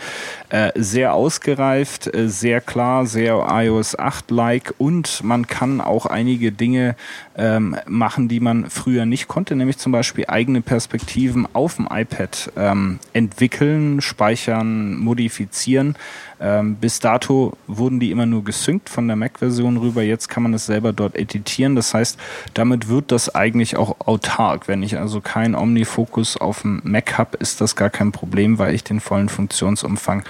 [0.51, 6.95] äh, sehr ausgereift, äh, sehr klar, sehr iOS 8-like und man kann auch einige Dinge
[7.41, 12.53] ähm, machen, die man früher nicht konnte, nämlich zum Beispiel eigene Perspektiven auf dem iPad
[12.55, 15.97] ähm, entwickeln, speichern, modifizieren.
[16.39, 20.03] Ähm, bis dato wurden die immer nur gesynkt von der Mac-Version rüber.
[20.03, 21.77] Jetzt kann man es selber dort editieren.
[21.77, 22.19] Das heißt,
[22.53, 24.69] damit wird das eigentlich auch autark.
[24.69, 28.75] Wenn ich also keinen Omnifokus auf dem Mac habe, ist das gar kein Problem, weil
[28.75, 30.25] ich den vollen Funktionsumfang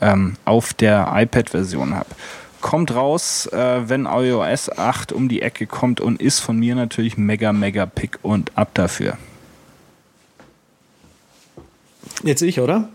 [0.00, 2.08] ähm, auf der iPad-Version habe
[2.60, 7.16] kommt raus, äh, wenn iOS 8 um die Ecke kommt und ist von mir natürlich
[7.16, 9.18] mega, mega pick und ab dafür.
[12.22, 12.88] Jetzt ich, oder?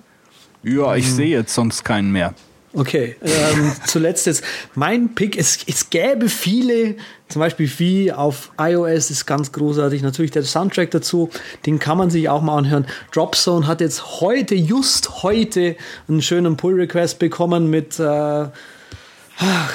[0.63, 1.15] Ja, ich hm.
[1.15, 2.33] sehe jetzt sonst keinen mehr.
[2.73, 4.43] Okay, ähm, zuletzt jetzt
[4.75, 5.38] mein Pick.
[5.38, 6.95] Es, es gäbe viele,
[7.27, 10.01] zum Beispiel wie auf iOS ist ganz großartig.
[10.01, 11.29] Natürlich der Soundtrack dazu,
[11.65, 12.85] den kann man sich auch mal anhören.
[13.11, 15.75] Dropzone hat jetzt heute, just heute,
[16.07, 18.47] einen schönen Pull-Request bekommen mit äh,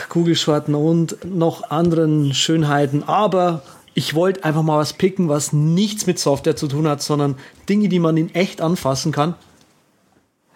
[0.08, 3.02] Kugelschwarten und noch anderen Schönheiten.
[3.04, 3.62] Aber
[3.94, 7.36] ich wollte einfach mal was picken, was nichts mit Software zu tun hat, sondern
[7.68, 9.34] Dinge, die man in echt anfassen kann.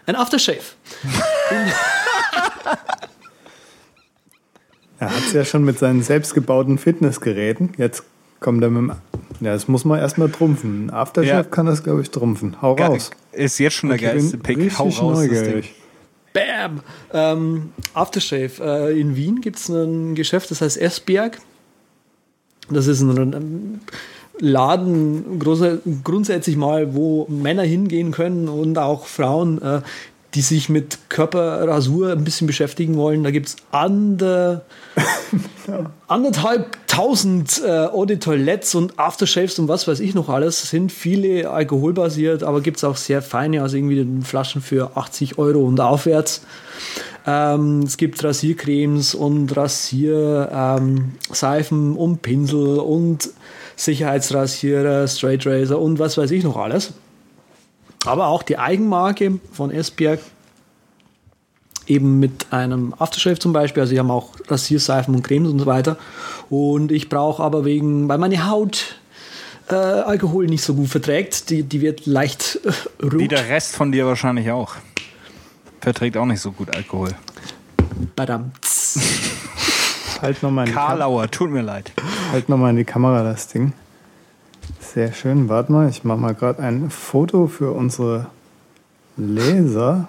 [0.06, 0.58] Ein Aftershave.
[4.98, 7.72] er hat es ja schon mit seinen selbstgebauten Fitnessgeräten.
[7.76, 8.02] Jetzt
[8.40, 8.96] kommt er mit dem.
[9.40, 10.86] Ja, das muss man erstmal trumpfen.
[10.86, 11.42] Ein Aftershave ja.
[11.44, 12.60] kann das, glaube ich, trumpfen.
[12.60, 13.10] Hau raus.
[13.32, 14.78] Ist jetzt schon der geilste Pick.
[14.78, 15.18] Hau raus.
[15.18, 15.74] Neugierig.
[16.32, 16.80] Bam!
[17.12, 18.52] Ähm, Aftershave.
[18.60, 21.38] Äh, in Wien gibt es ein Geschäft, das heißt Esberg.
[22.70, 23.80] Das ist ein
[24.38, 25.38] Laden
[26.04, 29.82] grundsätzlich mal, wo Männer hingehen können und auch Frauen, äh,
[30.34, 33.24] die sich mit Körperrasur ein bisschen beschäftigen wollen.
[33.24, 34.62] Da gibt es ander,
[36.08, 40.70] anderthalb tausend äh, Eau de Toilettes und Aftershaves und was weiß ich noch alles.
[40.70, 45.60] Sind viele alkoholbasiert, aber gibt es auch sehr feine, also irgendwie Flaschen für 80 Euro
[45.60, 46.42] und aufwärts.
[47.26, 53.30] Ähm, es gibt Rasiercremes und Rasierseifen ähm, und Pinsel und
[53.76, 56.92] Sicherheitsrasierer, Straight Razor und was weiß ich noch alles.
[58.06, 60.20] Aber auch die Eigenmarke von Esbjerg
[61.86, 63.82] eben mit einem Aftershave zum Beispiel.
[63.82, 65.98] Also, sie haben auch Rasierseifen und Cremes und so weiter.
[66.48, 69.00] Und ich brauche aber wegen, weil meine Haut
[69.68, 73.18] äh, Alkohol nicht so gut verträgt, die, die wird leicht äh, rot.
[73.18, 74.74] Wie der Rest von dir wahrscheinlich auch.
[75.80, 77.10] Verträgt auch nicht so gut Alkohol.
[78.16, 78.52] Badam.
[80.22, 81.92] halt nochmal in Karlauer, tut mir leid.
[82.32, 83.72] Halt nochmal in die Kamera das Ding.
[84.92, 85.48] Sehr schön.
[85.48, 88.26] Warte mal, ich mache mal gerade ein Foto für unsere
[89.16, 90.08] Leser.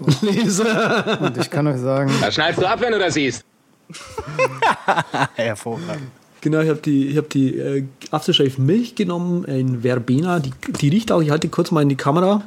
[0.22, 1.20] Leser!
[1.20, 2.10] Und ich kann euch sagen.
[2.20, 3.44] Da schneidest du ab, wenn du das siehst.
[5.34, 6.08] Hervorragend.
[6.40, 10.38] Genau, ich habe die, ich hab die äh, Aftershave Milch genommen in Verbena.
[10.38, 12.42] Die, die riecht auch, ich halte die kurz mal in die Kamera,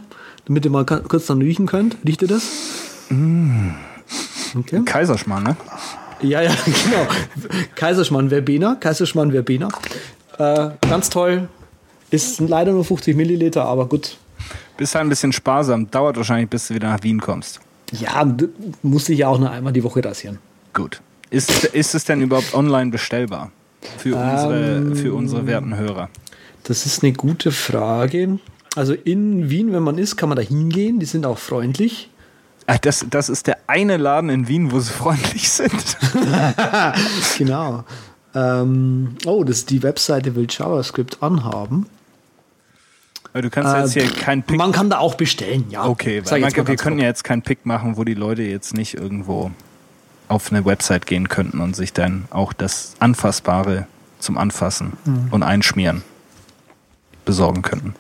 [0.45, 1.97] damit ihr mal kurz dann riechen könnt.
[2.03, 2.47] Riecht ihr das?
[3.09, 3.71] Mm.
[4.57, 4.81] Okay.
[4.85, 5.57] Kaiserschmarrn, ne?
[6.21, 7.07] Ja, ja, genau.
[7.75, 8.75] Kaiserschmarrn Verbena.
[8.79, 9.67] Kaiserschmarrn Verbena.
[10.41, 11.49] Äh, ganz toll.
[12.09, 14.17] Ist leider nur 50 Milliliter, aber gut.
[14.77, 15.89] Bist halt ein bisschen sparsam.
[15.91, 17.59] Dauert wahrscheinlich, bis du wieder nach Wien kommst.
[17.91, 18.25] Ja,
[18.81, 20.39] musste ich ja auch nur einmal die Woche rasieren.
[20.73, 21.01] Gut.
[21.29, 23.51] Ist, ist es denn überhaupt online bestellbar?
[23.97, 26.09] Für unsere, ähm, für unsere werten Hörer?
[26.63, 28.39] Das ist eine gute Frage.
[28.75, 30.99] Also in Wien, wenn man ist, kann man da hingehen.
[30.99, 32.09] Die sind auch freundlich.
[32.67, 35.97] Ach, das, das ist der eine Laden in Wien, wo sie freundlich sind.
[37.37, 37.83] genau.
[38.33, 41.87] Ähm, oh, das, die Webseite will JavaScript anhaben.
[43.33, 44.57] Du kannst äh, jetzt hier kein Pick.
[44.57, 45.85] Man kann da auch bestellen, ja.
[45.85, 48.95] Okay, weil man, wir können ja jetzt keinen Pick machen, wo die Leute jetzt nicht
[48.95, 49.51] irgendwo
[50.27, 53.87] auf eine Website gehen könnten und sich dann auch das Anfassbare
[54.19, 55.27] zum Anfassen mhm.
[55.31, 56.03] und Einschmieren
[57.25, 57.93] besorgen könnten.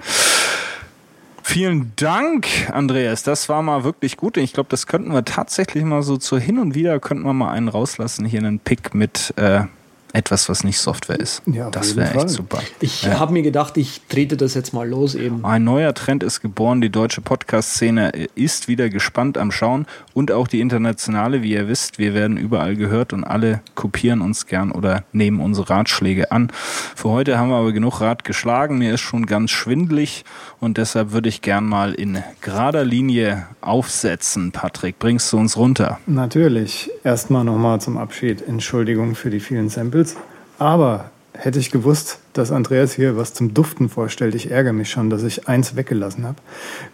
[1.43, 3.23] Vielen Dank, Andreas.
[3.23, 4.37] Das war mal wirklich gut.
[4.37, 7.51] Ich glaube, das könnten wir tatsächlich mal so zu hin und wieder könnten wir mal
[7.51, 8.25] einen rauslassen.
[8.25, 9.63] Hier einen Pick mit äh,
[10.13, 11.41] etwas, was nicht Software ist.
[11.45, 12.61] Ja, das wäre echt super.
[12.79, 13.19] Ich ja.
[13.19, 15.45] habe mir gedacht, ich trete das jetzt mal los eben.
[15.45, 16.81] Ein neuer Trend ist geboren.
[16.81, 21.43] Die deutsche Podcast-Szene ist wieder gespannt am Schauen und auch die internationale.
[21.43, 25.69] Wie ihr wisst, wir werden überall gehört und alle kopieren uns gern oder nehmen unsere
[25.69, 26.51] Ratschläge an.
[26.95, 28.77] Für heute haben wir aber genug Rat geschlagen.
[28.77, 30.25] Mir ist schon ganz schwindlig
[30.59, 34.51] und deshalb würde ich gern mal in gerader Linie aufsetzen.
[34.51, 35.99] Patrick, bringst du uns runter?
[36.05, 36.89] Natürlich.
[37.03, 38.47] Erstmal nochmal zum Abschied.
[38.47, 40.00] Entschuldigung für die vielen Samples.
[40.01, 40.15] Samples.
[40.57, 45.09] Aber hätte ich gewusst, dass Andreas hier was zum Duften vorstellt, ich ärgere mich schon,
[45.09, 46.37] dass ich eins weggelassen habe.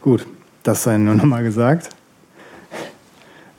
[0.01, 0.25] Gut,
[0.63, 1.89] das sei nur nochmal gesagt.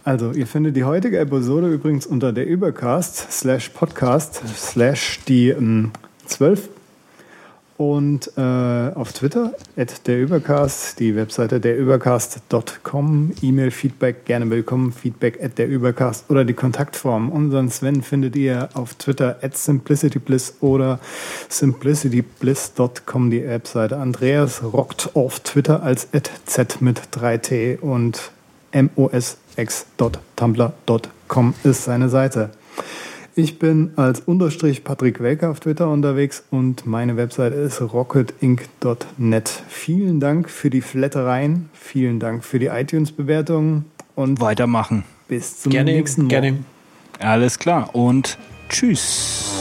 [0.05, 5.91] Also, ihr findet die heutige Episode übrigens unter der Übercast slash Podcast slash die ähm,
[6.25, 6.71] 12
[7.79, 15.59] und äh, auf Twitter at der Übercast, die Webseite derübercast.com, E-Mail-Feedback gerne willkommen, Feedback at
[15.59, 17.31] der Übercast oder die Kontaktform.
[17.31, 20.99] Unseren Sven findet ihr auf Twitter at simplicitybliss oder
[21.49, 23.97] simplicitybliss.com, die Webseite.
[23.97, 28.33] Andreas rockt auf Twitter als at z mit 3t und
[28.73, 32.51] mosx.tumblr.com ist seine Seite.
[33.39, 39.63] Ich bin als Unterstrich Patrick Welker auf Twitter unterwegs und meine Website ist rocketinc.net.
[39.69, 43.85] Vielen Dank für die Flattereien, vielen Dank für die iTunes-Bewertungen
[44.17, 45.05] und weitermachen.
[45.29, 46.31] Bis zum gerne, nächsten Mal.
[46.31, 46.59] Gerne.
[47.21, 48.39] Alles klar und
[48.71, 49.53] tschüss.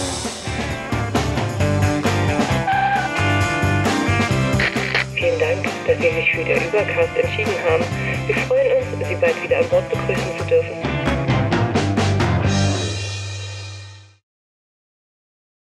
[5.13, 7.83] Vielen Dank, dass Sie sich für den Übercast entschieden haben.
[8.25, 10.86] Wir freuen uns, Sie bald wieder an Bord begrüßen zu dürfen.